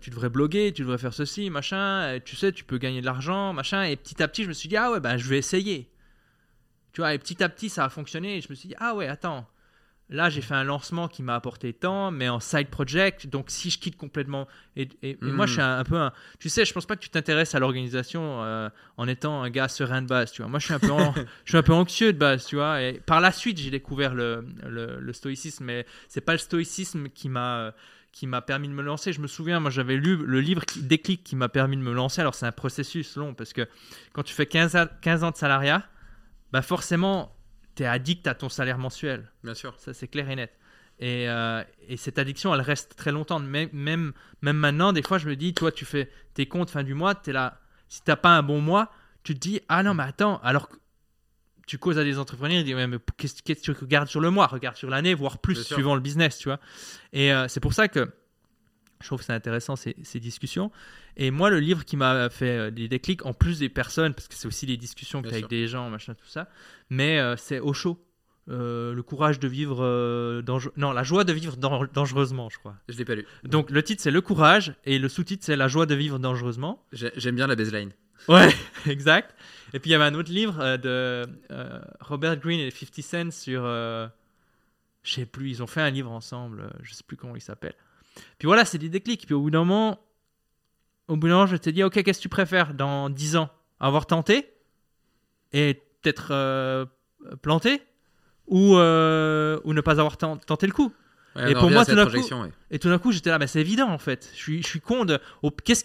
[0.01, 2.18] tu devrais bloguer, tu devrais faire ceci, machin.
[2.24, 3.84] tu sais, tu peux gagner de l'argent, machin.
[3.84, 5.90] Et petit à petit, je me suis dit, ah ouais, ben je vais essayer.
[6.93, 8.38] Tu vois, et petit à petit, ça a fonctionné.
[8.38, 9.47] Et je me suis dit, ah ouais, attends.
[10.08, 13.26] Là, j'ai fait un lancement qui m'a apporté tant, mais en side project.
[13.26, 14.46] Donc, si je quitte complètement.
[14.76, 16.12] Et, et- et moi, je suis un, un peu un.
[16.38, 18.68] Tu sais, je pense pas que tu t'intéresses à l'organisation euh,
[18.98, 20.30] en étant un gars serein de base.
[20.30, 21.12] Tu vois, moi, je suis un peu, en-
[21.44, 22.46] je suis un peu anxieux de base.
[22.46, 26.32] Tu vois, et par la suite, j'ai découvert le, le, le stoïcisme, mais c'est pas
[26.32, 27.74] le stoïcisme qui m'a
[28.12, 29.12] qui m'a permis de me lancer.
[29.12, 31.92] Je me souviens, moi, j'avais lu le livre qui, Déclic qui m'a permis de me
[31.92, 32.22] lancer.
[32.22, 33.68] Alors, c'est un processus long parce que
[34.14, 35.84] quand tu fais 15, a- 15 ans de salariat,
[36.52, 37.35] bah forcément,
[37.77, 39.31] tu es addict à ton salaire mensuel.
[39.44, 39.74] Bien sûr.
[39.78, 40.53] Ça, c'est clair et net.
[40.98, 43.39] Et, euh, et cette addiction, elle reste très longtemps.
[43.39, 44.12] Même, même,
[44.43, 47.15] même maintenant, des fois, je me dis, toi, tu fais tes comptes fin du mois,
[47.15, 47.61] tu es là.
[47.89, 48.90] Si tu pas un bon mois,
[49.23, 50.77] tu te dis, ah non, mais attends, alors que
[51.66, 54.31] tu causes à des entrepreneurs, ils disent, ouais, mais qu'est-ce que tu regardes sur le
[54.31, 54.47] mois?
[54.47, 56.61] Regarde sur l'année, voire plus, suivant le business, tu vois.
[57.12, 58.11] Et euh, c'est pour ça que
[59.01, 60.70] je trouve que c'est intéressant ces, ces discussions.
[61.16, 64.28] Et moi, le livre qui m'a fait euh, des déclics, en plus des personnes, parce
[64.28, 66.48] que c'est aussi les discussions que avec des gens, machin, tout ça,
[66.90, 68.02] mais euh, c'est Osho.
[68.48, 70.40] Euh, le courage de vivre euh,
[70.77, 73.27] non la joie de vivre dan- dangereusement je crois Je l'ai pas lu.
[73.43, 76.81] donc le titre c'est le courage et le sous-titre c'est la joie de vivre dangereusement
[76.93, 77.90] J'ai- J'aime bien la baseline.
[78.28, 78.48] ouais
[78.86, 79.35] exact
[79.74, 81.28] et puis il y avait un autre livre euh, de
[81.98, 84.09] Robert Greene et 50 Cent sur je
[85.02, 87.74] sais plus ils ont fait un livre ensemble je sais plus comment il s'appelle
[88.38, 89.98] puis voilà c'est des déclics puis au bout d'un moment
[91.09, 93.51] au bout d'un moment je te dis ok qu'est-ce que tu préfères dans 10 ans?
[93.80, 94.48] Avoir tenté
[95.52, 96.86] et peut-être euh,
[97.43, 97.82] planté
[98.47, 100.93] ou, euh, ou ne pas avoir ten- tenté le coup?
[101.34, 102.51] Ouais, Et pour moi, tout d'un coup- ouais.
[102.70, 104.30] et tout d'un coup, j'étais là, mais c'est évident en fait.
[104.32, 105.18] Je suis, je suis con de.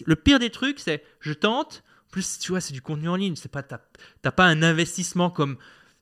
[0.06, 1.84] le pire des trucs, c'est je tente.
[2.08, 3.36] En plus, tu vois, c'est du contenu en ligne.
[3.36, 5.58] C'est pas, t'as, pas un investissement comme.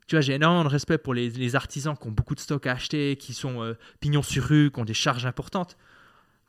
[0.08, 2.66] Tu vois, j'ai énormément de respect pour les, les artisans qui ont beaucoup de stock
[2.68, 5.78] à acheter, qui sont euh, pignons sur rue, qui ont des charges importantes.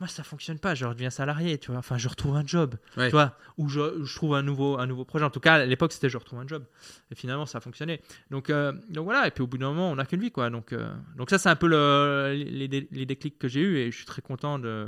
[0.00, 0.74] Moi, ça fonctionne pas.
[0.74, 1.78] Je redeviens salarié, tu vois.
[1.78, 3.06] Enfin, je retrouve un job, Ouais.
[3.08, 5.26] tu vois, ou je, je trouve un nouveau, un nouveau projet.
[5.26, 6.64] En tout cas, à l'époque, c'était je retrouve un job.
[7.10, 8.00] Et finalement, ça a fonctionné.
[8.30, 9.26] Donc, euh, donc voilà.
[9.26, 10.48] Et puis au bout d'un moment, on n'a qu'une vie, quoi.
[10.48, 13.90] Donc, euh, donc ça, c'est un peu le, les, les déclics que j'ai eu et
[13.90, 14.86] je suis très content de.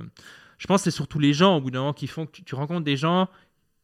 [0.57, 2.43] Je pense que c'est surtout les gens au bout d'un moment qui font que tu,
[2.45, 3.29] tu rencontres des gens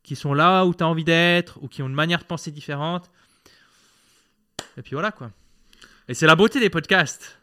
[0.05, 2.50] qui sont là où tu as envie d'être ou qui ont une manière de penser
[2.50, 3.10] différente.
[4.76, 5.30] Et puis voilà, quoi.
[6.09, 7.38] Et c'est la beauté des podcasts.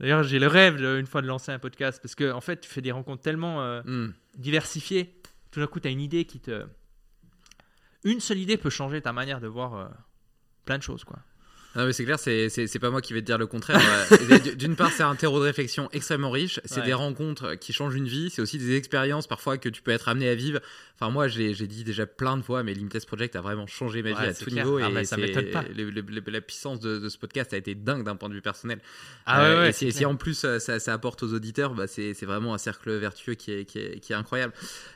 [0.00, 2.68] D'ailleurs, j'ai le rêve une fois de lancer un podcast parce que en fait, tu
[2.68, 4.12] fais des rencontres tellement euh, Hmm.
[4.36, 5.14] diversifiées.
[5.50, 6.64] Tout d'un coup, tu as une idée qui te.
[8.04, 9.86] Une seule idée peut changer ta manière de voir euh,
[10.64, 11.18] plein de choses, quoi.
[11.74, 13.78] Non, mais c'est clair, c'est, pas moi qui vais te dire le contraire.
[14.56, 16.58] D'une part, c'est un terreau de réflexion extrêmement riche.
[16.64, 16.86] C'est Ouais.
[16.86, 18.30] des rencontres qui changent une vie.
[18.30, 20.60] C'est aussi des expériences parfois que tu peux être amené à vivre.
[20.98, 24.10] Enfin, moi, j'ai, dit déjà plein de fois, mais Limitless Project a vraiment changé ma
[24.10, 24.64] vie Ouais, à tout clair.
[24.64, 24.78] niveau.
[24.82, 25.62] Ah, et bah, ça c'est- m'étonne pas.
[25.76, 28.34] le- le- le- la puissance de, de ce podcast a été dingue d'un point de
[28.34, 28.80] vue personnel.
[29.26, 32.14] Ah Euh, ouais, et si, en plus euh, ça, ça apporte aux auditeurs, bah, c'est,
[32.24, 34.54] vraiment un cercle vertueux qui est, qui est, qui est incroyable.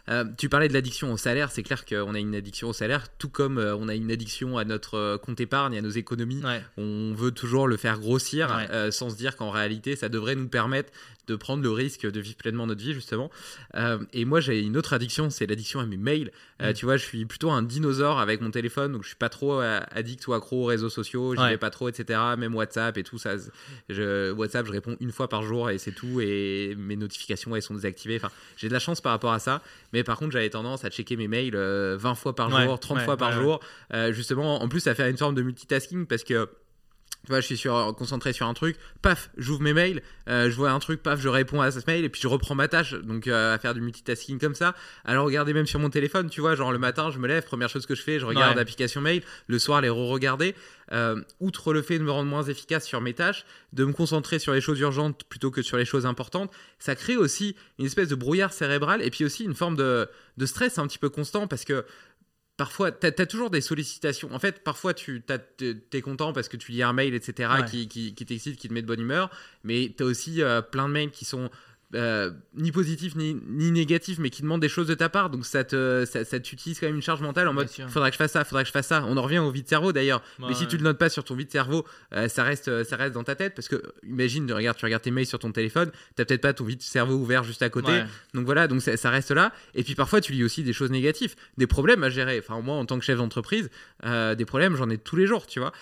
[0.09, 1.51] Euh, tu parlais de l'addiction au salaire.
[1.51, 4.65] C'est clair qu'on a une addiction au salaire, tout comme on a une addiction à
[4.65, 6.43] notre compte épargne, à nos économies.
[6.43, 6.63] Ouais.
[6.79, 8.49] On veut toujours le faire grossir
[8.91, 10.91] sans se dire qu'en réalité, ça devrait nous permettre
[11.31, 13.31] de prendre le risque de vivre pleinement notre vie, justement.
[13.77, 16.31] Euh, et moi, j'ai une autre addiction, c'est l'addiction à mes mails.
[16.63, 16.75] Euh, Mm.
[16.75, 19.61] Tu vois, je suis plutôt un dinosaure avec mon téléphone, donc je suis pas trop
[19.61, 21.51] euh, addict ou accro aux réseaux sociaux, j'y Ouais.
[21.51, 22.19] vais pas trop, etc.
[22.37, 23.37] Même WhatsApp et tout ça.
[23.89, 26.21] Je, WhatsApp, je réponds une fois par jour et c'est tout.
[26.21, 28.17] Et mes notifications, elles sont désactivées.
[28.17, 29.63] Enfin, j'ai de la chance par rapport à ça.
[29.93, 32.79] Mais par contre, j'avais tendance à checker mes mails euh, 20 fois par Ouais, jour,
[32.79, 33.61] 30 ouais, fois par jour.
[34.11, 36.49] Justement, en plus, ça fait une forme de multitasking parce que
[37.27, 40.57] tu vois, je suis sur, concentré sur un truc, paf, j'ouvre mes mails, euh, je
[40.57, 42.95] vois un truc, paf, je réponds à ce mail et puis je reprends ma tâche.
[42.95, 44.75] Donc euh, à faire du multitasking comme ça.
[45.05, 47.69] Alors regardez même sur mon téléphone, tu vois, genre le matin, je me lève, première
[47.69, 48.57] chose que je fais, je regarde Ouais.
[48.57, 50.55] l'application mail, le soir, les re-regarder.
[50.93, 54.41] Euh, outre le fait de me rendre moins efficace sur mes tâches, de me concentrer
[54.41, 58.09] sur les choses urgentes plutôt que sur les choses importantes, ça crée aussi une espèce
[58.09, 61.47] de brouillard cérébral et puis aussi une forme de, de stress un petit peu constant
[61.47, 61.85] parce que
[62.61, 64.29] parfois, tu as, toujours des sollicitations.
[64.35, 65.25] En fait, parfois, tu
[65.95, 67.65] es content parce que tu lis un mail, etc., Ouais.
[67.65, 69.31] qui, qui, qui t'excite, qui te met de bonne humeur.
[69.65, 71.49] Mais tu as aussi euh, plein de mails qui sont
[71.95, 75.31] euh, ni positifs ni, ni négatifs, mais qui demandent des choses de ta part.
[75.31, 78.15] Donc, ça te ça, ça t'utilise quand même une charge mentale en mode faudrait que
[78.15, 79.05] je fasse ça, faudrait que je fasse ça.
[79.07, 80.23] On en revient au vide cerveau d'ailleurs.
[80.39, 83.15] Mais si tu le notes pas sur ton vide cerveau, euh, ça, reste, ça reste
[83.15, 83.55] dans ta tête.
[83.55, 86.65] Parce que, imagine, regarde, tu regardes tes mails sur ton téléphone, tu peut-être pas ton
[86.65, 87.93] vide cerveau ouvert juste à côté.
[87.93, 88.05] Ouais.
[88.35, 89.53] Donc voilà, donc ça, ça reste là.
[89.75, 92.39] Et puis parfois, tu lis aussi des choses négatives, des problèmes à gérer.
[92.39, 93.71] Enfin, moi, en tant que chef d'entreprise,
[94.05, 95.73] euh, des problèmes, j'en ai tous les jours, tu vois.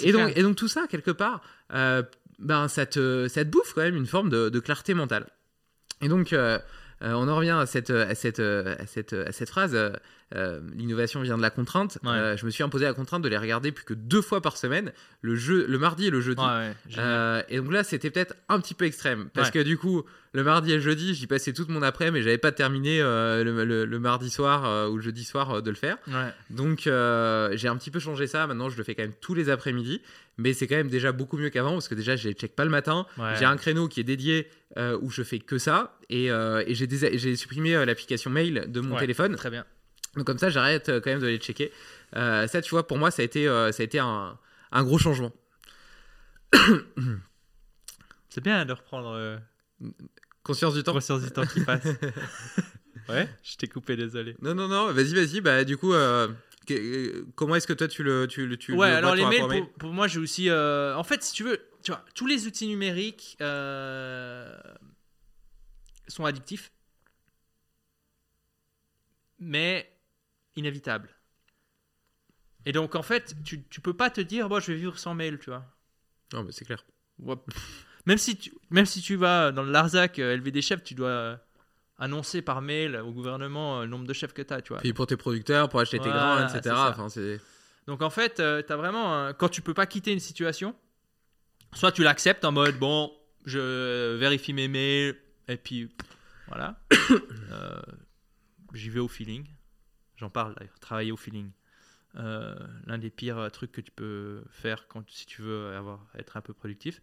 [0.00, 2.02] Et, donc, et donc, tout ça, quelque part, euh,
[2.38, 5.26] ben, ça, te, ça te bouffe quand même une forme de, de clarté mentale.
[6.00, 6.58] Et donc, euh,
[7.02, 9.76] Euh, on en revient à cette, à cette, euh, à cette, à cette phrase.
[10.34, 11.98] Euh, L'innovation vient de la contrainte.
[12.02, 12.10] Ouais.
[12.10, 14.56] Euh, je me suis imposé la contrainte de les regarder plus que deux fois par
[14.56, 14.92] semaine,
[15.22, 16.42] le, jeu, le mardi et le jeudi.
[16.42, 16.72] Ouais.
[16.98, 19.28] Euh, et donc là, c'était peut-être un petit peu extrême.
[19.34, 19.52] Parce Ouais.
[19.54, 20.02] que du coup,
[20.32, 23.64] le mardi et le jeudi, j'y passais toute mon après, mais j'avais pas terminé le,
[23.64, 25.96] le- le mardi soir ou le jeudi soir de le faire.
[26.50, 28.46] Donc j'ai un petit peu changé ça.
[28.46, 30.02] Maintenant, je le fais quand même tous les après-midi.
[30.36, 32.64] Mais c'est quand même déjà beaucoup mieux qu'avant parce que déjà, je les check pas
[32.64, 33.06] le matin.
[33.38, 35.96] J'ai un créneau qui est dédié où je fais que ça.
[36.10, 39.36] Et, et j'ai supprimé l'application mail de mon téléphone.
[39.36, 39.64] Très bien.
[40.16, 41.72] Donc comme ça, j'arrête euh, quand même de les checker.
[42.16, 44.38] Euh, ça, tu vois, pour moi, ça a été, euh, ça a été un,
[44.72, 45.32] un gros changement.
[48.28, 49.36] C'est bien de reprendre euh,
[50.42, 50.92] Conscience du temps.
[50.92, 51.84] conscience du temps qui passe.
[53.08, 54.36] ouais, je t'ai coupé, désolé.
[54.42, 55.40] Non, non, non, vas-y, vas-y.
[55.40, 55.92] Bah, du coup,
[56.66, 58.26] que- comment est-ce que toi tu le.
[58.28, 60.50] Tu, le- tu ouais, le alors les mails, pour, pour moi, j'ai aussi.
[60.50, 63.36] en fait, si tu veux, tu vois, tous les outils numériques
[66.08, 66.70] sont addictifs,
[69.38, 69.90] mais
[70.56, 71.10] inévitables.
[72.66, 75.14] Et donc, en fait, tu, tu peux pas te dire, bon, je vais vivre sans
[75.14, 75.64] mail, tu vois.
[76.32, 76.84] Non, mais c'est clair.
[77.18, 77.34] Ouais.
[78.06, 80.94] Même si, tu, même si tu vas dans le Larzac euh, élever des chefs, tu
[80.94, 81.36] dois euh,
[81.98, 84.80] annoncer par mail au gouvernement euh, le nombre de chefs que tu as, tu vois.
[84.80, 86.74] Puis pour tes producteurs, pour acheter tes grains, etc.
[86.76, 87.08] Enfin.
[87.86, 90.74] Donc en fait, euh, t'as vraiment un- quand tu peux pas quitter une situation,
[91.74, 93.12] soit tu l'acceptes en mode bon,
[93.44, 95.16] je vérifie mes mails
[95.48, 95.90] et puis
[96.48, 96.78] voilà,
[98.74, 99.46] j'y vais au feeling.
[100.16, 101.50] J'en parle d'ailleurs, travailler au feeling.
[102.16, 102.54] Euh,
[102.86, 106.36] L'un des pires euh, trucs que tu peux faire quand si tu veux avoir être
[106.36, 107.02] un peu productif.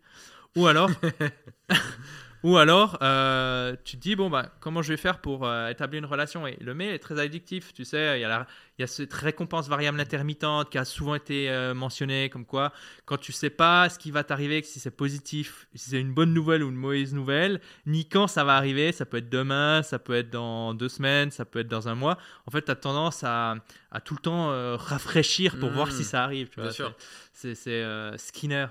[0.55, 0.89] Ou alors,
[2.43, 5.99] ou alors, euh, tu te dis bon bah comment je vais faire pour euh, établir
[5.99, 6.47] une relation?
[6.47, 7.73] Et le mail est très addictif.
[7.73, 8.47] Tu sais, il y a la,
[8.82, 12.74] il y a cette récompense variable intermittente qui a souvent été euh, mentionnée, comme quoi,
[13.06, 16.34] quand tu sais pas ce qui va t'arriver, si c'est positif, si c'est une bonne
[16.34, 19.99] nouvelle ou une mauvaise nouvelle, ni quand ça va arriver, ça peut être demain, ça
[19.99, 22.18] peut être dans deux semaines, ça peut être dans un mois.
[22.48, 23.53] En fait, tu as tendance à,
[23.91, 26.49] à tout le temps euh, rafraîchir pour voir si ça arrive.
[26.49, 26.95] Tu Bien vois, sûr.
[27.34, 28.66] C'est euh, Skinner,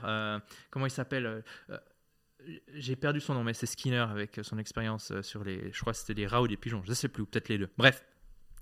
[0.71, 1.45] comment il s'appelle
[2.75, 5.71] j'ai perdu son nom, mais c'est Skinner avec son expérience sur les.
[5.73, 7.59] Je crois que c'était des rats ou des pigeons, je sais plus, ou peut-être les
[7.59, 7.69] deux.
[7.77, 8.03] Bref,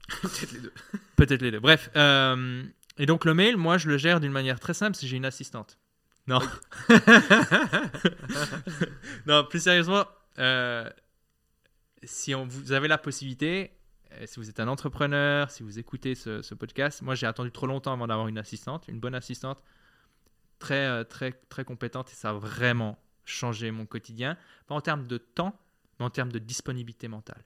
[0.08, 0.72] Peut-être les deux.
[1.16, 1.60] Peut-être les deux.
[1.60, 1.90] Bref.
[1.96, 2.64] euh,
[2.98, 5.24] et donc le mail, moi, je le gère d'une manière très simple, que j'ai une
[5.24, 5.78] assistante.
[6.26, 6.40] Non.
[9.26, 10.04] non, plus sérieusement,
[10.38, 10.90] euh,
[12.02, 13.70] si on, vous avez la possibilité,
[14.12, 17.50] euh, si vous êtes un entrepreneur, si vous écoutez ce, ce podcast, moi j'ai attendu
[17.50, 19.62] trop longtemps avant d'avoir une assistante, une bonne assistante,
[20.58, 24.36] très, très, très compétente, et ça a vraiment changé mon quotidien.
[24.66, 25.58] Pas en termes de temps,
[25.98, 27.44] mais en termes de disponibilité mentale.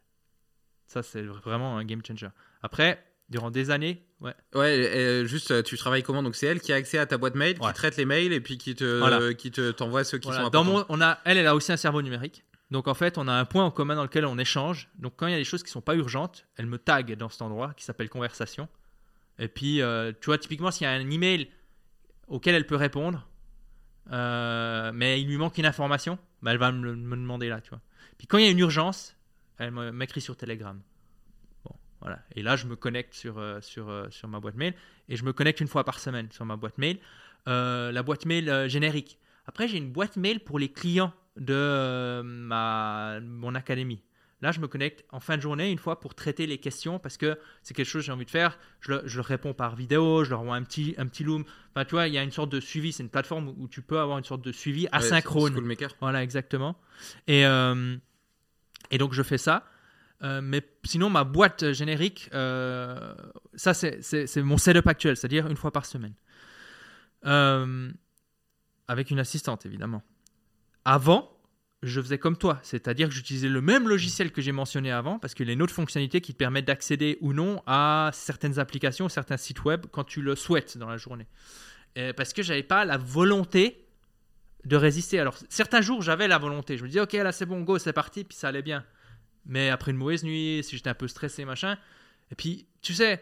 [0.92, 2.28] Ça, c'est vraiment un game changer.
[2.62, 4.34] Après, durant des années, ouais.
[4.54, 6.22] Ouais, euh, juste, tu travailles comment?
[6.22, 7.68] Donc c'est elle qui a accès à ta boîte mail, Ouais.
[7.68, 9.32] qui traite les mails et puis qui te, Voilà.
[9.32, 10.44] qui te t'envoie ceux qui Voilà.
[10.44, 12.44] sont Dans mon, on a, elle, elle a aussi un cerveau numérique.
[12.70, 14.90] Donc en fait, on a un point en commun dans lequel on échange.
[14.98, 17.30] Donc quand il y a des choses qui sont pas urgentes, elle me tag dans
[17.30, 18.68] cet endroit qui s'appelle conversation.
[19.38, 21.48] Et puis, euh, tu vois, typiquement, s'il y a un email
[22.28, 23.26] auquel elle peut répondre,
[24.10, 27.70] euh, mais il lui manque une information, bah, elle va me, me demander là, tu
[27.70, 27.80] vois.
[28.18, 29.16] Puis quand il y a une urgence,
[29.62, 30.80] elle m'écrit sur Telegram.
[31.64, 32.20] Bon, voilà.
[32.34, 34.74] Et là, je me connecte sur, euh, sur, euh, sur ma boîte mail
[35.08, 36.98] et je me connecte une fois par semaine sur ma boîte mail.
[37.48, 39.18] Euh, la boîte mail euh, générique.
[39.46, 44.02] Après, j'ai une boîte mail pour les clients de euh, ma, mon académie.
[44.42, 47.16] Là, je me connecte en fin de journée une fois pour traiter les questions parce
[47.16, 48.58] que c'est quelque chose que j'ai envie de faire.
[48.80, 51.44] Je, le- je leur réponds par vidéo, je leur envoie un petit, un petit loom.
[51.74, 52.92] Enfin, tu vois, il y a une sorte de suivi.
[52.92, 55.52] C'est une plateforme où, tu peux avoir une sorte de suivi Ouais, asynchrone.
[55.52, 55.94] Schoolmaker.
[56.00, 56.76] Voilà, exactement.
[57.28, 57.44] Et,
[58.92, 59.64] et donc, je fais ça.
[60.22, 63.12] Euh, mais sinon, ma boîte générique, euh,
[63.54, 66.14] ça, c'est- mon setup actuel, c'est-à-dire une fois par semaine.
[67.26, 67.90] Euh,
[68.86, 70.02] avec une assistante, évidemment.
[70.84, 71.28] Avant,
[71.82, 75.34] je faisais comme toi, c'est-à-dire que j'utilisais le même logiciel que j'ai mentionné avant, parce
[75.34, 79.08] qu'il y a une autre fonctionnalité qui te permet d'accéder ou non à certaines applications,
[79.08, 81.26] certains sites web quand tu le souhaites dans la journée.
[82.16, 83.81] Parce que j'avais pas la volonté
[84.64, 85.18] de résister.
[85.18, 86.76] Alors, certains jours, j'avais la volonté.
[86.76, 88.84] Je me disais, ok, là, c'est bon, go, c'est parti, puis ça allait bien.
[89.46, 91.76] Mais après une mauvaise nuit, si j'étais un peu stressé, machin.
[92.30, 93.20] Et puis, tu sais,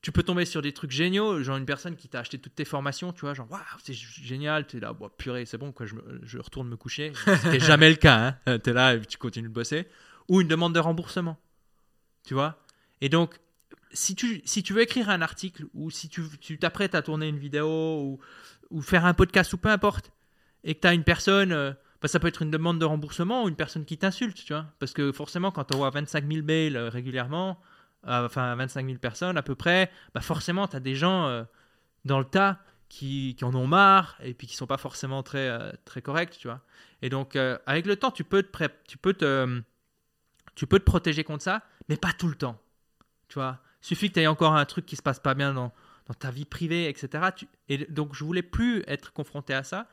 [0.00, 2.64] tu peux tomber sur des trucs géniaux, genre une personne qui t'a acheté toutes tes
[2.64, 5.96] formations, tu vois, genre, waouh, c'est génial, t'es là, bon, purée, c'est bon, quoi, je,
[5.96, 7.12] me- je retourne me coucher.
[7.52, 8.58] Est jamais le cas, hein.
[8.60, 9.88] T'es là et tu continues de bosser.
[10.28, 11.36] Ou une demande de remboursement,
[12.24, 12.62] tu vois.
[13.00, 13.34] Et donc,
[13.92, 17.28] si tu, si tu veux écrire un article ou si tu tu t'apprêtes à tourner
[17.28, 17.66] une vidéo
[18.02, 18.20] ou,
[18.70, 20.12] ou faire un podcast ou peu importe,
[20.66, 21.72] et que tu as une personne, euh,
[22.02, 24.66] bah, ça peut être une demande de remboursement ou une personne qui t'insulte, tu vois.
[24.80, 27.58] Parce que forcément, quand on voit 25 000 mails euh, régulièrement,
[28.06, 31.46] euh, enfin 25 000 personnes à peu près, bah forcément, tu as des gens
[32.04, 35.50] dans le tas qui, en ont marre et puis qui sont pas forcément très,
[35.84, 36.60] très corrects, tu vois.
[37.02, 39.62] Et donc, avec le temps, tu peux te,
[40.84, 42.60] protéger contre ça, mais pas tout le temps.
[43.28, 45.72] Tu vois, suffit que tu aies encore un truc qui se passe pas bien dans,
[46.20, 47.30] ta vie privée, etc.
[47.68, 49.88] Et donc, je voulais plus être confronté à ça.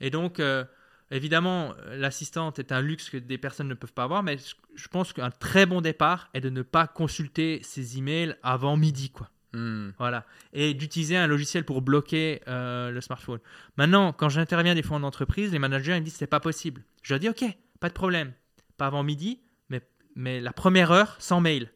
[0.00, 0.64] Et donc, euh,
[1.10, 4.36] évidemment, l'assistante est un luxe que des personnes ne peuvent pas avoir, mais
[4.74, 9.10] je- pense qu'un très bon départ est de ne pas consulter ses emails avant midi,
[9.10, 9.30] quoi.
[9.54, 9.90] Hmm.
[9.98, 10.24] Voilà.
[10.52, 13.40] Et d'utiliser un logiciel pour bloquer euh, le smartphone.
[13.76, 16.84] Maintenant, quand j'interviens des fois en entreprise, les managers ils me disent c'est pas possible.
[17.02, 17.44] Je leur dis ok,
[17.80, 18.32] pas de problème.
[18.76, 19.80] Pas avant midi, mais,
[20.14, 21.70] mais la première heure sans mail.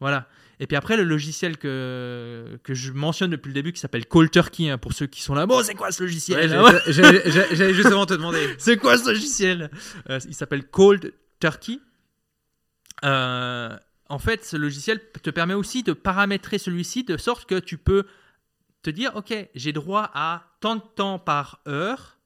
[0.00, 0.28] Voilà.
[0.60, 4.30] Et puis après, le logiciel que, que je mentionne depuis le début qui s'appelle Call
[4.30, 5.46] Turkey, hein, pour ceux qui sont là.
[5.46, 8.54] Bon, c'est quoi ce logiciel Ouais, j'allais justement te demander.
[8.58, 9.70] c'est quoi ce logiciel
[10.10, 11.78] Euh, Il s'appelle Cold Turkey.
[13.04, 13.76] Euh,
[14.08, 18.04] en fait, ce logiciel te permet aussi de paramétrer celui-ci de sorte que tu peux
[18.82, 22.18] te dire, OK, j'ai droit à tant de temps par heure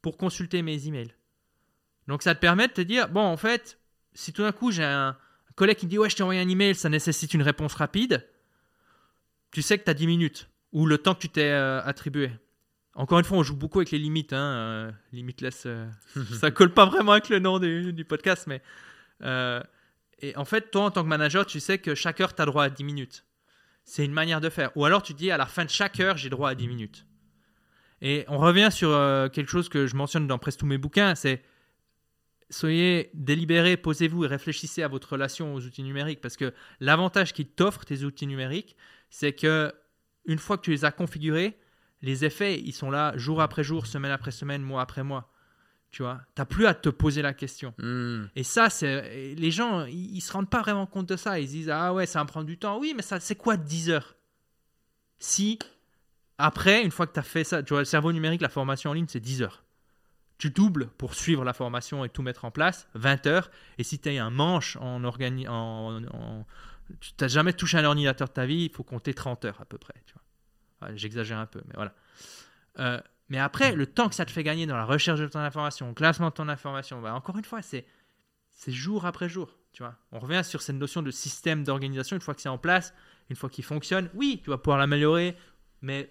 [0.00, 1.12] pour consulter mes emails.
[2.06, 3.78] Donc ça te permet de te dire, bon, en fait,
[4.14, 5.16] si tout d'un coup j'ai un
[5.58, 8.26] collègue qui me dit, ouais, je t'ai envoyé un email, ça nécessite une réponse rapide,
[9.50, 12.30] tu sais que tu as 10 minutes ou le temps que tu t'es euh, attribué.
[12.94, 14.32] Encore une fois, on joue beaucoup avec les limites.
[14.32, 15.86] Hein, euh, limitless, euh,
[16.40, 18.62] ça colle pas vraiment avec le nom du, du podcast, mais.
[20.20, 22.46] et en fait, toi, en tant que manager, tu sais que chaque heure, tu as
[22.46, 23.24] droit à 10 minutes.
[23.84, 24.70] C'est une manière de faire.
[24.76, 27.06] Ou alors, tu dis à la fin de chaque heure, j'ai droit à 10 minutes.
[28.00, 28.90] Et on revient sur
[29.32, 31.42] quelque chose que je mentionne dans presque tous mes bouquins c'est
[32.50, 36.20] soyez délibérés, posez-vous et réfléchissez à votre relation aux outils numériques.
[36.20, 38.76] Parce que l'avantage qu'ils t'offrent, tes outils numériques,
[39.10, 39.72] c'est que
[40.26, 41.58] une fois que tu les as configurés,
[42.02, 45.32] les effets, ils sont là jour après jour, semaine après semaine, mois après mois.
[45.90, 47.72] Tu vois, t'as plus à te poser la question.
[47.78, 48.24] Hmm.
[48.36, 51.40] Et ça, c'est les gens, ils, ils se rendent pas vraiment compte de ça.
[51.40, 52.78] Ils se disent ah ouais, ça va me prendre du temps.
[52.78, 54.16] Oui, mais ça, c'est quoi 10 heures?
[55.18, 55.58] Si
[56.38, 58.90] après, une fois que tu as fait ça, tu vois, le cerveau numérique, la formation
[58.90, 59.64] en ligne, c'est 10 heures.
[60.38, 63.50] Tu doubles pour suivre la formation et tout mettre en place, 20 heures.
[63.78, 66.46] Et si tu as un manche en organi en, en-
[67.00, 69.64] tu n'as jamais touché un ordinateur de ta vie, il faut compter 30 heures à
[69.64, 69.94] peu près.
[70.94, 71.92] J'exagère un peu, mais voilà.
[72.78, 75.40] Euh, mais après, le temps que ça te fait gagner dans la recherche de ton
[75.40, 77.84] information, au classement de ton information, bah, encore une fois, c'est
[78.50, 79.56] c'est jour après jour.
[79.72, 79.96] Tu vois.
[80.12, 82.16] On revient sur cette notion de système d'organisation.
[82.16, 82.94] Une fois que c'est en place,
[83.28, 85.36] une fois qu'il fonctionne, oui, tu vas pouvoir l'améliorer,
[85.82, 86.10] mais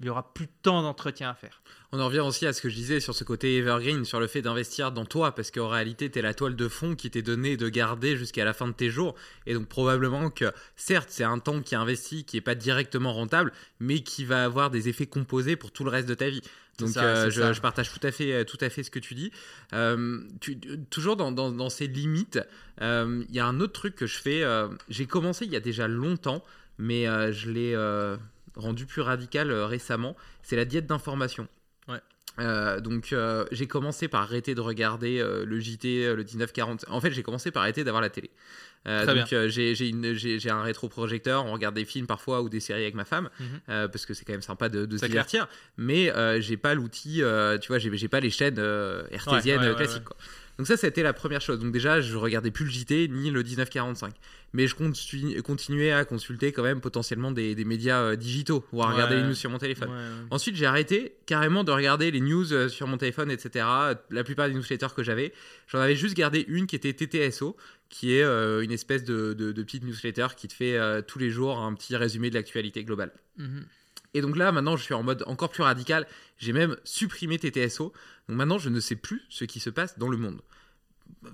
[0.00, 1.60] il y aura plus de temps d'entretien à faire.
[1.90, 4.26] On en revient aussi à ce que je disais sur ce côté evergreen, sur le
[4.26, 7.22] fait d'investir dans toi, parce qu'en réalité, tu es la toile de fond qui t'est
[7.22, 9.14] donnée de garder jusqu'à la fin de tes jours.
[9.46, 13.12] Et donc, probablement que, certes, c'est un temps qui est investi, qui n'est pas directement
[13.12, 16.42] rentable, mais qui va avoir des effets composés pour tout le reste de ta vie.
[16.78, 19.32] Donc, ça, euh, je, partage tout à fait, tout à fait ce que tu dis.
[19.72, 20.60] Euh, tu-
[20.90, 22.38] toujours dans, dans- dans ces limites,
[22.82, 24.44] euh, il y a un autre truc que je fais.
[24.44, 26.44] euh, J'ai commencé il y a déjà longtemps,
[26.78, 27.74] mais euh, je l'ai
[28.58, 30.14] rendu plus radical euh, récemment.
[30.42, 31.48] C'est la diète d'information.
[31.88, 32.00] Ouais.
[32.38, 36.84] Euh, donc euh, j'ai commencé par arrêter de regarder euh, le JT, le 1940.
[36.88, 38.30] En fait, j'ai commencé par arrêter d'avoir la télé.
[38.86, 43.28] Donc j'ai un rétroprojecteur, on regarde des films parfois ou des séries avec ma femme,
[43.40, 43.88] Mhm.
[43.88, 45.10] parce que c'est quand même sympa de, de se clair.
[45.10, 45.48] divertir.
[45.76, 47.22] Mais j'ai pas l'outil,
[47.60, 48.58] tu vois, j'ai pas les chaînes
[49.12, 50.04] artésiennes Ouais, ouais, classiques.
[50.04, 50.16] quoi.
[50.58, 51.60] Donc ça, c'était la première chose.
[51.60, 54.12] Donc déjà, je regardais plus le JT ni le 1945.
[54.52, 54.74] Mais je
[55.42, 59.22] continuais à consulter quand même potentiellement des, des médias euh, digitaux ou à regarder Ouais.
[59.22, 59.88] les news sur mon téléphone.
[59.90, 60.26] Ouais, ouais.
[60.30, 63.64] Ensuite, j'ai arrêté carrément de regarder les news euh, sur mon téléphone, etc.
[64.10, 65.32] La plupart des newsletters que j'avais,
[65.68, 67.56] j'en avais juste gardé une qui était TTSO,
[67.88, 71.18] qui est euh, une espèce de, de- de petite newsletter qui te fait euh, tous
[71.20, 73.12] les jours un petit résumé de l'actualité globale.
[73.36, 73.64] Mhm.
[74.14, 76.06] Et donc là, maintenant, je suis en mode encore plus radical.
[76.38, 77.92] J'ai même supprimé TTSO.
[78.28, 80.40] Donc maintenant, je ne sais plus ce qui se passe dans le monde.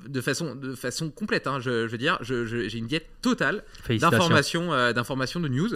[0.08, 4.72] De façon, de façon complète, hein, je, je veux dire, j'ai une diète totale d'informations,
[4.72, 5.70] euh, d'informations de news.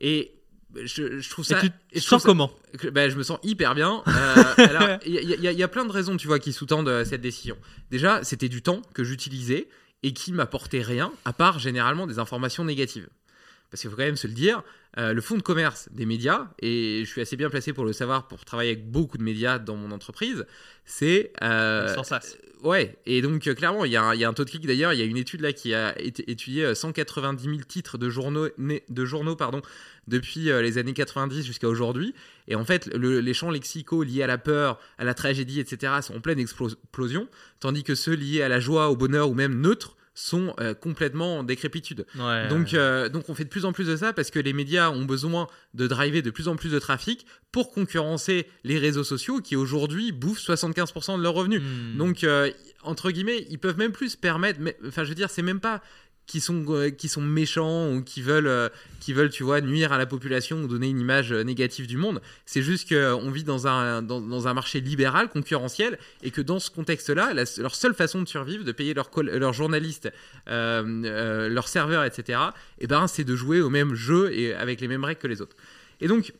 [0.00, 0.32] Et
[0.76, 1.60] je, je trouve Et ça.
[1.60, 2.52] tu et je sens ça- comment?
[2.92, 4.02] ben, je me sens hyper bien.
[4.58, 7.56] Euh, il y, y a plein de raisons, tu vois, qui sous-tendent euh, cette décision.
[7.90, 9.68] Déjà, c'était du temps que j'utilisais
[10.02, 13.08] et qui m'apportait rien, à part généralement des informations négatives.
[13.70, 14.62] Parce qu'il faut quand même se le dire,
[14.98, 17.92] euh, le fonds de commerce des médias, et je suis assez bien placé pour le
[17.92, 20.44] savoir, pour travailler avec beaucoup de médias dans mon entreprise,
[20.84, 21.32] c'est...
[21.42, 22.36] euh, Sans sas.
[22.62, 24.50] Ouais, et donc euh, clairement, il y, a un- il y a un taux de
[24.50, 24.92] clic d'ailleurs.
[24.92, 28.48] Il y a une étude là qui a étudié euh, 190 000 titres de journaux,
[28.58, 29.62] de journaux pardon,
[30.08, 32.12] depuis euh, les années 90 jusqu'à aujourd'hui.
[32.48, 35.92] Et en fait, le- les champs lexicaux liés à la peur, à la tragédie, etc.,
[36.02, 37.28] sont en pleine explo- explosion,
[37.60, 41.38] tandis que ceux liés à la joie, au bonheur ou même neutres sont euh, complètement
[41.38, 42.06] en décrépitude.
[42.18, 44.52] Ouais, Donc, euh, donc on fait de plus en plus de ça parce que les
[44.52, 49.04] médias ont besoin de driver de plus en plus de trafic pour concurrencer les réseaux
[49.04, 51.62] sociaux qui aujourd'hui bouffent 75% de leurs revenus.
[51.62, 51.96] Hmm.
[51.96, 52.50] Donc, euh,
[52.82, 54.60] entre guillemets, ils peuvent même plus se permettre.
[54.86, 55.82] Enfin, je veux dire, c'est même pas
[56.30, 58.68] qui sont, euh, qui sont méchants ou qui veulent, euh,
[59.00, 61.96] qui veulent, tu vois, nuire à la population ou donner une image euh, négative du
[61.96, 62.22] monde.
[62.46, 66.70] C'est juste qu'on vit dans un, dans, un marché libéral, concurrentiel, et que dans ce
[66.70, 70.12] contexte-là, leur seule façon de survivre, de payer leurs journalistes,
[70.46, 72.38] leurs serveurs, etc.,
[72.78, 75.42] et ben, c'est de jouer au même jeu et avec les mêmes règles que les
[75.42, 75.56] autres.
[76.00, 76.32] Et donc,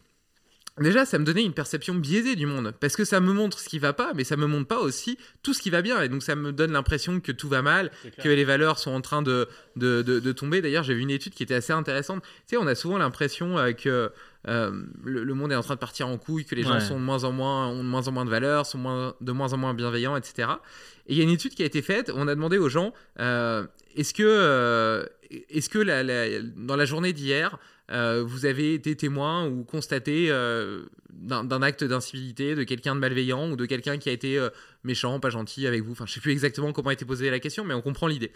[0.81, 3.69] Déjà, ça me donnait une perception biaisée du monde, parce que ça me montre ce
[3.69, 6.09] qui va pas, mais ça me montre pas aussi tout ce qui va bien, et
[6.09, 7.91] donc ça me donne l'impression que tout va mal,
[8.23, 9.47] que les valeurs sont en train de,
[9.77, 10.63] de, de- de tomber.
[10.63, 12.23] D'ailleurs, j'ai vu une étude qui était assez intéressante.
[12.23, 14.11] Tu sais, on a souvent l'impression euh, que
[14.49, 14.71] euh,
[15.05, 16.81] le, le monde est en train de partir en couille, que les gens Ouais.
[16.81, 19.33] sont de moins en moins, ont de moins en moins de valeurs, sont moins, de
[19.33, 20.49] moins en moins bienveillants, etc.
[21.07, 22.95] Et il y a une étude qui a été faite, on a demandé aux gens,
[23.19, 23.67] euh,
[23.97, 25.05] est-ce que, euh,
[25.51, 27.59] est-ce que la- la- dans la journée d'hier,
[27.91, 33.51] euh, vous avez été témoin ou constaté euh, d'un acte d'incivilité, de quelqu'un de malveillant
[33.51, 34.51] ou de quelqu'un qui a été euh,
[34.85, 35.93] méchant, pas gentil avec vous.
[35.93, 38.33] Enfin, je sais plus exactement comment a été posée la question, mais on comprend l'idée.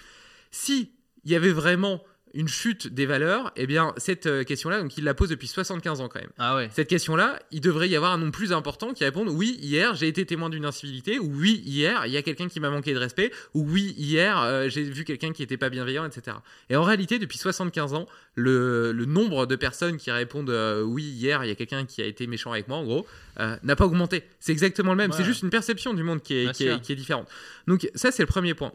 [0.50, 0.92] Si
[1.24, 2.02] il y avait vraiment
[2.34, 6.00] une chute des valeurs, eh bien cette euh, question-là, donc il la pose depuis 75
[6.00, 6.30] ans quand même.
[6.38, 6.68] Ah ouais.
[6.72, 10.08] Cette question-là, il devrait y avoir un nom plus important qui réponde oui, hier j'ai
[10.08, 12.98] été témoin d'une incivilité, ou oui, hier il y a quelqu'un qui m'a manqué de
[12.98, 16.36] respect, ou oui, hier euh, j'ai vu quelqu'un qui n'était pas bienveillant, etc.
[16.70, 21.04] Et en réalité, depuis 75 ans, le, le nombre de personnes qui répondent euh, oui,
[21.04, 23.06] hier il y a quelqu'un qui a été méchant avec moi, en gros,
[23.40, 24.24] euh, n'a pas augmenté.
[24.40, 25.10] C'est exactement le même.
[25.10, 25.16] Ouais.
[25.16, 27.28] C'est juste une perception du monde qui est, qui est différente.
[27.68, 28.72] Donc ça, c'est le premier point.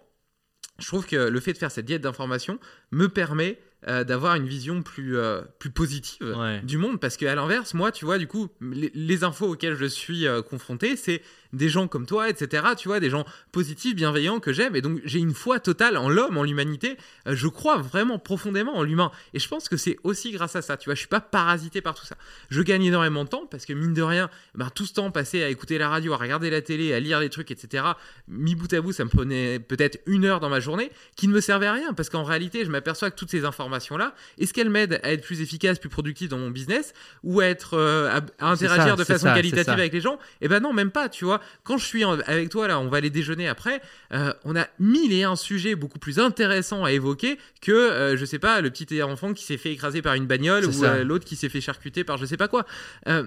[0.80, 2.60] Je trouve que le fait de faire cette diète d'information
[2.92, 6.60] me permet euh, d'avoir une vision plus, euh, plus positive Ouais.
[6.64, 9.86] du monde parce qu'à l'inverse, moi, tu vois, du coup, les, les infos auxquelles je
[9.86, 11.22] suis euh, confronté, c'est
[11.54, 12.64] des gens comme toi, etc.
[12.78, 16.10] Tu vois, des gens positifs, bienveillants que j'aime et donc j'ai une foi totale en
[16.10, 16.98] l'homme, en l'humanité.
[17.28, 20.62] Euh, je crois vraiment profondément en l'humain et je pense que c'est aussi grâce à
[20.62, 20.78] ça.
[20.78, 22.16] Tu vois, je suis pas parasité par tout ça.
[22.50, 25.44] Je gagne énormément de temps parce que mine de rien, ben, tout ce temps passé
[25.44, 27.84] à écouter la radio, à regarder la télé, à lire des trucs, etc.
[28.28, 31.34] Mi bout à bout, ça me prenait peut-être une heure dans ma journée qui ne
[31.34, 34.70] me servait à rien parce qu'en réalité, je m'aperçois que toutes ces informations-là, est-ce qu'elles
[34.70, 36.94] m'aident à être plus efficace, plus productif dans mon business
[37.24, 40.20] ou à être euh, à, interagir ça, de façon ça, qualitative avec les gens?
[40.42, 41.10] Eh ben non, même pas.
[41.10, 43.82] Tu vois, quand je suis avec toi là, on va aller déjeuner après.
[44.14, 48.26] euh, on a mille et un sujets beaucoup plus intéressants à évoquer que euh, je
[48.26, 51.26] sais pas le petit enfant qui s'est fait écraser par une bagnole ou euh, l'autre
[51.26, 52.66] qui s'est fait charcuter par je sais pas quoi.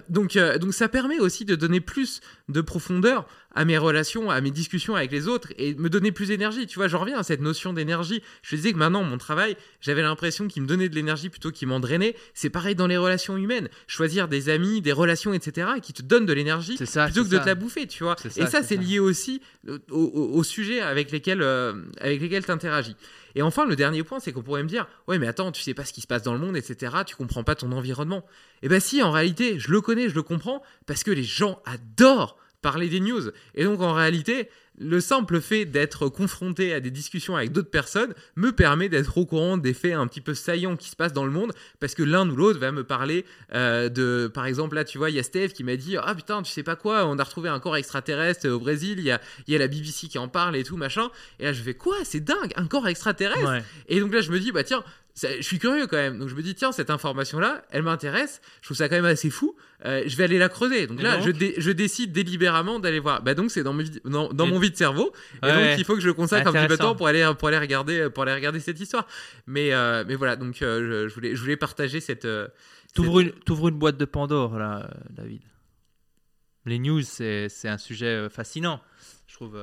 [0.09, 4.51] Donc donc ça permet aussi de donner plus de profondeur à mes relations, à mes
[4.51, 6.67] discussions avec les autres et me donner plus d'énergie.
[6.67, 8.23] Tu vois, j'en reviens à cette notion d'énergie.
[8.43, 11.51] Je te disais que maintenant, mon travail, j'avais l'impression qu'il me donnait de l'énergie plutôt
[11.51, 12.17] qu'il m'en drainait.
[12.35, 13.69] C'est pareil dans les relations humaines.
[13.87, 16.77] Choisir des amis, des relations, etc., qui te donnent de l'énergie
[17.07, 18.17] plutôt que de te la bouffer, tu vois.
[18.43, 22.51] Et ça, c'est lié aussi au, au- au sujet avec lesquels, euh, avec lesquels tu
[22.51, 22.97] interagis.
[23.35, 25.73] Et enfin, le dernier point, c'est qu'on pourrait me dire Ouais, mais attends, tu sais
[25.75, 28.25] pas ce qui se passe dans le monde, etc., tu comprends pas ton environnement.
[28.63, 31.61] Eh ben, si, en réalité, je le connais, je le comprends, parce que les gens
[31.65, 33.31] adorent parler des news.
[33.55, 34.49] Et donc, en réalité,
[34.79, 39.27] le simple fait d'être confronté à des discussions avec d'autres personnes me permet d'être au
[39.27, 42.03] courant des faits un petit peu saillants qui se passent dans le monde parce que
[42.03, 45.19] l'un ou l'autre va me parler euh, de par exemple là tu vois il y
[45.19, 47.61] a Steve qui m'a dit ah putain tu sais pas quoi on a retrouvé un
[47.61, 50.65] corps extraterrestre au Brésil il y a, y a la BBC qui en parle et
[50.65, 53.63] tout machin et là je fais quoi c'est dingue un corps extraterrestre Ouais?
[53.89, 54.85] et donc là, je me dis, bah tiens,
[55.21, 56.19] je suis curieux quand même.
[56.19, 58.41] Donc je me dis, tiens, cette information-là, elle m'intéresse.
[58.61, 59.55] Je trouve ça quand même assez fou.
[59.85, 60.87] Euh, je vais aller la creuser.
[60.87, 63.21] Donc là, donc je, dé- je décide délibérément d'aller voir.
[63.23, 65.13] Bah donc c'est dans, dans, dans mon vide cerveau.
[65.43, 65.71] Et Ouais.
[65.71, 67.59] donc il faut que je consacre un petit peu de temps pour aller, pour aller,
[67.59, 69.07] regarder, pour aller regarder cette histoire.
[69.47, 72.29] Mais, euh, mais voilà, donc euh, je, je voulais, je voulais partager cette...
[72.95, 75.43] T'ouvres cette- une, une boîte de Pandore, là, David.
[76.65, 78.81] Les news, c'est un sujet fascinant,
[79.27, 79.57] je trouve.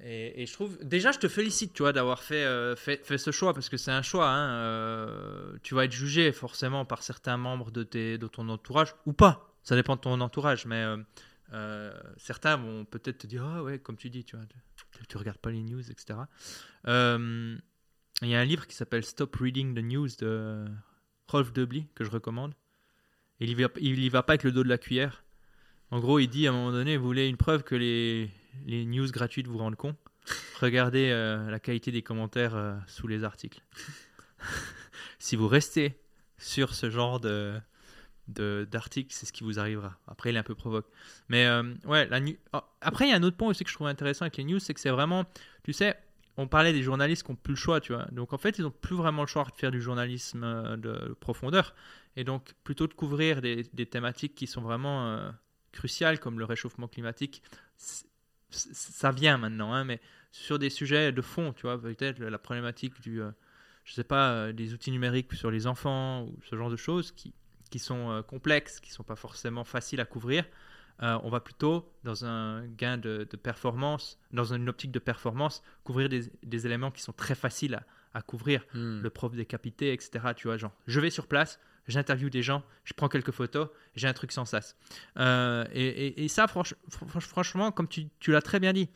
[0.00, 0.78] Et, je trouve.
[0.82, 3.90] Déjà, je te félicite, tu vois, d'avoir fait, euh, fait, ce choix, parce que c'est
[3.90, 4.28] un choix.
[4.28, 8.94] hein, euh, tu vas être jugé forcément par certains membres de, tes, de ton entourage,
[9.06, 9.54] ou pas.
[9.62, 10.84] Ça dépend de ton entourage, mais
[11.52, 14.44] euh, certains vont peut-être te dire Ah ouais, comme tu dis, tu vois,
[15.08, 16.18] tu, regardes pas les news, etc.
[16.86, 20.64] Il y a un livre qui s'appelle Stop Reading the News de
[21.28, 22.54] Rolf Debly que je recommande.
[23.40, 25.24] Il y va, va pas avec le dos de la cuillère.
[25.90, 28.30] En gros, il dit à un moment donné, vous voulez une preuve que les,
[28.66, 29.96] les news gratuites vous rendent con
[30.60, 33.62] Regardez euh, la qualité des commentaires euh, sous les articles.
[35.18, 35.98] si vous restez
[36.38, 37.60] sur ce genre de
[38.28, 39.98] d'articles, c'est ce qui vous arrivera.
[40.06, 40.86] Après, il est un peu provoque.
[41.28, 43.68] Mais euh, ouais, la nu- ah, après, il y a un autre point aussi que
[43.68, 45.26] je trouve intéressant avec les news, c'est que c'est vraiment,
[45.64, 45.98] tu sais,
[46.38, 48.06] on parlait des journalistes qui n'ont plus le choix, tu vois.
[48.12, 51.74] Donc en fait, ils n'ont plus vraiment le choix de faire du journalisme de profondeur.
[52.16, 55.30] Et donc, plutôt de couvrir des, thématiques qui sont vraiment
[55.72, 57.42] cruciales, comme le réchauffement climatique,
[58.54, 60.00] ça vient maintenant, hein, mais
[60.30, 63.30] sur des sujets de fond, tu vois, peut-être la problématique du, euh,
[63.84, 67.12] je sais pas, euh, des outils numériques sur les enfants, ou ce genre de choses
[67.12, 67.34] qui,
[67.70, 70.44] qui sont euh, complexes, qui sont pas forcément faciles à couvrir.
[71.02, 75.62] euh, on va plutôt, dans un gain de, de performance, dans une optique de performance,
[75.84, 77.84] couvrir des, des éléments qui sont très faciles à,
[78.14, 78.64] à couvrir.
[78.74, 79.00] Hmm.
[79.00, 80.34] Le prof décapité, etc.
[80.36, 81.58] Tu vois, genre, je vais sur place,
[81.88, 84.76] j'interviewe des gens, je prends quelques photos, j'ai un truc sans sas.
[85.18, 88.88] Euh, et, ça, franch- fr- franchement, comme tu, l'as très bien dit,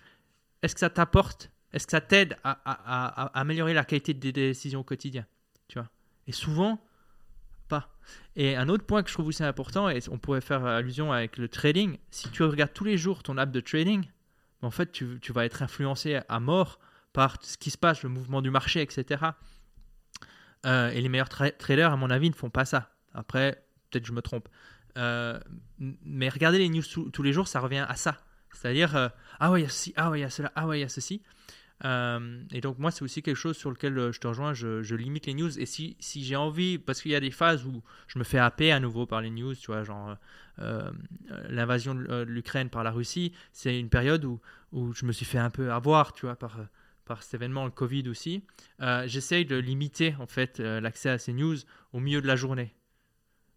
[0.63, 4.85] est-ce que ça t'apporte Est-ce que ça t'aide à, améliorer la qualité des décisions au
[4.85, 5.27] quotidien
[5.69, 5.89] Tu vois?
[6.27, 6.81] Et souvent,
[7.69, 7.89] pas.
[8.37, 11.39] Et un autre point que je trouve aussi important, et on pourrait faire allusion avec
[11.39, 14.05] le trading, si tu regardes tous les jours ton app de trading,
[14.63, 16.79] en fait, tu vas être influencé à mort
[17.13, 19.23] par ce qui se passe, le mouvement du marché, etc.
[20.65, 22.91] Euh, et les meilleurs tra- traders, à mon avis, ne font pas ça.
[23.15, 24.49] Après, peut-être je me trompe.
[24.97, 25.39] Euh,
[25.78, 28.16] mais regarder les news tous- les jours, ça revient à ça.
[28.53, 29.09] C'est-à-dire, euh,
[29.39, 30.81] ah ouais, il y a ceci, ah ouais, il y a cela, ah ouais, il
[30.83, 31.23] y a ceci.
[31.85, 34.55] Et donc, moi, c'est aussi quelque chose sur lequel je te rejoins.
[34.55, 35.59] Je, je limite les news.
[35.59, 38.39] Et si, si j'ai envie, parce qu'il y a des phases où je me fais
[38.39, 40.16] happer à nouveau par les news, tu vois, genre
[41.51, 44.41] l'invasion de l'Ukraine par la Russie, c'est une période où,
[44.73, 46.59] où je me suis fait un peu avoir, tu vois, par,
[47.07, 48.43] par cet événement, le Covid aussi.
[48.83, 51.57] Euh, J'essaye de limiter, en fait, euh, l'accès à ces news
[51.93, 52.74] au milieu de la journée.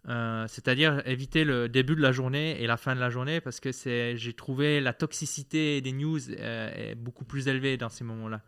[0.07, 3.59] Euh, c'est-à-dire éviter le début de la journée et la fin de la journée parce
[3.59, 8.41] que c'est j'ai trouvé la toxicité des news est beaucoup plus élevée dans ces moments-là.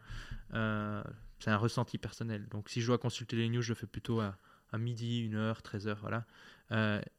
[1.39, 2.47] C'est un ressenti personnel.
[2.49, 4.37] Donc si je dois consulter les news, je le fais plutôt à,
[4.77, 6.25] midi, 1h, 13h, voilà.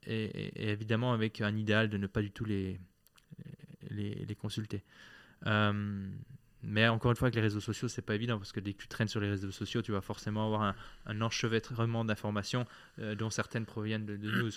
[0.06, 2.80] Et, évidemment avec un idéal de ne pas du tout les,
[3.90, 4.82] les consulter.
[6.62, 8.82] Mais encore une fois, avec les réseaux sociaux, c'est pas évident parce que dès que
[8.82, 10.74] tu traînes sur les réseaux sociaux, tu vas forcément avoir
[11.06, 12.66] un, enchevêtrement d'informations
[12.98, 14.50] euh, dont certaines proviennent de, de news.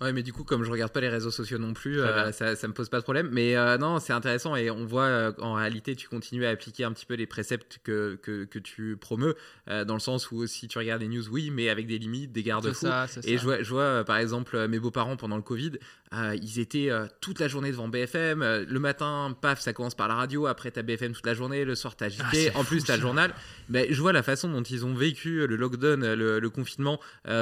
[0.00, 2.30] Ouais, mais du coup, comme je regarde pas les réseaux sociaux non plus, Très euh,
[2.30, 3.30] ça, ça me pose pas de problème.
[3.32, 6.84] Mais euh, non, c'est intéressant et on voit euh, en réalité, tu continues à appliquer
[6.84, 9.34] un petit peu les préceptes que, que, que tu promeus,
[9.68, 12.30] euh, dans le sens où si tu regardes les news, oui, mais avec des limites,
[12.30, 12.86] des garde-fous.
[12.86, 13.36] ça, Et ça.
[13.38, 15.72] je vois, je vois par exemple mes beaux-parents pendant le Covid,
[16.12, 18.40] ils étaient toute la journée devant BFM.
[18.40, 20.46] le matin, paf, ça commence par la radio.
[20.46, 21.66] Après, t'as BFM toute la journée.
[21.66, 22.50] Le soir, t'as JT.
[22.54, 23.02] Ah, en plus, t'as le ça.
[23.02, 23.34] journal.
[23.68, 26.98] Mais je vois la façon dont ils ont vécu le lockdown, le, le confinement,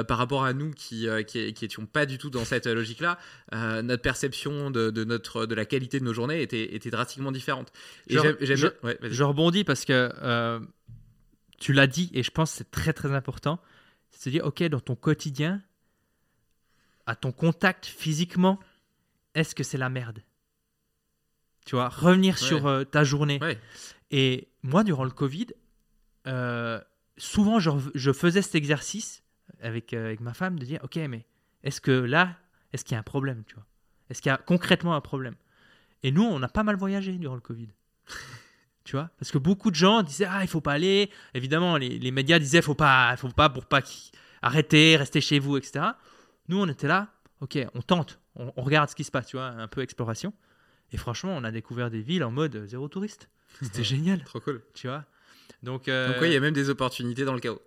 [0.07, 3.17] par rapport à nous qui, qui, qui étions pas du tout dans cette logique-là.
[3.53, 7.31] Euh, notre perception de, de notre de la qualité de nos journées était, était drastiquement
[7.31, 7.71] différente.
[8.07, 10.59] Et Je- ouais, rebondis parce que euh,
[11.59, 13.59] tu l'as dit et je pense que c'est très très important.
[14.11, 15.61] C'est de dire, ok, dans ton quotidien,
[17.05, 18.59] à ton contact physiquement,
[19.35, 20.23] est-ce que c'est la merde?
[21.65, 23.39] Tu vois, revenir sur euh, ta journée.
[23.41, 23.59] Ouais.
[24.09, 25.47] Et moi, durant le Covid,
[27.17, 29.23] souvent je, faisais cet exercice
[29.61, 31.25] avec, avec ma femme de dire, ok, mais
[31.67, 32.35] est-ce que là,
[32.73, 33.65] est-ce qu'il y a un problème, tu vois?
[34.09, 35.35] Est-ce qu'il y a concrètement un problème?
[36.03, 37.67] Et nous, on a pas mal voyagé durant le Covid.
[38.85, 39.09] tu vois?
[39.19, 41.11] Parce que beaucoup de gens disaient, ah, il faut pas aller.
[41.33, 44.11] Évidemment, les, les médias disaient, faut pas, faut pas pour pas qu'ils
[44.41, 45.85] arrêtez, restez chez vous, etc.
[46.47, 47.09] Nous, on était là,
[47.41, 50.33] ok, on tente, on, on regarde ce qui se passe, tu vois, un peu exploration.
[50.93, 53.29] Et franchement, on a découvert des villes en mode euh, zéro touriste.
[53.61, 54.61] C'était génial, Trop cool.
[54.73, 55.03] tu vois?
[55.63, 57.61] Donc, euh, Donc, ouais, il y a même des opportunités dans le chaos.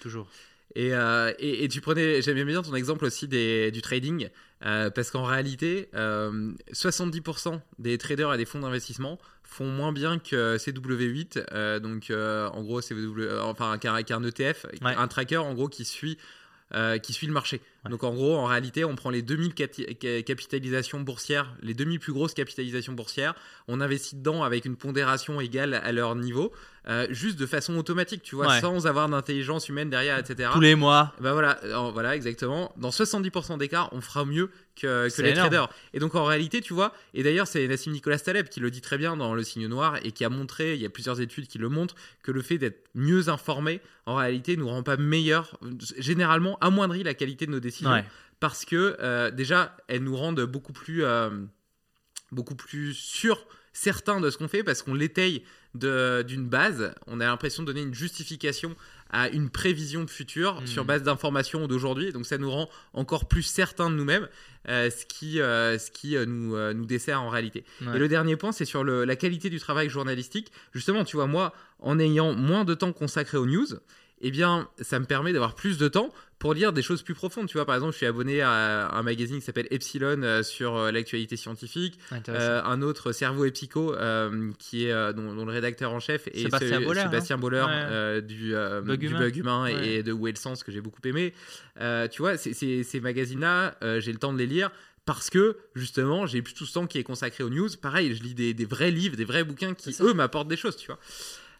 [0.00, 0.28] toujours.
[0.74, 4.28] Et, euh, et, et tu prenais, j'aimais bien ton exemple aussi des, du trading,
[4.64, 10.18] euh, parce qu'en réalité, euh, 70% des traders et des fonds d'investissement font moins bien
[10.18, 14.94] que CW8, euh, donc euh, en gros, CW, euh, enfin qu'un ETF, Ouais.
[14.96, 16.18] un tracker en gros qui suit.
[16.74, 17.60] euh, qui suit le marché.
[17.86, 17.90] Ouais.
[17.90, 21.98] Donc en gros, en réalité, on prend les 2000 cati- ca- capitalisations boursières, les 2000
[22.00, 23.34] plus grosses capitalisations boursières,
[23.68, 26.52] on investit dedans avec une pondération égale à leur niveau,
[26.88, 28.60] euh, juste de façon automatique, tu vois, Ouais.
[28.60, 30.50] sans avoir d'intelligence humaine derrière, etc.
[30.52, 31.12] Tous les mois.
[31.20, 32.72] Bah voilà, euh, voilà exactement.
[32.76, 34.50] Dans 70% des cas, on fera mieux
[34.80, 35.34] que, les énorme.
[35.48, 35.68] traders.
[35.94, 38.82] Et donc en réalité, tu vois, et d'ailleurs c'est Nassim Nicolas Taleb qui le dit
[38.82, 41.48] très bien dans Le Signe Noir et qui a montré, il y a plusieurs études
[41.48, 45.58] qui le montrent, que le fait d'être mieux informé, en réalité, nous rend pas meilleurs,
[45.98, 47.75] généralement amoindrit la qualité de nos décisions.
[47.84, 48.04] Ouais.
[48.40, 51.30] Parce que euh, déjà, elles nous rendent beaucoup plus, euh,
[52.32, 55.44] beaucoup plus sûrs, certains de ce qu'on fait, parce qu'on l'étaye
[55.74, 56.94] de- d'une base.
[57.06, 58.74] On a l'impression de donner une justification
[59.10, 60.66] à une prévision future Mm.
[60.66, 62.12] sur base d'informations d'aujourd'hui.
[62.12, 64.28] Donc ça nous rend encore plus certains de nous-mêmes,
[64.68, 67.64] euh, ce qui, euh, ce qui euh, nous, nous dessert en réalité.
[67.82, 67.96] Ouais.
[67.96, 70.50] Et le dernier point, c'est sur le- la qualité du travail journalistique.
[70.72, 73.66] Justement, tu vois, moi, en ayant moins de temps consacré aux news,
[74.20, 77.48] eh bien, ça me permet d'avoir plus de temps pour lire des choses plus profondes.
[77.48, 80.76] Tu vois, par exemple, je suis abonné à un magazine qui s'appelle Epsilon euh, sur
[80.76, 81.98] euh, l'actualité scientifique.
[82.28, 86.28] Euh, un autre Cerveau et Psycho euh, qui est dont, dont le rédacteur en chef
[86.28, 87.66] est Sébastien Boller, Sébastien hein Boller Ouais.
[87.70, 88.52] euh, du,
[88.86, 89.18] Bug du Humain.
[89.18, 89.88] Bug Humain Ouais.
[89.96, 91.32] et de Où est le sens que j'ai beaucoup aimé.
[92.10, 94.70] Tu vois, ces magazines-là, j'ai le temps de les lire
[95.06, 97.68] parce que justement, j'ai plus tout ce temps qui est consacré aux news.
[97.80, 100.76] Pareil, je lis des, des vrais livres, des vrais bouquins qui eux m'apportent des choses,
[100.76, 100.98] tu vois.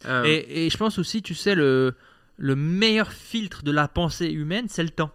[0.07, 1.95] Euh, Et, et je pense aussi, tu sais, le,
[2.37, 5.11] le meilleur filtre de la pensée humaine, c'est le temps.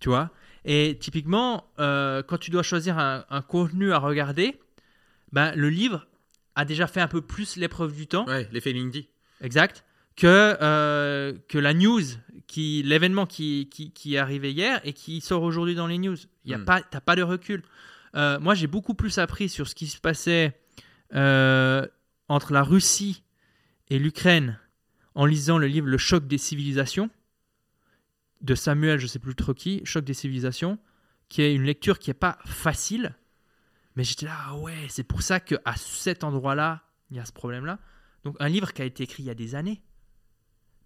[0.00, 0.30] Tu vois?
[0.64, 4.60] Et typiquement, euh, quand tu dois choisir un, un contenu à regarder,
[5.32, 6.06] ben, le livre
[6.54, 8.26] a déjà fait un peu plus l'épreuve du temps.
[8.26, 9.08] Ouais, l'effet Lindy.
[9.40, 9.84] Exact.
[10.16, 12.02] Que, euh, que la news,
[12.46, 16.16] qui, l'événement qui, qui, qui est arrivé hier et qui sort aujourd'hui dans les news.
[16.44, 16.64] Il y a Hmm.
[16.64, 17.62] pas, t'as pas de recul.
[18.16, 20.60] Euh, moi, j'ai beaucoup plus appris sur ce qui se passait
[22.28, 23.22] entre la Russie
[23.88, 24.58] et l'Ukraine
[25.14, 27.10] en lisant le livre Le choc des civilisations
[28.40, 30.78] de Samuel, je sais plus trop qui, Choc des civilisations,
[31.28, 33.14] qui est une lecture qui est pas facile,
[33.96, 37.24] mais j'étais là, ah ouais, c'est pour ça que à cet endroit-là, il y a
[37.24, 37.78] ce problème-là.
[38.24, 39.82] Donc un livre qui a été écrit il y a des années,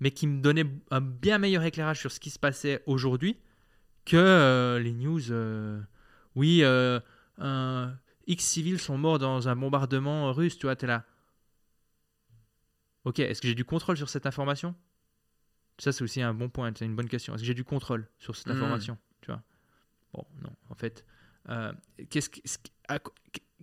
[0.00, 3.36] mais qui me donnait un bien meilleur éclairage sur ce qui se passait aujourd'hui
[4.04, 5.30] que euh, les news.
[5.30, 5.80] euh,
[6.34, 7.00] oui, euh,
[8.26, 11.04] X civils sont morts dans un bombardement russe, tu vois, t'es là.
[13.04, 14.74] Ok, est-ce que j'ai du contrôle sur cette information?
[15.78, 17.34] Ça, c'est aussi un bon point, c'est une bonne question.
[17.34, 18.52] Est-ce que j'ai du contrôle sur cette Hmm.
[18.52, 19.42] information Tu vois?
[20.12, 21.04] Bon, non, en fait.
[21.50, 21.72] euh,
[22.08, 22.40] qu'est-ce, que-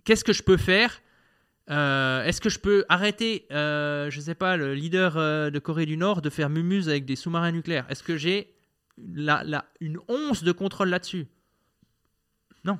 [0.04, 1.00] qu'est-ce je peux faire?
[1.70, 5.16] Euh, Est-ce que je peux arrêter, euh, je sais pas, le leader
[5.50, 7.86] de Corée du Nord de faire mumuse avec des sous-marins nucléaires?
[7.88, 8.54] Est-ce que j'ai
[8.98, 11.26] la, la- une once de contrôle là-dessus?
[12.64, 12.78] Non.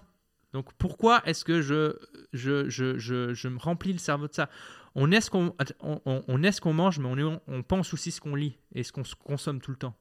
[0.52, 1.96] Donc pourquoi est-ce que je,
[2.32, 4.50] je, je, je, je me remplis le cerveau de ça?
[4.94, 8.20] On est ce qu'on on, est ce qu'on mange, mais on, on pense aussi ce
[8.20, 9.96] qu'on lit et ce qu'on consomme tout le temps.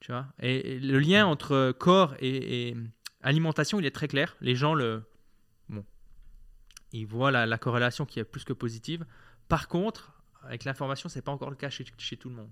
[0.00, 0.26] Tu vois?
[0.40, 2.76] Et, le lien entre corps et, et
[3.22, 4.36] alimentation, il est très clair.
[4.40, 5.02] Les gens le
[5.68, 5.84] bon,
[6.92, 9.06] ils voient la, la corrélation qui est plus que positive.
[9.48, 10.12] Par contre,
[10.42, 12.50] avec l'information, c'est pas encore le cas chez, chez tout le monde.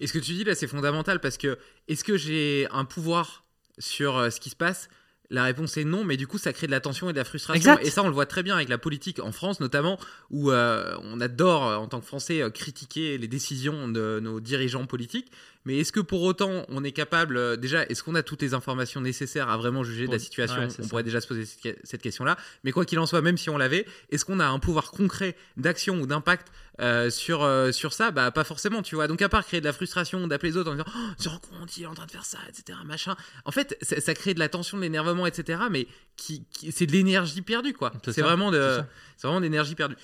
[0.00, 1.58] Et ce que tu dis là, c'est fondamental parce que
[1.88, 3.44] est-ce que j'ai un pouvoir
[3.78, 4.88] sur euh, ce qui se passe?
[5.30, 7.24] La réponse est non, mais du coup, ça crée de la tension et de la
[7.24, 7.72] frustration.
[7.72, 7.86] Exact.
[7.86, 9.98] Et ça, on le voit très bien avec la politique en France, notamment,
[10.30, 14.40] où euh, on adore, euh, en tant que Français, euh, critiquer les décisions de nos
[14.40, 15.32] dirigeants politiques.
[15.66, 18.52] Mais est-ce que pour autant, on est capable, euh, déjà, est-ce qu'on a toutes les
[18.52, 20.58] informations nécessaires à vraiment juger de la situation?
[20.60, 20.88] ouais, On ça.
[20.88, 22.36] pourrait déjà se poser cette, question-là.
[22.64, 25.36] Mais quoi qu'il en soit, même si on l'avait, est-ce qu'on a un pouvoir concret
[25.56, 26.48] d'action ou d'impact
[26.80, 28.10] euh, sur, euh, sur ça?
[28.10, 29.06] Bah, pas forcément, tu vois.
[29.06, 31.28] Donc, à part créer de la frustration, d'appeler les autres en disant Oh, tu te
[31.30, 32.78] rends compte, il est en train de faire ça, etc.
[32.84, 33.16] Machin.
[33.46, 35.62] En fait, ça, ça crée de la tension, de l'énervement, etc.
[35.70, 35.86] Mais
[36.16, 37.92] qui, qui- c'est de l'énergie perdue, quoi.
[38.10, 38.80] C'est vraiment, de,
[39.22, 39.96] vraiment de l'énergie perdue.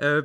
[0.00, 0.22] Euh,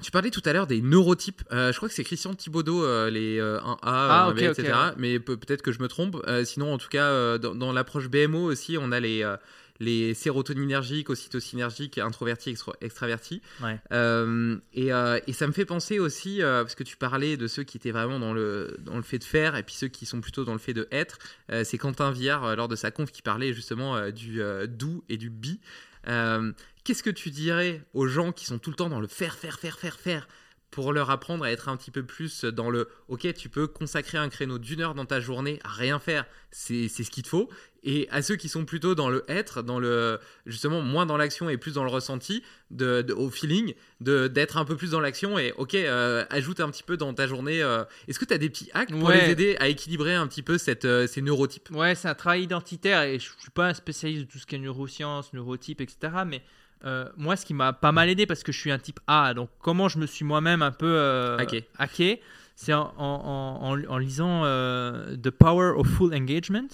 [0.00, 1.42] tu parlais tout à l'heure des neurotypes.
[1.52, 4.58] Euh, je crois que c'est Christian Thibaudot, euh, les euh, 1A, Ah, 1B, ok, ok,
[4.58, 4.72] etc.
[4.72, 4.92] ouais.
[4.96, 6.16] Mais peut- peut-être que je me trompe.
[6.26, 9.36] Euh, sinon, en tout cas, euh, dans, dans l'approche BMO aussi, on a les, euh,
[9.82, 13.40] les sérotoninergiques, ocytocinergiques, introvertis, extra- extravertis.
[13.62, 13.78] Ouais.
[13.92, 17.46] Euh, et, euh, et ça me fait penser aussi, euh, parce que tu parlais de
[17.46, 20.04] ceux qui étaient vraiment dans le, dans le fait de faire, et puis ceux qui
[20.06, 21.18] sont plutôt dans le fait de être.
[21.50, 24.66] Euh, c'est Quentin Viard, euh, lors de sa conf, qui parlait justement euh, du euh,
[24.66, 25.60] do et du bi.
[26.08, 26.52] Euh,
[26.84, 29.58] Qu'est-ce que tu dirais aux gens qui sont tout le temps dans le faire, faire,
[29.58, 30.28] faire, faire, faire
[30.70, 34.18] pour leur apprendre à être un petit peu plus dans le ok, tu peux consacrer
[34.18, 37.50] un créneau d'une heure dans ta journée à rien faire, c'est ce qu'il te faut.
[37.82, 41.48] Et à ceux qui sont plutôt dans le être, dans le justement moins dans l'action
[41.50, 45.40] et plus dans le ressenti, de, de- au feeling, d'être un peu plus dans l'action
[45.40, 47.60] et ok, euh, ajoute un petit peu dans ta journée.
[47.62, 49.24] euh, Est-ce que tu as des petits hacks pour Ouais.
[49.24, 51.68] les aider à équilibrer un petit peu cette, euh, ces neurotypes?
[51.72, 54.54] Ouais, c'est un travail identitaire et je suis pas un spécialiste de tout ce qui
[54.54, 56.12] est neurosciences, neurotypes, etc.
[56.26, 56.42] Mais
[56.84, 59.34] euh, moi, ce qui m'a pas mal aidé parce que je suis un type A,
[59.34, 61.66] donc comment je me suis moi-même un peu euh, Hacké.
[61.78, 62.20] hacké,
[62.56, 66.68] c'est en, en- en- en lisant euh, The Power of Full Engagement,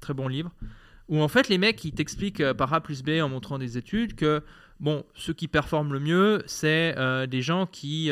[0.00, 0.50] très bon livre,
[1.08, 3.76] où en fait les mecs ils t'expliquent euh, par A plus B en montrant des
[3.78, 4.42] études que
[4.80, 6.94] bon, ceux qui performent le mieux, c'est
[7.28, 8.10] des gens qui,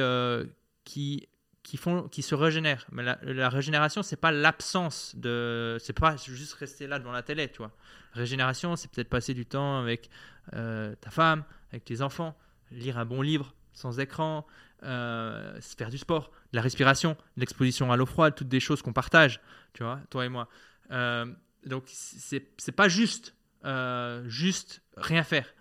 [0.84, 1.28] qui
[1.62, 2.86] qui font qui se régénèrent.
[2.92, 7.22] Mais la, la régénération c'est pas l'absence de c'est pas juste rester là devant la
[7.22, 7.72] télé tu vois
[8.16, 10.10] régénération c'est peut-être passer du temps avec
[10.54, 12.36] euh, ta femme avec tes enfants
[12.70, 14.46] lire un bon livre sans écran
[14.82, 18.82] euh, faire du sport de la respiration de l'exposition à l'eau froide toutes des choses
[18.82, 19.40] qu'on partage
[19.72, 20.48] tu vois toi et moi.
[20.90, 21.26] Euh,
[21.64, 23.34] donc c'est pas juste
[23.64, 25.52] euh, juste rien faire.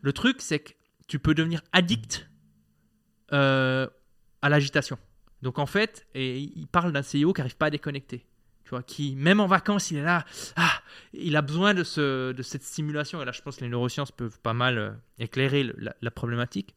[0.00, 0.72] Le truc c'est que
[1.08, 2.28] tu peux devenir addict
[3.30, 4.98] à l'agitation.
[5.42, 8.26] Donc en fait, et il parle d'un CEO qui n'arrive pas à déconnecter.
[8.70, 10.24] Tu vois, qui, même en vacances, il est là,
[10.54, 10.70] ah,
[11.12, 13.20] il a besoin de, ce, de cette stimulation.
[13.20, 16.10] Et là, je pense que les neurosciences peuvent pas mal euh, éclairer le- la, la
[16.12, 16.76] problématique.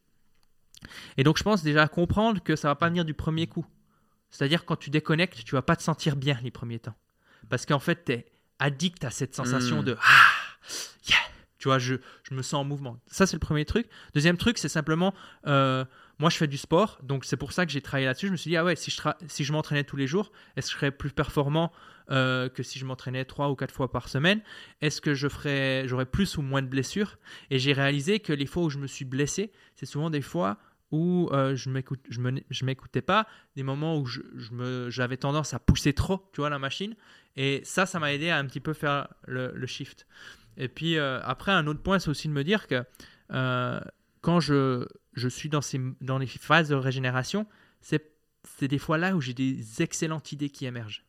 [1.18, 3.64] Et donc, je pense déjà comprendre que ça va pas venir du premier coup.
[4.30, 6.96] C'est-à-dire, quand tu déconnectes, tu vas pas te sentir bien les premiers temps.
[7.48, 8.26] Parce qu'en fait, tu es
[8.58, 9.84] addict à cette sensation Mm.
[9.84, 10.32] de ah,
[11.08, 11.16] yeah,
[11.58, 11.94] tu vois, je,
[12.28, 12.98] je me sens en mouvement.
[13.06, 13.86] Ça, c'est le premier truc.
[14.14, 15.14] Deuxième truc, c'est simplement,
[15.46, 15.84] euh,
[16.18, 18.26] moi, je fais du sport, donc c'est pour ça que j'ai travaillé là-dessus.
[18.26, 20.68] Je me suis dit, ah ouais, si je, si je m'entraînais tous les jours, est-ce
[20.68, 21.72] que je serais plus performant
[22.10, 24.40] euh, que si je m'entraînais trois ou quatre fois par semaine?
[24.80, 27.18] Est-ce que je ferais, j'aurais plus ou moins de blessures?
[27.50, 30.58] Et j'ai réalisé que les fois où je me suis blessé, c'est souvent des fois
[30.90, 31.68] où euh, je
[32.10, 33.26] je m'écoutais pas,
[33.56, 34.06] des moments où
[34.88, 36.94] j'avais tendance à pousser trop, tu vois, la machine.
[37.36, 40.06] Et ça, ça m'a aidé à un petit peu faire le, le shift.
[40.56, 42.84] Et puis euh, après, un autre point, c'est aussi de me dire que
[43.32, 43.80] euh,
[44.20, 47.46] quand je, je suis dans, ces, dans les phases de régénération,
[47.80, 48.12] c'est,
[48.60, 51.04] des fois là où j'ai des excellentes idées qui émergent.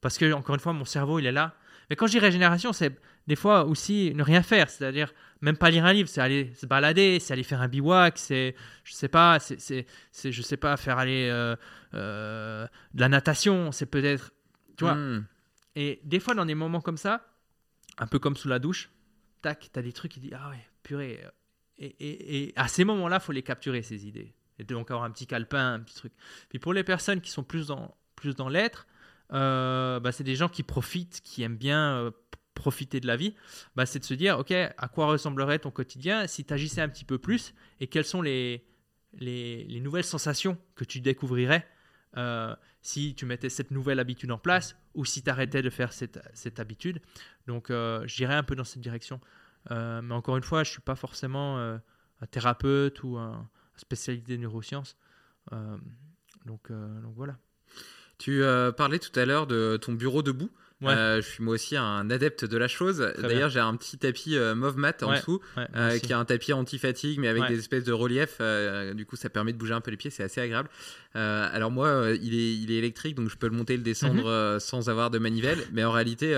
[0.00, 1.54] Parce que, encore une fois, mon cerveau, il est là.
[1.88, 4.70] Mais quand je dis régénération, c'est des fois aussi ne rien faire.
[4.70, 8.16] C'est-à-dire, même pas lire un livre, c'est aller se balader, c'est aller faire un bivouac,
[8.16, 8.54] c'est,
[8.84, 11.56] je sais pas, c'est, je sais pas, faire aller euh,
[11.94, 14.32] euh, de la natation, c'est peut-être,
[14.76, 14.94] tu vois.
[14.94, 15.26] Hmm.
[15.74, 17.26] Et des fois, dans des moments comme ça,
[17.98, 18.90] un peu comme sous la douche,
[19.42, 21.20] tac, t'as des trucs qui disent, ah ouais, purée.
[21.80, 24.34] Et, à ces moments-là, faut les capturer, ces idées.
[24.58, 26.12] Et donc avoir un petit calepin, un petit truc.
[26.50, 28.86] Puis pour les personnes qui sont plus dans, plus dans l'être,
[29.32, 32.10] euh, bah, c'est des gens qui profitent, qui aiment bien euh,
[32.54, 33.34] profiter de la vie,
[33.74, 36.88] bah, c'est de se dire, OK, à quoi ressemblerait ton quotidien si tu agissais un
[36.90, 38.66] petit peu plus et quelles sont les,
[39.14, 41.66] les, les nouvelles sensations que tu découvrirais
[42.18, 45.94] euh, si tu mettais cette nouvelle habitude en place ou si tu arrêtais de faire
[45.94, 47.00] cette, cette habitude.
[47.46, 47.72] Donc,
[48.04, 49.20] j'irais un peu dans cette direction.
[49.70, 51.76] Euh, mais encore une fois, je ne suis pas forcément euh,
[52.20, 54.96] un thérapeute ou un, spécialité des neurosciences.
[55.52, 55.76] Euh,
[56.44, 57.36] donc, donc voilà.
[58.18, 58.42] Tu
[58.76, 60.50] parlais tout à l'heure de ton bureau debout.
[60.82, 60.92] Ouais.
[60.94, 63.06] Euh, je suis moi aussi un adepte de la chose.
[63.18, 66.14] D'ailleurs, j'ai un petit tapis euh, mauve mat en Ouais, dessous, ouais, euh, qui est
[66.14, 68.38] un tapis anti-fatigue, mais avec des espèces de reliefs.
[68.40, 70.70] euh, du coup, ça permet de bouger un peu les pieds, c'est assez agréable.
[71.14, 74.54] Alors moi, il, est, il est électrique, donc je peux le monter et le descendre
[74.54, 74.60] Mhm.
[74.60, 75.58] sans avoir de manivelle.
[75.72, 76.34] Mais en réalité,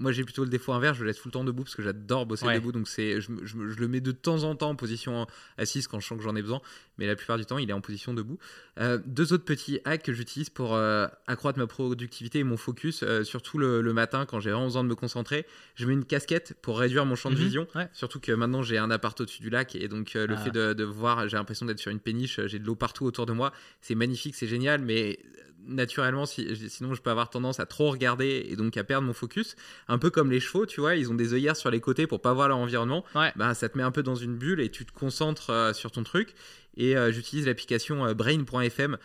[0.00, 1.82] moi j'ai plutôt le défaut inverse, je le laisse tout le temps debout parce que
[1.82, 2.72] j'adore bosser debout.
[2.72, 5.26] Donc c'est, je, me- je me- je le mets de temps en temps en position
[5.58, 6.60] assise quand je sens que j'en ai besoin,
[6.98, 8.38] mais la plupart du temps, il est en position debout.
[8.78, 13.02] Euh, deux autres petits hacks que j'utilise pour euh, accroître ma productivité et mon focus,
[13.02, 15.46] euh, surtout le, le matin quand j'ai vraiment besoin de me concentrer.
[15.74, 17.68] Je mets une casquette pour réduire mon champ de Mhm, vision.
[17.74, 17.88] ouais.
[17.92, 20.36] Surtout que maintenant j'ai un appart au-dessus du lac et donc le Ah.
[20.36, 23.26] fait de, de voir, j'ai l'impression d'être sur une péniche, j'ai de l'eau partout autour
[23.26, 23.52] de moi.
[23.80, 25.18] C'est magnifique, c'est génial, mais
[25.66, 29.12] naturellement, si- sinon je peux avoir tendance à trop regarder et donc à perdre mon
[29.12, 29.56] focus.
[29.88, 32.20] Un peu comme les chevaux, tu vois, ils ont des œillères sur les côtés pour
[32.20, 33.04] pas voir leur environnement.
[33.14, 33.32] Ouais.
[33.36, 35.90] Bah, ça te met un peu dans une bulle et tu te concentres euh, sur
[35.90, 36.34] ton truc.
[36.76, 38.96] Et euh, j'utilise l'application euh, Brain.fm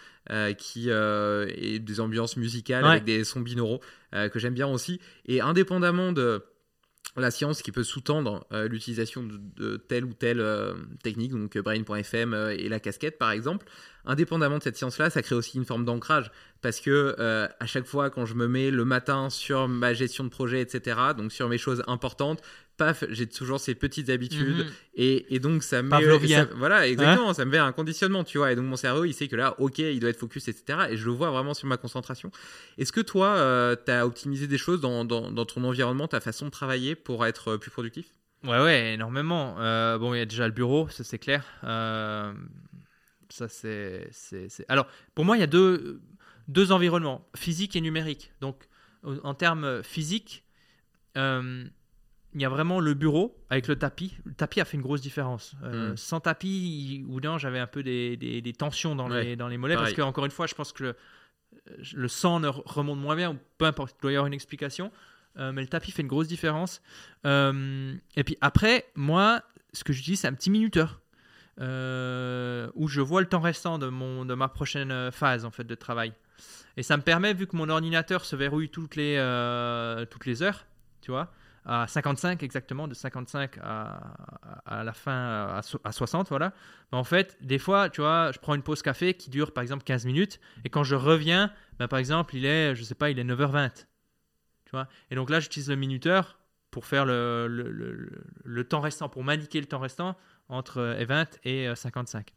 [0.57, 2.91] qui est des ambiances musicales Ouais.
[2.91, 3.81] avec des sons binauraux
[4.11, 4.99] que j'aime bien aussi.
[5.25, 6.43] Et indépendamment de
[7.19, 10.73] la science qui peut sous-tendre euh, l'utilisation de, telle ou telle euh,
[11.03, 13.65] technique, donc euh, Brain.fm et la casquette par exemple,
[14.05, 16.31] indépendamment de cette science-là, ça crée aussi une forme d'ancrage
[16.61, 17.15] parce que
[17.59, 20.97] à chaque fois quand je me mets le matin sur ma gestion de projet, etc.,
[21.15, 22.41] donc sur mes choses importantes,
[22.79, 24.71] paf, j'ai toujours ces petites habitudes Mhm.
[24.95, 28.51] et, et donc ça me ça- voilà exactement, ça me met un conditionnement, tu vois,
[28.51, 30.97] et donc mon cerveau il sait que là, ok, il doit être focus, etc., et
[30.97, 32.31] je le vois vraiment sur ma concentration.
[32.79, 36.45] Est-ce que toi, tu as optimisé des choses dans, dans, dans ton environnement, ta façon
[36.45, 38.07] de travailler pour être euh, plus productif?
[38.43, 39.57] Ouais, ouais, énormément.
[39.59, 41.43] Euh, bon, il y a déjà le bureau, ça c'est clair.
[41.65, 42.33] Euh,
[43.29, 44.09] ça c'est,
[44.69, 46.01] Alors, pour moi, il y a deux,
[46.47, 48.31] deux environnements, physique et numérique.
[48.41, 48.67] Donc,
[49.03, 50.45] en en termes physiques,
[51.17, 51.65] euh,
[52.35, 54.15] il y a vraiment le bureau avec le tapis.
[54.25, 55.55] Le tapis a fait une grosse différence.
[55.63, 55.97] Euh, Mm.
[55.97, 59.47] Sans tapis, ou non, j'avais un peu des, des- des tensions dans, Ouais, les, dans
[59.47, 60.95] les mollets parce que, encore une fois, je pense que le,
[61.95, 64.33] le sang ne re- remonte moins bien, ou peu importe, il doit y avoir une
[64.33, 64.91] explication.
[65.37, 66.81] Euh, mais le tapis fait une grosse différence.
[67.25, 69.41] Euh, et puis après, moi,
[69.73, 70.99] ce que j'utilise, c'est un petit minuteur.
[71.59, 75.75] où je vois le temps restant de, mon, de ma prochaine phase en fait, de
[75.75, 76.13] travail.
[76.77, 79.15] Et ça me permet, vu que mon ordinateur se verrouille toutes les,
[80.09, 80.65] toutes les heures,
[81.01, 81.33] tu vois,
[81.69, 83.99] à 55 exactement, de 55 à,
[84.65, 86.51] à la fin à, so- à 60, voilà.
[86.91, 89.61] Mais en fait, des fois, tu vois, je prends une pause café qui dure par
[89.61, 93.11] exemple 15 minutes, et quand je reviens, ben, par exemple, il est, je sais pas,
[93.11, 93.85] il est 9h20.
[94.65, 96.39] Tu vois et donc là, j'utilise le minuteur
[96.71, 97.71] pour faire le, le,
[98.43, 100.15] le- temps restant, pour m'indiquer le temps restant
[100.49, 102.33] entre euh, 20 et euh, 55.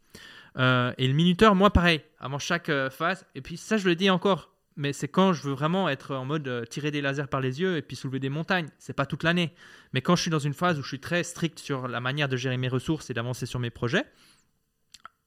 [0.57, 3.25] Euh, et le minuteur, moi, pareil, avant chaque euh, phase.
[3.35, 6.25] Et puis ça, je le dis encore, mais c'est quand je veux vraiment être en
[6.25, 8.69] mode euh, tirer des lasers par les yeux et puis soulever des montagnes.
[8.79, 9.53] C'est pas toute l'année.
[9.93, 12.29] Mais quand je suis dans une phase où je suis très strict sur la manière
[12.29, 14.05] de gérer mes ressources et d'avancer sur mes projets,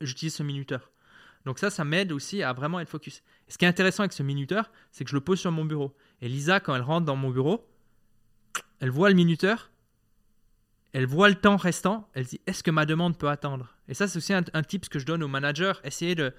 [0.01, 0.91] j'utilise ce minuteur.
[1.45, 3.23] Donc ça, ça m'aide aussi à vraiment être focus.
[3.49, 5.65] Et ce qui est intéressant avec ce minuteur, c'est que je le pose sur mon
[5.65, 5.97] bureau.
[6.21, 7.69] Et Lisa, quand elle rentre dans mon bureau,
[8.81, 9.71] elle voit le minuteur,
[10.93, 13.77] elle voit le temps restant, elle dit est-ce que ma demande peut attendre?
[13.87, 16.35] Et ça, c'est aussi un, un tips que je donne aux managers, essayer de,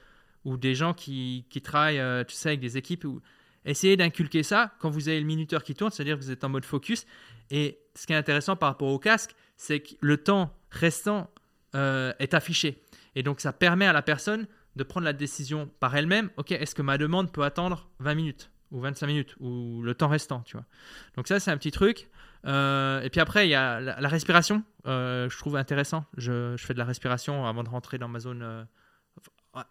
[0.47, 3.21] ou des gens qui, qui travaillent, euh, tu sais, avec des équipes, ou
[3.65, 6.49] essayez d'inculquer ça quand vous avez le minuteur qui tourne, c'est-à-dire que vous êtes en
[6.49, 7.05] mode focus.
[7.51, 11.29] Et ce qui est intéressant par rapport au casque, c'est que le temps restant
[11.75, 12.81] euh, est affiché.
[13.15, 14.47] Et donc, ça permet à la personne
[14.77, 18.49] de prendre la décision par elle-même, ok, est-ce que ma demande peut attendre 20 minutes
[18.71, 20.65] ou 25 minutes ou le temps restant, tu vois.
[21.17, 22.09] Donc ça, c'est un petit truc.
[22.45, 26.05] Euh, et puis après, il y a la, respiration, je trouve intéressant.
[26.15, 28.67] Je, fais de la respiration avant de rentrer dans ma zone,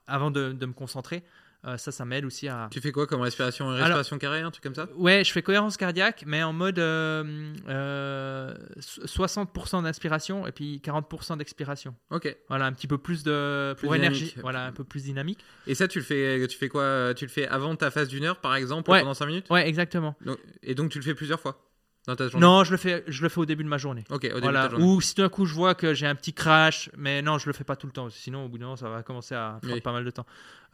[0.06, 1.22] avant de, de me concentrer.
[1.64, 2.68] Euh, ça, ça m'aide aussi à.
[2.70, 4.86] Tu fais quoi comme respiration Respiration carrée, un truc comme ça?
[4.94, 11.38] Ouais, je fais cohérence cardiaque, mais en mode euh, euh, 60% d'inspiration et puis 40%
[11.38, 11.94] d'expiration.
[12.10, 12.36] Ok.
[12.48, 14.34] Voilà, un petit peu plus de Plus pour énergie.
[14.42, 15.40] Voilà, un peu plus dynamique.
[15.66, 17.12] Et ça, tu le fais, tu fais quoi?
[17.16, 19.00] Tu le fais avant ta phase d'une heure, par exemple, Ouais.
[19.00, 19.46] pendant 5 minutes?
[19.50, 20.14] Ouais, exactement.
[20.24, 21.65] Donc- Et donc, tu le fais plusieurs fois?
[22.07, 22.47] Dans ta journée?
[22.47, 24.05] Non, je le fais, je le fais au début de ma journée.
[24.11, 24.62] Ok, au début Voilà.
[24.65, 24.85] de ta journée.
[24.95, 27.53] Ou si d'un coup je vois que j'ai un petit crash, mais non, je le
[27.53, 28.09] fais pas tout le temps.
[28.11, 29.81] Sinon, au bout d'un moment, ça va commencer à prendre Oui.
[29.81, 30.27] pas mal de temps.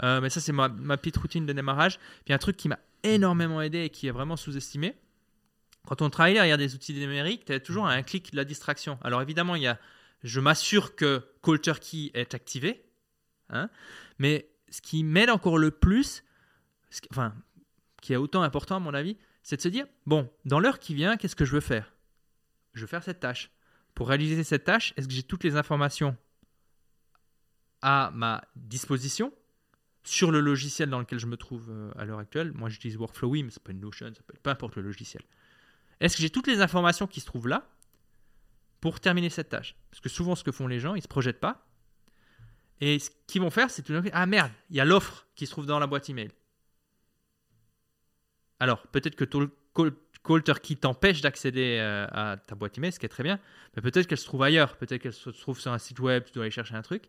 [0.03, 1.99] Euh, mais ça, c'est ma, ma petite routine de démarrage.
[2.25, 4.95] Puis un truc qui m'a énormément aidé et qui est vraiment sous-estimé.
[5.87, 8.99] Quand on travaille derrière des outils numériques, tu as toujours un clic de la distraction.
[9.03, 9.79] Alors évidemment, il y a,
[10.23, 12.85] je m'assure que Call Turkey est activé.
[13.51, 13.69] hein.
[14.19, 16.23] mais ce qui m'aide encore le plus,
[16.91, 17.35] qui- enfin,
[18.01, 20.95] qui est autant important à mon avis, c'est de se dire, bon, dans l'heure qui
[20.95, 21.93] vient, qu'est-ce que je veux faire?
[22.75, 23.51] Je veux faire cette tâche.
[23.95, 26.17] Pour réaliser cette tâche, est-ce que j'ai toutes les informations
[27.83, 29.33] à ma disposition?
[30.05, 33.45] Sur le logiciel dans lequel je me trouve euh, à l'heure actuelle Moi, j'utilise Workflowy,
[33.45, 35.23] mais c'est pas une Notion, ça peut être peu importe le logiciel.
[36.01, 37.69] Est-ce que j'ai toutes les informations qui se trouvent là
[38.81, 39.77] pour terminer cette tâche?
[39.91, 41.65] Parce que souvent, ce que font les gens, ils se projettent pas.
[42.81, 45.47] Et ce qu'ils vont faire, c'est tout d'un ah merde, il y a l'offre qui
[45.47, 46.33] se trouve dans la boîte email.
[48.63, 49.51] Alors, peut-être que Call,
[50.23, 53.41] Call Turkey t'empêche d'accéder euh, à ta boîte email, ce qui est très bien,
[53.75, 56.33] mais peut-être qu'elle se trouve ailleurs, peut-être qu'elle se trouve sur un site web, tu
[56.33, 57.09] dois aller chercher un truc.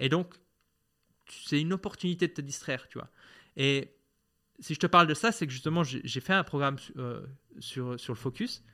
[0.00, 0.32] Et donc,
[1.28, 3.10] c'est une opportunité de te distraire, tu vois.
[3.58, 3.90] Et
[4.60, 7.20] si je te parle de ça, c'est que justement, j'ai fait un programme euh,
[7.58, 8.64] sur, sur le focus,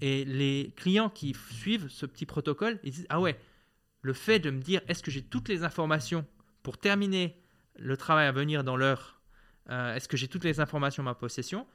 [0.00, 3.36] et les clients qui suivent ce petit protocole, ils disent, ah ouais,
[4.02, 6.24] le fait de me dire, est-ce que j'ai toutes les informations
[6.62, 7.42] pour terminer
[7.74, 9.20] le travail à venir dans l'heure
[9.70, 11.66] euh, Est-ce que j'ai toutes les informations à ma possession?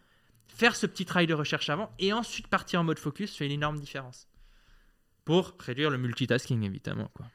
[0.48, 3.52] Faire ce petit travail de recherche avant et ensuite partir en mode focus fait une
[3.52, 4.28] énorme différence.
[5.26, 7.12] Pour réduire le multitasking, évidemment.
[7.14, 7.26] Quoi.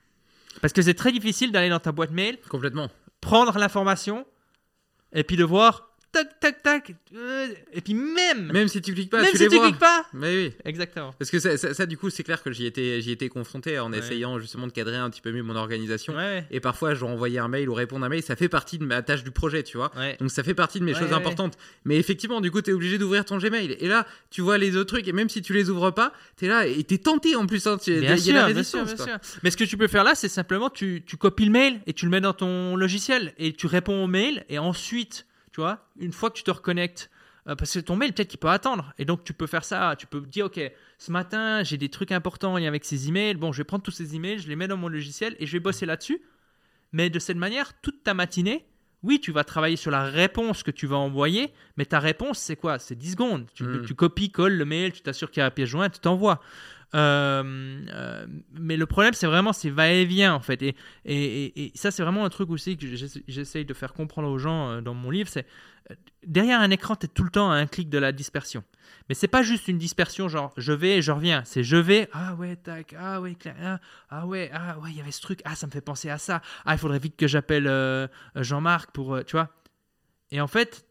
[0.60, 2.88] Parce que c'est très difficile d'aller dans ta boîte mail, Complètement.
[3.20, 4.26] prendre l'information
[5.12, 6.94] et puis de voir tac, tac, tac.
[7.16, 9.66] euh, et puis même, Même si tu cliques pas, même tu si les tu vois.
[9.68, 10.06] cliques pas.
[10.12, 10.52] Mais oui.
[10.64, 11.14] Exactement.
[11.18, 13.78] Parce que ça, ça- ça, du coup, c'est clair que j'y étais, j'y étais confronté
[13.78, 13.98] en Ouais.
[13.98, 16.14] essayant justement de cadrer un petit peu mieux mon organisation.
[16.14, 16.44] Ouais.
[16.50, 18.22] Et parfois, je envoyer un mail ou répondre à un mail.
[18.22, 19.90] Ça fait partie de ma tâche du projet, tu vois.
[19.96, 20.16] Ouais.
[20.20, 21.56] Donc, ça fait partie de mes choses importantes.
[21.84, 23.76] Mais effectivement, du coup, tu es obligé d'ouvrir ton Gmail.
[23.80, 25.08] Et là, tu vois les autres trucs.
[25.08, 27.46] Et même si tu les ouvres pas, tu es là et tu es tenté en
[27.46, 27.66] plus.
[27.66, 27.78] hein.
[27.82, 29.18] Tu- Bien sûr, la bien sûr, bien sûr.
[29.42, 31.92] Mais ce que tu peux faire là, c'est simplement tu, tu copies le mail et
[31.92, 35.86] tu le mets dans ton logiciel et tu réponds au mail et ensuite, tu vois,
[35.98, 37.10] une fois que tu te reconnectes,
[37.48, 39.94] euh, parce que ton mail peut-être qu'il peut attendre et donc tu peux faire ça,
[39.98, 40.60] tu peux dire ok,
[40.98, 43.90] ce matin j'ai des trucs importants lien avec ces emails, bon je vais prendre tous
[43.90, 46.22] ces emails, je les mets dans mon logiciel et je vais bosser là-dessus.
[46.92, 48.66] Mais de cette manière, toute ta matinée,
[49.02, 52.54] oui, tu vas travailler sur la réponse que tu vas envoyer, mais ta réponse, c'est
[52.54, 52.78] quoi?
[52.78, 53.46] C'est 10 secondes.
[53.54, 53.84] Tu, Mm.
[53.86, 56.40] tu copies, colles le mail, tu t'assures qu'il y a la pièce jointe, tu t'envoies.
[56.94, 60.62] Euh, euh, mais le problème, c'est vraiment ces va-et-vient, en fait.
[61.04, 64.70] Et, ça, c'est vraiment un truc aussi que j'essa- j'essaye de faire comprendre aux gens
[64.70, 65.28] euh, dans mon livre.
[65.28, 65.46] C'est
[66.26, 68.62] derrière un écran, tu es tout le temps à un clic de la dispersion.
[69.08, 71.42] Mais c'est pas juste une dispersion, genre je vais et je reviens.
[71.44, 75.00] C'est je vais, ah ouais, tac, ah ouais, ah, ah ouais, ah ouais, il y
[75.00, 76.40] avait ce truc, ah ça me fait penser à ça.
[76.66, 79.48] Ah, il faudrait vite que j'appelle Jean-Marc pour, tu vois.
[80.30, 80.86] Et en fait,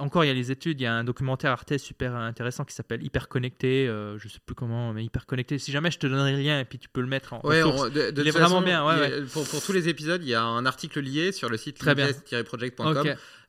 [0.00, 2.74] encore, il y a les études, il y a un documentaire Arte super intéressant qui
[2.74, 5.58] s'appelle Hyper Connecté, euh, je sais plus comment, mais Hyper Connecté.
[5.58, 7.62] Si jamais je te donnerai le lien et puis tu peux le mettre en Ouais,
[7.62, 9.26] on- de, de Il est vraiment bien, ouais, il y a- ouais.
[9.32, 12.06] Pour, pour tous les épisodes, il y a un article lié sur le site bien.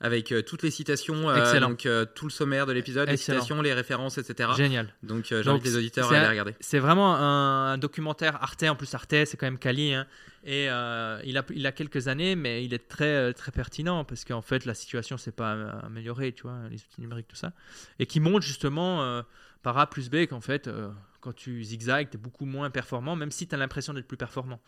[0.02, 1.70] Avec euh, toutes les citations, euh, Excellent.
[1.70, 4.50] donc euh, tout le sommaire de l'épisode, les citations, les références, etc.
[4.58, 4.94] Génial.
[5.04, 6.56] Donc j'invite les auditeurs à aller regarder.
[6.60, 8.64] C'est vraiment un, un documentaire Arte.
[8.64, 9.94] En plus, Arte, c'est quand même quali.
[9.94, 10.08] hein.
[10.44, 14.26] Et euh, il, a, il a quelques années, mais il est très, très pertinent parce
[14.26, 15.52] qu'en fait, la situation s'est pas
[15.84, 17.54] améliorée, tu vois, les outils numériques, tout ça.
[18.00, 19.22] Et qui montre justement euh,
[19.62, 23.16] par A plus B qu'en fait, euh, quand tu zigzags, tu es beaucoup moins performant,
[23.16, 24.60] même si tu as l'impression d'être plus performant.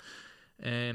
[0.64, 0.92] Et,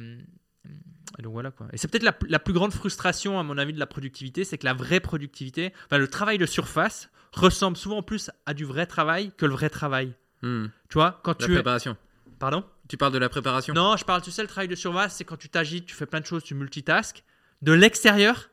[1.19, 1.67] et donc voilà quoi.
[1.73, 4.59] Et c'est peut-être la, la plus grande frustration, à mon avis, de la productivité, c'est
[4.59, 8.87] que la vraie productivité, enfin, le travail de surface, ressemble souvent plus à du vrai
[8.87, 10.15] travail que le vrai travail.
[10.43, 10.67] Hmm.
[10.89, 11.97] Tu vois, quand La tu préparation.
[12.39, 12.65] Pardon?
[12.89, 15.25] Tu parles de la préparation Non, je parle, tu sais, le travail de surface, c'est
[15.25, 17.25] quand tu t'agites, tu fais plein de choses, tu multitasques.
[17.63, 18.51] De l'extérieur,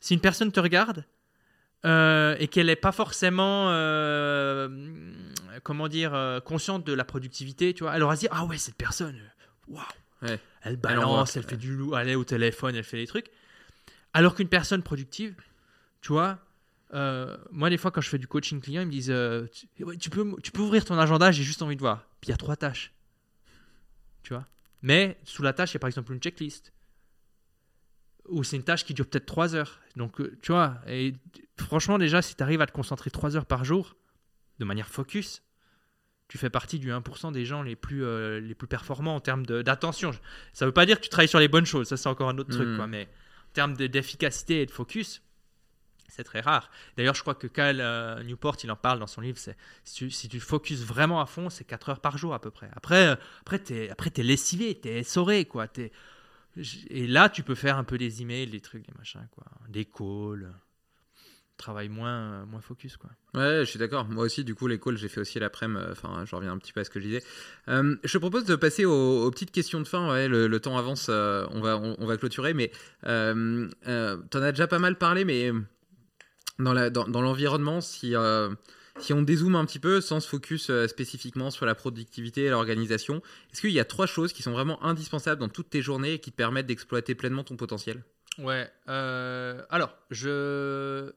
[0.00, 1.04] si une personne te regarde
[1.84, 4.68] euh, et qu'elle n'est pas forcément, euh,
[5.62, 8.76] comment dire, euh, consciente de la productivité, tu vois, elle aura dire Ah ouais, cette
[8.76, 9.18] personne,
[9.68, 9.82] waouh,
[10.22, 10.40] Ouais.
[10.62, 13.30] elle balance, elle, fait du loup, elle est au téléphone, elle fait des trucs.
[14.14, 15.34] Alors qu'une personne productive,
[16.00, 16.38] tu vois,
[16.94, 19.84] euh, moi, des fois, quand je fais du coaching client, ils me disent euh, tu,
[19.84, 22.06] ouais, tu peux, tu peux ouvrir ton agenda, j'ai juste envie de voir.
[22.20, 22.92] Puis il y a trois tâches.
[24.22, 24.46] Tu vois?
[24.82, 26.72] Mais sous la tâche, il y a par exemple une checklist.
[28.28, 29.80] Ou c'est une tâche qui dure peut-être trois heures.
[29.94, 31.14] Donc, euh, tu vois, et
[31.58, 33.96] franchement, déjà, si tu arrives à te concentrer trois heures par jour,
[34.58, 35.42] de manière focus,
[36.28, 39.46] tu fais partie du 1% des gens les plus, euh, les plus performants en termes
[39.46, 40.10] d'attention.
[40.52, 42.38] Ça veut pas dire que tu travailles sur les bonnes choses, ça c'est encore un
[42.38, 42.86] autre truc, quoi.
[42.86, 43.08] Mais
[43.52, 45.22] termes de- d'efficacité et de focus,
[46.08, 46.70] c'est très rare.
[46.96, 49.94] D'ailleurs, je crois que Cal euh, Newport, il en parle dans son livre, c'est si
[49.94, 52.70] tu, si tu focuses vraiment à fond, c'est 4 heures par jour à peu près.
[52.74, 55.66] Après, euh, après t'es t'es lessivé, t'es essoré, quoi.
[56.88, 59.44] Et là, tu peux faire un peu des emails, des trucs, des machins, quoi.
[59.68, 60.52] Des calls.
[61.56, 62.10] Travaille moins,
[62.42, 63.08] euh, moins focus, quoi.
[63.32, 64.04] Ouais, je suis d'accord.
[64.06, 65.80] Moi aussi, du coup, les calls, j'ai fait aussi l'après-midi.
[65.82, 67.22] euh, Enfin, je reviens un petit peu à ce que je disais.
[67.68, 70.10] Euh, je te propose de passer aux, aux petites questions de fin.
[70.12, 72.52] Ouais, le, le temps avance, euh, on, va, on, on va clôturer.
[72.52, 72.70] Mais
[73.06, 75.50] euh, euh, tu en as déjà pas mal parlé, mais
[76.58, 78.50] dans la- dans- dans l'environnement, si, euh,
[78.98, 82.50] si on dézoome un petit peu, sans se focus euh, spécifiquement sur la productivité et
[82.50, 83.22] l'organisation,
[83.52, 86.18] est-ce qu'il y a trois choses qui sont vraiment indispensables dans toutes tes journées et
[86.18, 88.02] qui te permettent d'exploiter pleinement ton potentiel?
[88.38, 88.70] Ouais.
[88.88, 91.10] euh, alors, je.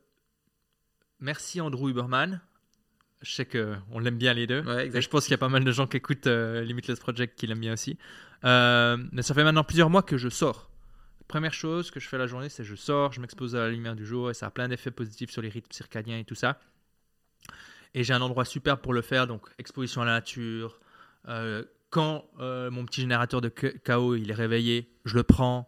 [1.19, 2.41] Merci Andrew Huberman.
[3.21, 4.61] Je sais qu'on l'aime bien les deux.
[4.61, 6.99] Ouais, Et je pense qu'il y a pas mal de gens qui écoutent euh, Limitless
[6.99, 7.97] Project qui l'aiment bien aussi.
[8.45, 10.69] Euh, mais ça fait maintenant plusieurs mois que je sors.
[11.27, 13.95] Première chose que je fais la journée, c'est je sors, je m'expose à la lumière
[13.95, 16.59] du jour et ça a plein d'effets positifs sur les rythmes circadiens et tout ça.
[17.93, 20.79] Et j'ai un endroit super pour le faire, donc exposition à la nature.
[21.27, 25.67] Euh, quand mon petit générateur de KO il est réveillé, je le prends.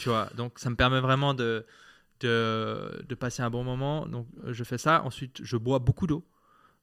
[0.00, 1.64] Tu vois, donc ça me permet vraiment de,
[2.20, 4.06] de, de passer un bon moment.
[4.06, 5.02] Donc euh, je fais ça.
[5.04, 6.24] Ensuite, je bois beaucoup d'eau.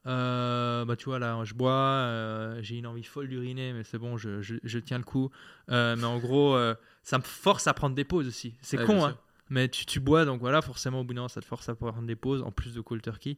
[0.07, 3.97] Euh, bah tu vois là, je bois, euh, j'ai une envie folle d'uriner, mais c'est
[3.97, 5.31] bon, je, je, je tiens le coup.
[5.71, 6.55] Euh, mais en gros,
[7.01, 8.55] ça me force à prendre des pauses aussi.
[8.61, 9.17] C'est Ouais, con, hein.
[9.49, 11.75] Mais tu, tu bois, donc voilà, forcément au bout d'un moment, ça te force à
[11.75, 13.37] prendre des pauses, en plus de cold turkey.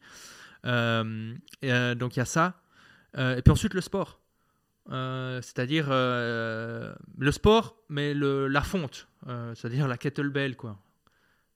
[0.65, 2.61] Et, donc il y a ça.
[3.17, 4.19] Et puis ensuite le sport.
[4.89, 9.07] C'est-à-dire le sport, mais le, la fonte,
[9.55, 10.77] c'est-à-dire la kettlebell, quoi.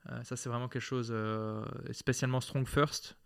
[0.10, 3.18] Euh, ça, c'est vraiment quelque chose, euh, spécialement Strong First.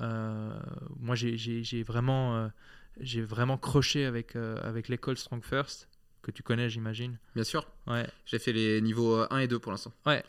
[0.00, 0.58] Euh,
[0.98, 2.50] moi, j'ai- vraiment,
[2.98, 5.88] j'ai vraiment croché avec, avec l'école Strong First,
[6.22, 7.18] que tu connais, j'imagine.
[7.34, 7.66] Bien sûr.
[7.86, 8.06] Ouais.
[8.24, 9.92] J'ai fait les niveaux euh, 1 et 2 pour l'instant.
[10.06, 10.24] Ouais,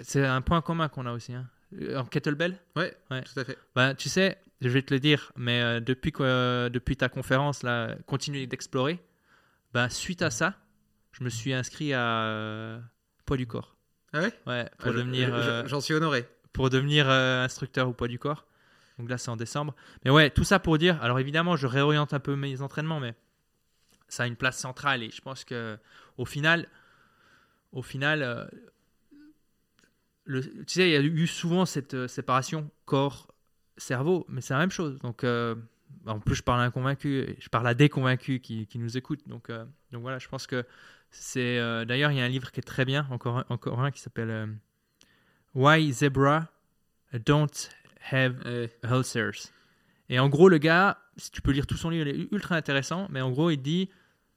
[0.00, 1.32] c'est un point commun qu'on a aussi.
[1.34, 1.48] Hein.
[1.96, 2.58] En kettlebell?
[2.76, 3.22] Ouais, Ouais.
[3.22, 3.56] tout à fait.
[3.74, 7.08] Ben, tu sais, je vais te le dire, mais euh, depuis, que, euh, depuis ta
[7.08, 9.00] conférence, là, continue d'explorer,
[9.72, 10.56] ben, suite à ça,
[11.12, 12.80] je me suis inscrit à euh,
[13.24, 13.76] poids du corps.
[14.12, 14.32] Ah ouais?
[14.46, 16.26] Ouais, pour Ah, devenir, euh, J'en suis honoré.
[16.52, 18.46] pour devenir euh, instructeur au poids du corps.
[18.98, 19.74] Donc là, c'est en décembre.
[20.04, 23.14] Mais ouais, tout ça pour dire, alors évidemment, je réoriente un peu mes entraînements, mais
[24.08, 25.78] ça a une place centrale et je pense que
[26.18, 26.66] au final,
[27.72, 28.44] au final, euh,
[30.24, 34.70] le, tu sais, il y a eu souvent cette séparation corps-cerveau, mais c'est la même
[34.70, 34.98] chose.
[35.00, 35.54] Donc, euh,
[36.06, 38.96] en plus, je parle à un convaincu, je parle à des convaincus qui, qui nous
[38.96, 39.26] écoutent.
[39.28, 40.64] Donc, euh, donc voilà, je pense que
[41.10, 41.58] c'est.
[41.58, 43.90] euh, D'ailleurs, il y a un livre qui est très bien, encore, un- encore un
[43.90, 44.46] qui s'appelle euh,
[45.54, 46.46] Why Zebra
[47.26, 47.48] Don't
[48.10, 48.70] Have Ouais.
[48.84, 49.50] Ulcers.
[50.08, 52.56] Et en gros, le gars, si tu peux lire tout son livre, il est ultra
[52.56, 53.90] intéressant, mais en gros, il dit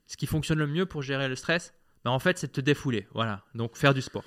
[0.08, 1.74] ce qui fonctionne le mieux pour gérer le stress,
[2.04, 3.08] ben, en fait, c'est de te défouler.
[3.14, 3.42] Voilà.
[3.56, 4.24] Donc, faire du sport.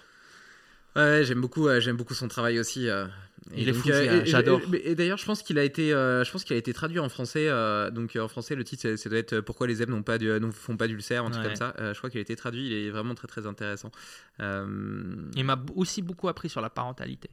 [0.97, 2.89] Ouais, j'aime beaucoup, euh, j'aime beaucoup son travail aussi.
[2.89, 3.07] euh,
[3.55, 4.61] Il est fou, euh, j'adore.
[4.85, 7.09] Et, d'ailleurs, je pense qu'il a été, euh, je pense qu'il a été traduit en
[7.09, 7.47] français.
[7.49, 10.41] euh, donc en français, le titre, ça doit être Pourquoi les zèbres n'ont pas, de,
[10.53, 11.75] font pas d'ulcère, un truc comme ça.
[11.79, 12.67] Je crois qu'il a été traduit.
[12.67, 13.91] Il est vraiment très très intéressant.
[14.41, 17.31] Il m'a aussi beaucoup appris sur la parentalité.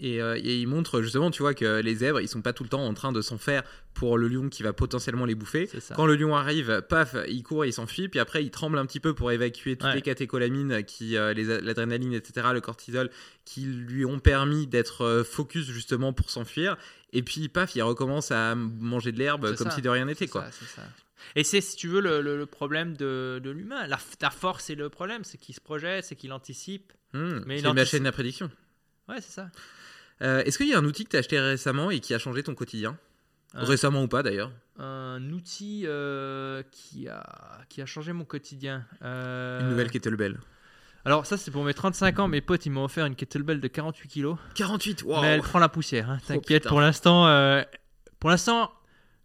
[0.00, 2.68] et, et il montre justement, tu vois, que les zèbres, ils sont pas tout le
[2.68, 3.62] temps en train de s'en faire
[3.94, 5.66] pour le lion qui va potentiellement les bouffer.
[5.66, 5.94] C'est.
[5.94, 9.00] Quand le lion arrive, paf, il court, il s'enfuit, puis après il tremble un petit
[9.00, 9.94] peu pour évacuer toutes Ouais.
[9.94, 13.08] les catécholamines, qui, euh, l'adrénaline, etc., le cortisol,
[13.44, 16.76] qui lui ont permis d'être euh, focus justement pour s'enfuir.
[17.12, 19.76] Et puis paf, il recommence à manger de l'herbe C'est comme ça.
[19.76, 20.44] si de rien n'était C'est quoi.
[20.46, 20.82] ça, c'est ça.
[21.36, 23.86] Et c'est, si tu veux, le, le- le problème de, de l'humain.
[23.86, 23.96] La,
[24.30, 26.92] force et le problème, c'est qu'il se projette, c'est qu'il anticipe.
[27.14, 28.50] Hmm, Mais il c'est la chaîne de la prédiction.
[29.08, 29.48] Ouais, c'est ça.
[30.22, 32.18] Euh, Est-ce qu'il y a un outil que tu as acheté récemment et qui a
[32.18, 32.98] changé ton quotidien?
[33.54, 37.22] Récemment ou pas d'ailleurs Un outil euh, qui, a,
[37.68, 38.84] qui a changé mon quotidien.
[39.02, 40.38] Euh, Une nouvelle kettlebell.
[41.04, 42.28] Alors, ça, c'est pour mes 35 ans.
[42.28, 44.38] Mes potes, ils m'ont offert une kettlebell de 48 kilos.
[44.54, 45.20] 48 wow.
[45.20, 46.10] Mais elle prend la poussière.
[46.10, 46.18] hein.
[46.26, 46.68] T'inquiète, putain.
[46.70, 47.62] pour l'instant, euh,
[48.20, 48.72] pour l'instant,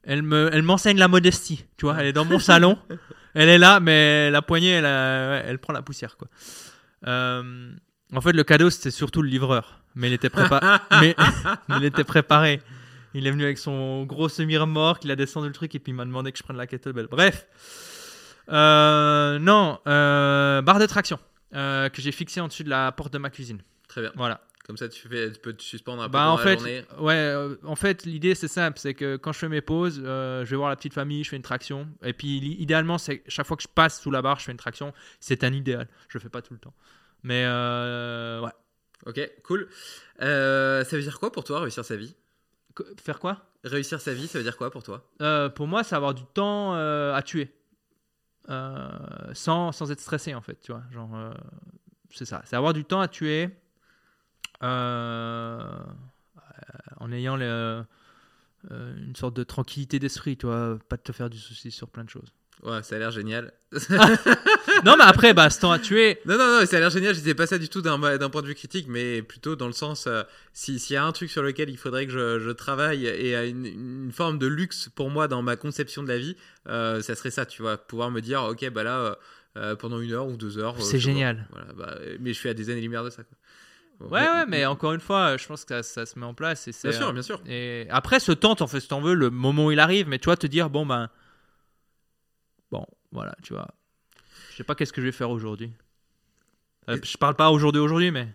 [0.03, 1.65] elle me, elle m'enseigne la modestie.
[1.77, 2.77] Tu vois, elle est dans mon salon.
[3.33, 6.27] Elle est là, mais la poignée, elle, a- ouais, elle prend la poussière, quoi.
[8.11, 9.81] En fait, le cadeau, c'était surtout le livreur.
[9.95, 11.15] Mais il était, prépa- mais,
[11.67, 12.61] mais il était préparé.
[13.13, 15.95] Il est venu avec son gros semi-remorque, il a descendu le truc et puis il
[15.95, 17.07] m'a demandé que je prenne la kettlebell.
[17.07, 17.47] Bref.
[18.49, 21.19] Euh, non, euh, barre de traction
[21.53, 23.61] euh, que j'ai fixée en dessus de la porte de ma cuisine.
[23.87, 24.11] Très bien.
[24.15, 24.41] Voilà.
[24.65, 26.57] Comme ça, tu, fais, tu peux te suspendre un peu Bah pendant en la fait,
[26.59, 26.83] journée.
[26.99, 30.55] ouais, en fait l'idée c'est simple, c'est que quand je fais mes pauses, je vais
[30.55, 33.63] voir la petite famille, je fais une traction, et puis idéalement c'est chaque fois que
[33.63, 34.93] je passe sous la barre, je fais une traction.
[35.19, 36.75] C'est un idéal, je le fais pas tout le temps,
[37.23, 38.51] mais ouais.
[39.07, 39.67] Ok, cool.
[40.19, 42.15] Ça veut dire quoi pour toi réussir sa vie?
[43.01, 43.45] Faire quoi?
[43.63, 45.03] Réussir sa vie, ça veut dire quoi pour toi?
[45.21, 47.53] Euh, Pour moi, c'est avoir du temps euh, à tuer,
[48.49, 48.89] Euh,
[49.33, 51.11] sans sans être stressé en fait, tu vois, genre
[52.11, 53.49] c'est ça, c'est avoir du temps à tuer
[54.61, 55.85] en
[57.11, 57.37] ayant
[58.69, 62.03] une sorte de tranquillité d'esprit, tu vois, pas de te faire du souci sur plein
[62.03, 62.33] de choses.
[62.63, 63.53] Ouais, ça a l'air génial.
[64.85, 67.13] Non, mais après, bah, ce temps à tuer, Non, non, non, ça a l'air génial.
[67.13, 69.67] Je disais pas ça du tout d'un d'un point de vue critique, mais plutôt dans
[69.67, 70.23] le sens, euh,
[70.53, 73.35] si- s'il y a un truc sur lequel il faudrait que je, je travaille et
[73.35, 76.35] à une, une forme de luxe pour moi dans ma conception de la vie,
[76.67, 77.77] euh, ça serait ça, tu vois.
[77.77, 79.15] Pouvoir me dire, ok, bah là, euh,
[79.57, 80.75] euh, pendant une heure ou deux heures.
[80.81, 81.47] C'est génial.
[81.51, 83.23] Voilà, bah, mais je suis à des années-lumière de ça.
[83.23, 84.07] Quoi.
[84.09, 86.67] Ouais, ouais, mais encore une fois, je pense que ça, ça se met en place.
[86.69, 87.41] Et Bien sûr, bien sûr.
[87.47, 90.07] Et après, ce temps, t'en fais ce que t'en veux, le moment où il arrive,
[90.07, 91.03] mais tu vois, te dire, bon, ben.
[91.03, 91.09] Bon,
[93.11, 93.67] voilà, tu vois.
[94.51, 95.71] Je sais pas qu'est-ce que je vais faire aujourd'hui.
[96.89, 98.27] Euh, Je parle pas aujourd'hui, aujourd'hui, mais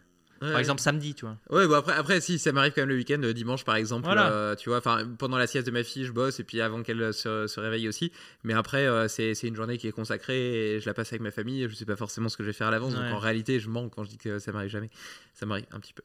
[0.42, 1.36] Ouais, par exemple samedi, tu vois.
[1.50, 4.04] Ouais, bon après, après si ça m'arrive quand même le week-end, euh, dimanche par exemple,
[4.04, 4.30] Voilà.
[4.30, 6.82] euh, tu vois, enfin pendant la sieste de ma fille, je bosse et puis avant
[6.82, 8.12] qu'elle euh, se, se réveille aussi.
[8.42, 11.30] Mais après, euh, c'est une journée qui est consacrée et je la passe avec ma
[11.30, 11.66] famille.
[11.68, 13.00] Je sais pas forcément ce que je vais faire à l'avance, Ouais.
[13.00, 14.90] donc en réalité, je mens quand je dis que ça m'arrive jamais.
[15.34, 16.02] Ça m'arrive un petit peu.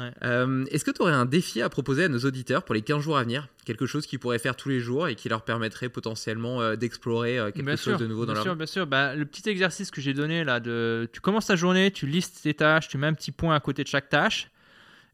[0.00, 0.10] Ouais.
[0.22, 3.02] Euh, Est-ce que tu aurais un défi à proposer à nos auditeurs pour les 15
[3.02, 3.48] jours à venir?
[3.64, 7.64] Quelque chose qu'ils pourraient faire tous les jours et qui leur permettrait potentiellement d'explorer quelque
[7.64, 8.58] Bien chose sûr, de nouveau dans bien leur sûr, vie?
[8.58, 8.86] bien sûr.
[8.86, 12.42] Bah, le petit exercice que j'ai donné là, de, tu commences ta journée, tu listes
[12.42, 14.50] tes tâches, tu mets un petit point à côté de chaque tâche,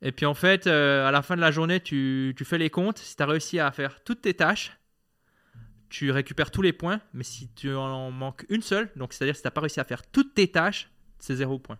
[0.02, 2.70] et puis en fait, euh, à la fin de la journée, tu, tu fais les
[2.70, 2.98] comptes.
[2.98, 4.76] Si tu as réussi à faire toutes tes tâches,
[5.88, 9.42] tu récupères tous les points, mais si tu en manques une seule, donc c'est-à-dire si
[9.42, 11.78] tu n'as pas réussi à faire toutes tes tâches, c'est zéro point.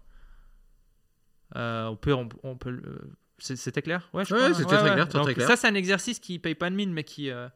[1.57, 2.81] Euh, on peut, on, on peut,
[3.39, 4.09] c'était clair?
[4.13, 5.49] Ouais, je Ouais, c'était très clair, très, Donc, très clair.
[5.49, 7.49] Ça, c'est un exercice qui paye pas de mine, mais qui, euh,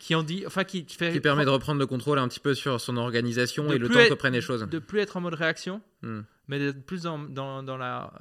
[0.00, 2.54] qui en dit, enfin qui fait Qui permet de reprendre le contrôle un petit peu
[2.54, 4.66] sur son organisation et le temps être- que prennent les choses.
[4.66, 6.22] de plus être en mode réaction, Hmm.
[6.48, 8.12] mais d'être plus dans, dans, dans la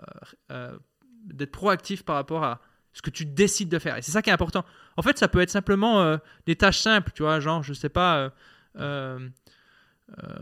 [0.52, 0.78] euh, euh,
[1.26, 2.62] d'être proactif par rapport à
[2.94, 3.96] ce que tu décides de faire.
[3.98, 4.66] Et c'est ça qui est important.
[4.98, 7.90] En fait, ça peut être simplement euh, des tâches simples, tu vois, genre je sais
[7.90, 8.32] pas
[8.78, 9.30] euh,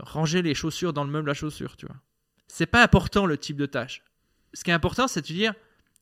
[0.00, 1.96] ranger les chaussures dans le meuble à chaussures, tu vois.
[2.46, 4.02] C'est pas important le type de tâche.
[4.54, 5.54] Ce qui est important, c'est de dire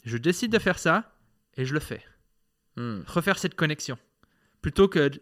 [0.04, 1.12] je décide de faire ça
[1.56, 2.02] et je le fais.
[2.76, 3.00] Hmm.
[3.06, 3.98] Refaire cette connexion
[4.66, 5.12] plutôt que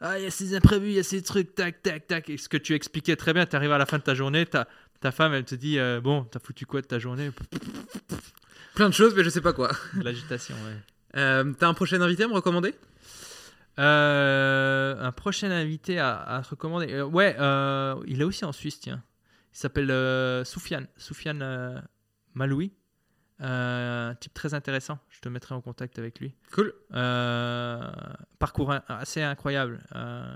[0.00, 2.38] ah il y a ces imprévus, il y a ces trucs tac tac tac et
[2.38, 4.66] ce que tu expliquais très bien, tu arrives à la fin de ta journée, ta
[4.98, 7.30] ta femme elle te dit euh, bon, t'as foutu quoi de ta journée?
[8.74, 9.72] Plein de choses, mais je sais pas quoi.
[10.02, 10.76] L'agitation, ouais.
[11.16, 12.74] Euh, T'as un prochain invité à me recommander?
[13.78, 17.02] Euh, un prochain invité à, à te recommander.
[17.02, 17.36] Ouais,
[18.08, 19.00] il est aussi en Suisse, tiens.
[19.52, 19.92] Il s'appelle
[20.44, 21.84] Soufiane, Soufiane
[22.34, 22.72] Maloui.
[23.44, 24.98] Euh, un type très intéressant.
[25.10, 26.34] Je te mettrai en contact avec lui.
[26.52, 26.72] Cool.
[26.94, 27.90] Euh,
[28.38, 29.80] parcours assez incroyable.
[29.94, 30.34] Euh,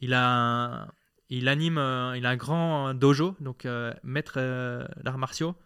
[0.00, 0.88] il a
[1.28, 1.78] il anime,
[2.14, 3.66] il a un grand dojo, donc
[4.04, 4.38] maître
[5.02, 5.56] d'arts martiaux.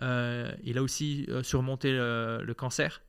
[0.00, 3.02] Il a aussi surmonté le, le cancer.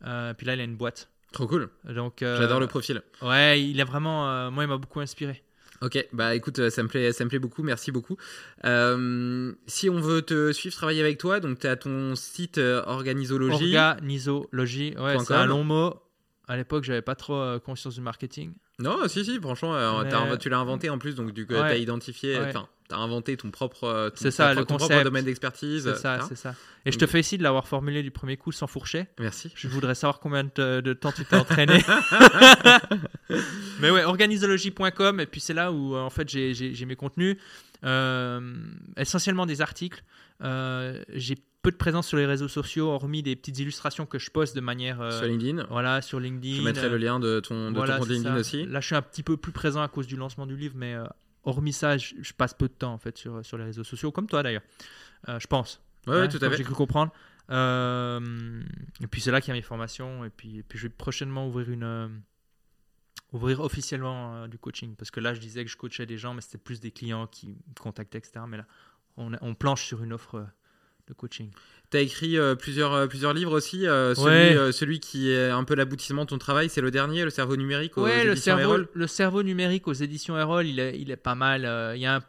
[0.00, 1.10] Puis là, il a une boîte.
[1.30, 1.70] Trop cool.
[1.84, 3.02] Donc, J'adore le profil.
[3.22, 4.50] Ouais, il est vraiment.
[4.50, 5.43] moi, il m'a beaucoup inspiré.
[5.82, 8.16] Ok, bah écoute, euh, ça me plaît, ça me plaît beaucoup, merci beaucoup.
[8.64, 12.82] Euh, si on veut te suivre, travailler avec toi, donc tu as ton site euh,
[12.86, 13.76] Organisologie.
[13.76, 14.94] Organisologie.
[14.98, 15.94] Ouais, c'est un long mot.
[16.46, 18.52] À l'époque, j'avais pas trop euh, conscience du marketing.
[18.80, 21.60] Non, si, si, franchement, euh, Mais- tu l'as inventé en plus, donc du coup, Ouais.
[21.60, 22.52] t'as identifié, Ouais.
[22.88, 25.84] t'as inventé ton propre, euh, ton, ça, ta- le ton propre domaine d'expertise.
[25.84, 26.54] C'est ça, c'est ça.
[26.84, 29.06] Et je te félicite de l'avoir formulé du premier coup sans fourcher.
[29.20, 29.52] Merci.
[29.54, 31.82] Je voudrais savoir combien de, de temps tu t'es entraîné.
[33.80, 37.36] Mais ouais, organisologie.com, et puis c'est là où euh, en fait j'ai- mes contenus.
[37.84, 38.40] Euh,
[38.96, 40.02] essentiellement des articles.
[40.42, 44.30] Euh, j'ai peu de présence sur les réseaux sociaux, hormis des petites illustrations que je
[44.30, 45.00] poste de manière.
[45.00, 45.64] euh, Sur LinkedIn.
[45.68, 46.56] Voilà, sur LinkedIn.
[46.58, 48.40] Je mettrai le lien de ton, de Voilà, ton compte LinkedIn ça.
[48.40, 48.66] aussi.
[48.66, 50.94] Là, je suis un petit peu plus présent à cause du lancement du livre, mais
[50.94, 51.04] euh,
[51.42, 54.12] hormis ça, je, je passe peu de temps en fait sur, sur les réseaux sociaux,
[54.12, 54.62] comme toi d'ailleurs.
[55.28, 55.80] Euh, je pense.
[56.06, 56.56] Ouais, ouais, tout à fait.
[56.58, 57.12] J'ai cru comprendre.
[57.50, 58.62] Euh,
[59.00, 60.24] et puis c'est là qu'il y a mes formations.
[60.24, 61.82] Et puis, et puis je vais prochainement ouvrir une.
[61.82, 62.08] euh,
[63.32, 64.94] ouvrir officiellement euh, du coaching.
[64.96, 67.26] Parce que là, je disais que je coachais des gens, mais c'était plus des clients
[67.26, 68.40] qui me contactaient, etc.
[68.46, 68.66] Mais là,
[69.16, 70.46] on, on planche sur une offre
[71.08, 71.50] de coaching.
[71.90, 73.86] Tu as écrit euh, plusieurs, euh, plusieurs livres aussi.
[73.86, 74.56] euh, celui, Ouais.
[74.56, 77.56] euh, celui qui est un peu l'aboutissement de ton travail, c'est le dernier, Le cerveau
[77.56, 78.88] numérique aux Ouais, le éditions cerveau, Erol.
[78.94, 81.60] le cerveau numérique aux éditions Erol, il est, il est pas mal.
[81.94, 82.20] Il y a un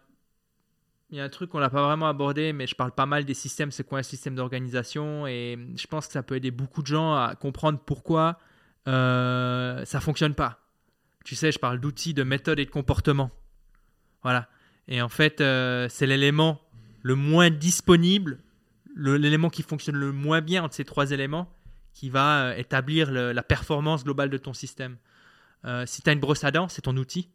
[1.11, 3.25] il y a un truc qu'on n'a pas vraiment abordé, mais je parle pas mal
[3.25, 3.69] des systèmes.
[3.71, 7.13] C'est quoi un système d'organisation Et je pense que ça peut aider beaucoup de gens
[7.13, 8.39] à comprendre pourquoi
[8.85, 10.59] ça fonctionne pas.
[11.23, 13.31] Tu sais, je parle d'outils, de méthodes et de comportement.
[14.23, 14.49] Voilà.
[14.87, 15.37] Et en fait,
[15.89, 16.59] c'est l'élément
[17.03, 18.39] le moins disponible, le-
[18.95, 21.51] l'élément qui fonctionne le moins bien entre ces trois éléments,
[21.93, 24.97] qui va euh, établir la performance globale de ton système.
[25.65, 27.29] Euh, si tu as une brosse à dents, c'est ton outil.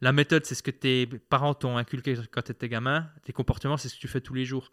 [0.00, 3.10] La méthode, c'est ce que tes parents t'ont inculqué quand tu étais gamin.
[3.24, 4.72] Tes comportements, c'est ce que tu fais tous les jours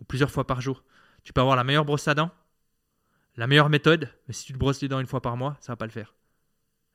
[0.00, 0.84] ou plusieurs fois par jour.
[1.24, 2.30] Tu peux avoir la meilleure brosse à dents,
[3.36, 5.72] la meilleure méthode, mais si tu te brosses les dents une fois par mois, ça
[5.72, 6.14] va pas le faire.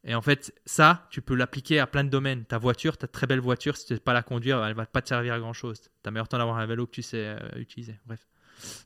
[0.04, 2.46] Et en fait, ça, tu peux l'appliquer à plein de domaines.
[2.46, 4.86] Ta voiture, ta très belle voiture, si tu ne sais pas la conduire, elle va
[4.86, 5.82] pas te servir à grand chose.
[5.82, 8.00] Tu as meilleur temps d'avoir un vélo que tu sais euh, utiliser.
[8.06, 8.26] Bref.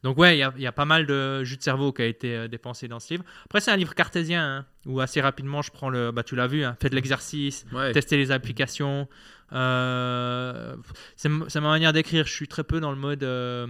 [0.03, 2.01] Donc ouais, il y a, il y a pas mal de jus de cerveau qui
[2.01, 3.23] a été euh, dépensé dans ce livre.
[3.45, 6.11] Après, c'est un livre cartésien hein, où assez rapidement, je prends le...
[6.11, 7.91] Bah, tu l'as vu, hein, fais de l'exercice, Ouais.
[7.91, 9.07] tester les applications.
[9.53, 10.75] Euh,
[11.15, 12.25] c'est ma manière d'écrire.
[12.25, 13.67] Je suis très peu dans le mode euh,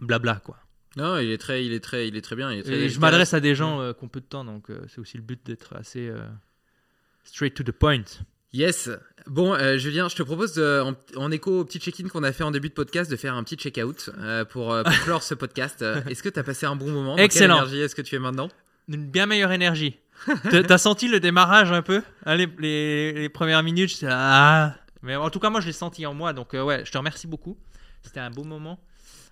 [0.00, 0.58] blabla, quoi.
[0.96, 2.52] Non, il est très, il est très, il est très bien.
[2.52, 4.44] il est très Et je m'adresse à des gens euh, qui ont peu de temps,
[4.44, 6.10] donc c'est aussi le but d'être assez
[7.22, 8.02] straight to the point.
[8.52, 8.90] Yes.
[9.26, 12.32] Bon, euh, Julien, je te propose, de, en, en écho au petit check-in qu'on a
[12.32, 15.22] fait en début de podcast, de faire un petit check-out euh, pour, euh, pour clore
[15.22, 15.82] ce podcast.
[15.82, 17.14] Euh, Est-ce que tu as passé un bon moment?
[17.16, 17.54] Dans Excellent.
[17.58, 18.48] Quelle énergie est-ce que tu es maintenant?
[18.88, 19.98] Une bien meilleure énergie.
[20.50, 22.02] T'as senti le démarrage un peu?
[22.26, 24.18] Hein, les, les- les premières minutes, j'étais là.
[24.18, 24.74] ah.
[25.02, 26.32] Mais en tout cas, moi, je l'ai senti en moi.
[26.32, 27.56] Donc, ouais, je te remercie beaucoup.
[28.02, 28.80] C'était un beau moment.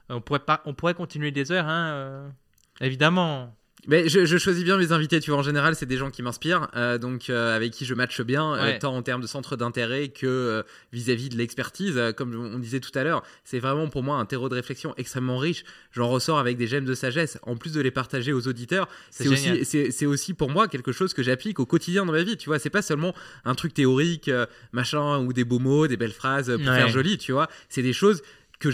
[0.09, 2.31] On, pourrait pas, on pourrait continuer des heures, hein,
[2.81, 3.55] évidemment.
[3.87, 6.23] Mais je, je choisis bien mes invités, tu vois, en général, c'est des gens qui
[6.23, 9.57] m'inspirent, euh, donc euh, avec qui je matche bien, euh, tant en termes de centre
[9.57, 11.99] d'intérêt que vis-à-vis de l'expertise.
[12.17, 15.39] Comme on disait tout à l'heure, c'est vraiment pour moi un terreau de réflexion extrêmement
[15.39, 15.65] riche.
[15.93, 18.89] J'en ressors avec des gemmes de sagesse, en plus de les partager aux auditeurs.
[19.11, 22.49] C'est aussi, c'est pour moi quelque chose que j'applique au quotidien dans ma vie, tu
[22.49, 22.59] vois.
[22.59, 23.15] C'est pas seulement
[23.45, 24.31] un truc théorique,
[24.73, 26.77] machin, ou des beaux mots, des belles phrases pour Ouais.
[26.77, 27.49] faire joli, tu vois.
[27.69, 28.23] C'est des choses
[28.61, 28.71] que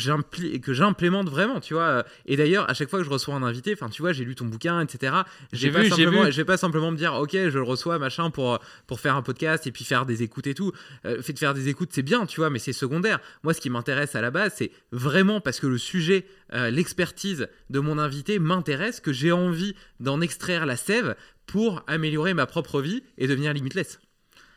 [0.72, 2.04] j'implémente vraiment, tu vois.
[2.26, 4.34] Et d'ailleurs, à chaque fois que je reçois un invité, enfin, tu vois, j'ai lu
[4.34, 5.14] ton bouquin, etc.
[5.52, 6.32] Je J'ai vais pas vu, j'ai simplement- vu.
[6.32, 9.22] je vais pas simplement me dire, ok, je le reçois, machin, pour, pour faire un
[9.22, 10.72] podcast et puis faire des écoutes et tout.
[11.04, 13.20] Euh, fait de faire des écoutes, c'est bien, tu vois, mais c'est secondaire.
[13.42, 17.48] Moi, ce qui m'intéresse à la base, c'est vraiment parce que le sujet, euh, l'expertise
[17.70, 21.14] de mon invité m'intéresse, que j'ai envie d'en extraire la sève
[21.46, 24.00] pour améliorer ma propre vie et devenir limitless.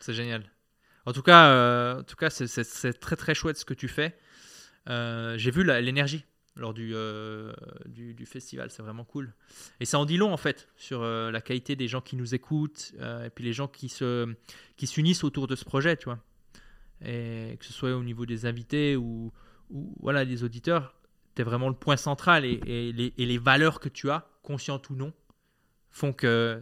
[0.00, 0.42] C'est génial.
[1.04, 4.14] En tout cas, euh, en tout cas, c'est très très chouette ce que tu fais.
[4.88, 6.24] Euh, J'ai vu l'énergie
[6.56, 7.52] lors du, euh,
[7.86, 9.32] du, festival, c'est vraiment cool.
[9.78, 12.34] Et ça en dit long en fait sur euh, la qualité des gens qui nous
[12.34, 12.94] écoutent
[13.24, 14.34] et puis les gens qui se
[14.76, 16.18] qui s'unissent autour de ce projet, tu vois.
[17.04, 19.32] Et que ce soit au niveau des invités ou,
[20.00, 20.96] voilà des auditeurs,
[21.36, 24.28] tu es vraiment le point central et, et les, et les valeurs que tu as,
[24.42, 25.12] conscientes ou non,
[25.90, 26.60] font que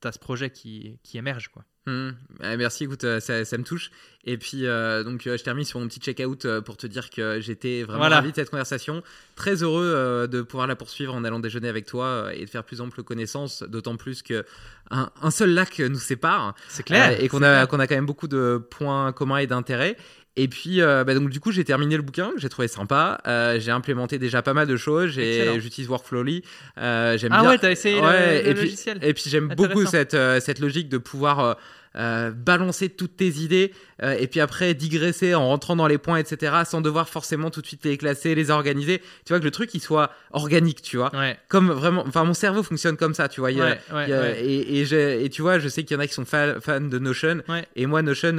[0.00, 1.64] tu as ce projet qui, qui émerge quoi.
[1.86, 2.10] Hmm.
[2.40, 3.90] Ouais, merci, écoute, euh, ça, ça me touche.
[4.24, 7.40] Et puis, euh, donc, euh, je termine sur mon petit check-out pour te dire que
[7.40, 8.16] j'étais vraiment Voilà.
[8.16, 9.02] ravi de cette conversation.
[9.34, 12.80] Très heureux de pouvoir la poursuivre en allant déjeuner avec toi et de faire plus
[12.80, 14.44] ample connaissance, d'autant plus que
[14.92, 16.54] un, un seul lac nous sépare.
[16.68, 17.20] C'est clair.
[17.20, 19.96] Et qu'on a, qu'on a quand même beaucoup de points communs et d'intérêts.
[20.36, 23.20] Et puis, euh, bah, donc, du coup, j'ai terminé le bouquin, j'ai trouvé sympa.
[23.26, 25.10] Euh, j'ai implémenté déjà pas mal de choses.
[25.10, 26.42] J'utilise Workflowly.
[26.78, 27.50] Euh, j'aime Ah bien.
[27.50, 28.98] ouais, t'as essayé Ouais, le et puis, logiciel.
[29.02, 31.56] Et puis, j'aime beaucoup cette, cette logique de pouvoir
[31.94, 33.72] balancer toutes tes idées
[34.02, 37.66] et puis après digresser en rentrant dans les points, etc., sans devoir forcément tout de
[37.66, 39.00] suite les classer, les organiser.
[39.26, 41.14] Tu vois, que le truc, il soit organique, tu vois.
[41.14, 41.36] Ouais.
[41.48, 43.52] Comme vraiment, enfin, mon cerveau fonctionne comme ça, tu vois.
[43.52, 43.78] Il Ouais,
[44.08, 44.12] il.
[44.50, 46.58] Et, et, j'ai- et tu vois, je sais qu'il y en a qui sont fa-
[46.60, 47.42] fans de Notion.
[47.76, 48.38] Et moi, Notion,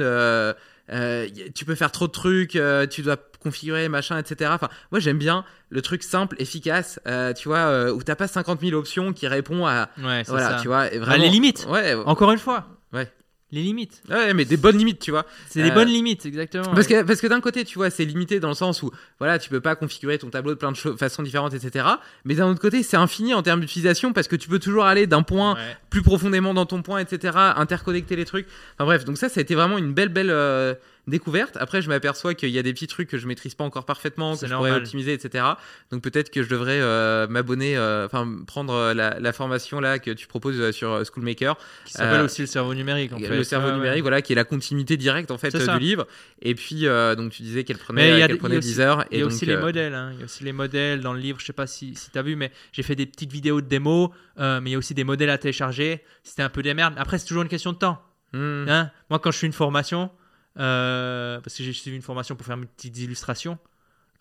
[0.92, 4.50] euh, tu peux faire trop de trucs, euh, tu dois configurer, machin, etc.
[4.54, 8.60] Enfin, moi, j'aime bien le truc simple, efficace, euh, tu vois, où t'as pas 50
[8.60, 9.90] 000 options qui répondent à.
[10.02, 10.58] Ouais, Voilà, ça.
[10.62, 10.92] tu vois.
[10.92, 11.66] et vraiment- les limites.
[11.68, 12.66] Ouais, Encore une fois.
[12.92, 13.10] Ouais.
[13.54, 14.02] Les limites.
[14.10, 15.24] ouais, mais des bonnes limites, tu vois.
[15.48, 16.74] C'est des Euh, bonnes limites, exactement.
[16.74, 18.90] Parce que, parce que d'un côté, tu vois, c'est limité dans le sens où,
[19.20, 21.86] voilà, tu peux pas configurer ton tableau de plein de façons différentes, etc.
[22.24, 25.06] Mais d'un autre côté, c'est infini en termes d'utilisation parce que tu peux toujours aller
[25.06, 25.76] d'un point Ouais.
[25.88, 27.38] plus profondément dans ton point, etc.
[27.56, 28.46] Interconnecter les trucs.
[28.76, 30.74] Enfin bref, donc ça, ça a été vraiment une belle, belle euh,
[31.06, 31.56] découverte.
[31.58, 34.36] Après, je m'aperçois qu'il y a des petits trucs que je maîtrise pas encore parfaitement,
[34.36, 35.44] que je pourrais optimiser, etc.
[35.90, 39.98] Donc peut-être que je devrais euh, m'abonner, euh, enfin prendre euh, la, la formation là
[39.98, 41.56] que tu proposes sur Schoolmaker.
[41.84, 43.12] Qui s'appelle aussi le cerveau numérique.
[43.12, 43.28] En fait.
[43.28, 43.74] le cerveau ouais.
[43.74, 46.06] numérique, voilà, qui est la continuité directe en fait du livre.
[46.42, 46.86] Et puis,
[47.16, 49.04] donc tu disais qu'elle prenait, qu'elle prenait a aussi, 10 heures.
[49.10, 49.94] il y a aussi les modèles.
[49.94, 50.10] hein.
[50.14, 51.38] Il y a aussi les modèles dans le livre.
[51.40, 53.66] Je sais pas si, si tu as vu, mais j'ai fait des petites vidéos de
[53.66, 54.12] démo.
[54.38, 56.02] mais il y a aussi des modèles à télécharger.
[56.22, 56.94] C'était un peu des merdes.
[56.96, 58.00] Après, c'est toujours une question de temps.
[58.32, 58.66] hmm.
[58.68, 60.10] Hein Moi, quand je fais une formation,
[60.58, 63.58] euh, parce que j'ai suivi une formation pour faire mes petites illustrations.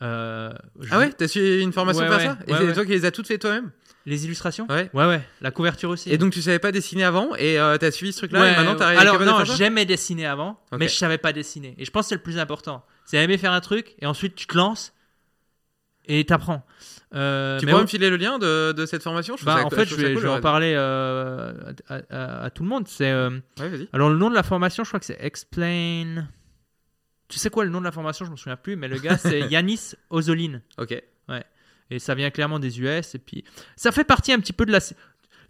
[0.01, 0.51] euh,
[0.81, 2.43] je- Ah ouais, t'as suivi une formation Ouais, pour ouais, faire ça?
[2.47, 3.71] Et ouais, c'est toi qui les as toutes faites toi-même?
[4.05, 4.67] Les illustrations?
[4.69, 4.89] Ouais.
[4.93, 5.21] Ouais, ouais.
[5.39, 6.11] La couverture aussi.
[6.11, 8.55] Et donc tu savais pas dessiner avant et euh, t'as suivi ce truc-là Ouais, et
[8.57, 11.73] maintenant t'arrives Alors non, j'aimais dessiner avant, mais je savais pas dessiner.
[11.77, 12.85] Et je pense que c'est le plus important.
[13.05, 14.93] C'est aimer faire un truc et ensuite tu te lances
[16.05, 16.65] et t'apprends.
[17.13, 19.37] Euh, Tu pourrais ouais, me filer le lien de, de cette formation?
[19.37, 20.41] Je bah, ça- en fait, je vais, cool, je vais en ouais.
[20.41, 21.53] parler euh,
[21.87, 22.87] à, à- à tout le monde.
[22.87, 23.29] C'est euh,
[23.59, 26.27] Ouais, alors le nom de la formation, je crois que c'est Explain.
[27.27, 28.25] Tu sais quoi le nom de la formation?
[28.25, 30.61] Je me souviens plus, mais le gars c'est Yanis Ozolin.
[30.77, 31.01] Ok.
[31.89, 33.13] Et ça vient clairement des US.
[33.13, 33.43] Et puis,
[33.75, 34.79] ça fait partie un petit peu de la,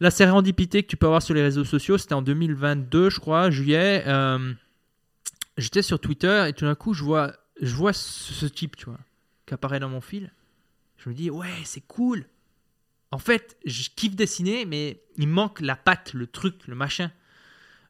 [0.02, 1.98] la sérendipité que tu peux avoir sur les réseaux sociaux.
[1.98, 4.03] C'était en 2022, je crois, juillet.
[5.57, 8.85] J'étais sur Twitter et tout d'un coup, je vois, je vois ce, ce type, tu
[8.85, 8.98] vois,
[9.45, 10.31] qui apparaît dans mon fil.
[11.04, 12.26] Je me dis, ouais, c'est cool.
[13.12, 17.12] En fait, je kiffe dessiner, mais il manque la patte, le truc, le machin.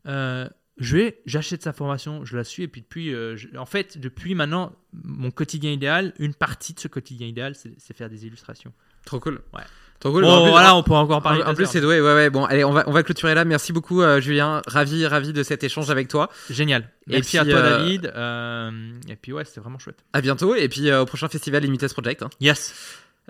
[0.08, 3.66] Euh, je vais, j'achète sa formation, je la suis, et puis depuis, euh, je- en
[3.68, 8.10] fait, depuis maintenant, mon quotidien idéal, une partie de ce quotidien idéal, c'est c'est faire
[8.10, 8.74] des illustrations.
[9.06, 9.42] Trop cool.
[9.54, 9.62] Ouais.
[10.04, 11.44] Bon, En plus- voilà, on pourra encore parler.
[11.44, 12.02] En, plus, c'est doué.
[12.02, 12.30] Ouais, ouais.
[12.30, 13.46] Bon, allez, on va, on va clôturer là.
[13.46, 14.62] Merci beaucoup, euh, Julien.
[14.68, 16.30] Ravi, ravi de cet échange avec toi.
[16.50, 16.90] Génial.
[17.08, 18.12] Merci, Merci à toi, euh, David.
[18.16, 20.04] euh, et puis, ouais, c'était vraiment chouette.
[20.12, 20.56] À bientôt.
[20.56, 22.22] Et puis, au prochain festival Limitless Project.
[22.24, 22.30] hein.
[22.42, 22.74] Yes.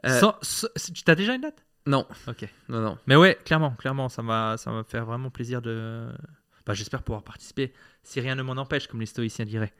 [0.04, 1.64] Sans- sans- tu as déjà une date?
[1.86, 2.48] Non, Ok.
[2.70, 2.98] non, non.
[3.08, 6.08] Mais ouais, clairement, clairement, ça va, ça va me faire vraiment plaisir de.
[6.66, 7.74] Bah, j'espère pouvoir participer.
[8.04, 9.74] Si rien ne m'en empêche, comme les stoïciens diraient.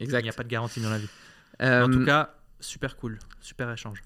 [0.00, 0.22] Il Exact.
[0.22, 1.08] n'y a pas de garantie dans la vie.
[1.62, 4.02] Euh, En tout cas, super cool, super échange.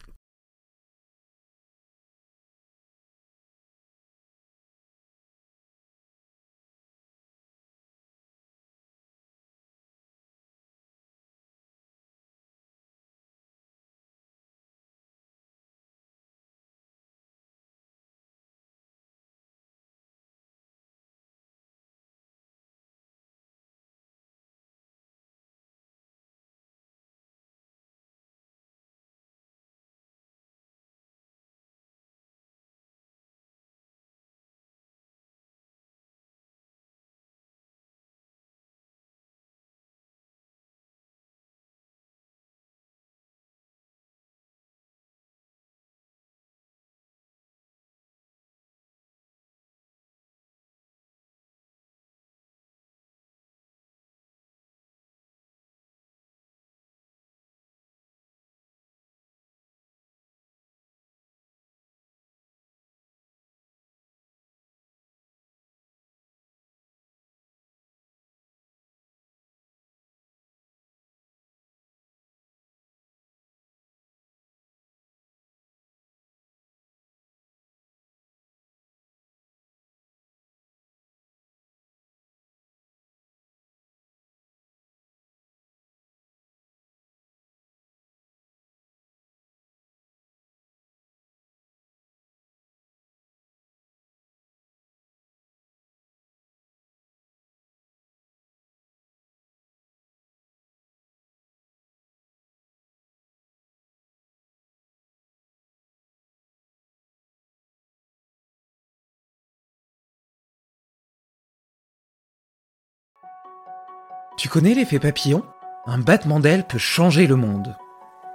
[114.39, 115.43] Tu connais l'effet papillon?
[115.85, 117.77] Un battement d'aile peut changer le monde.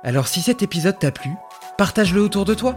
[0.04, 1.32] Alors si cet épisode t'a plu,
[1.78, 2.76] partage-le autour de toi.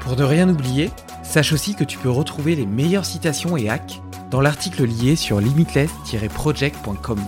[0.00, 0.90] Pour ne rien oublier,
[1.22, 4.02] sache aussi que tu peux retrouver les meilleures citations et hacks
[4.32, 7.20] dans l'article lié sur limitless-project.com.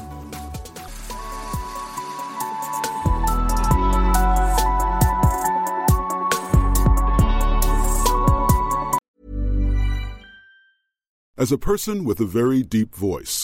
[11.39, 13.44] As a person with a very deep voice,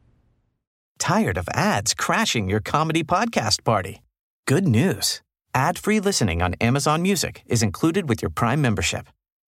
[1.01, 4.03] Tired of ads crashing your comedy podcast party?
[4.45, 5.23] Good news.
[5.55, 9.07] Ad-free listening on Amazon Music is included with your Prime membership.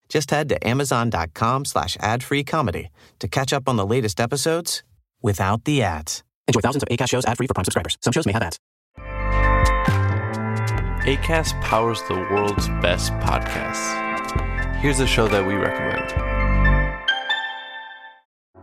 [0.09, 2.89] Just head to amazon.com slash ad-free comedy
[3.19, 4.81] to catch up on the latest episodes
[5.21, 6.23] without the ads.
[6.47, 7.99] Enjoy thousands of ACAST shows ad-free for Prime subscribers.
[8.01, 8.57] Some shows may have ads.
[11.05, 14.01] ACAST powers the world's best podcasts.
[14.77, 16.22] Here's a show that we recommend.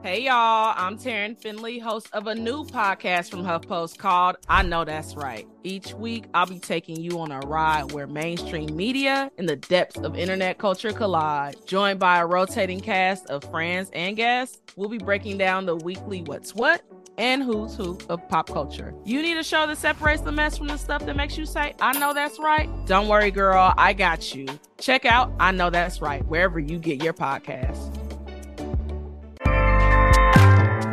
[0.02, 4.82] Hey y'all, I'm Taryn Finley, host of a new podcast from HuffPost called I Know
[4.82, 5.46] That's Right.
[5.62, 9.98] Each week, I'll be taking you on a ride where mainstream media and the depths
[9.98, 11.56] of internet culture collide.
[11.66, 16.22] Joined by a rotating cast of friends and guests, we'll be breaking down the weekly
[16.22, 16.80] what's what
[17.18, 18.94] and who's who of pop culture.
[19.04, 21.74] You need a show that separates the mess from the stuff that makes you say,
[21.78, 22.70] I know that's right?
[22.86, 24.46] Don't worry, girl, I got you.
[24.78, 28.09] Check out I Know That's Right wherever you get your podcasts.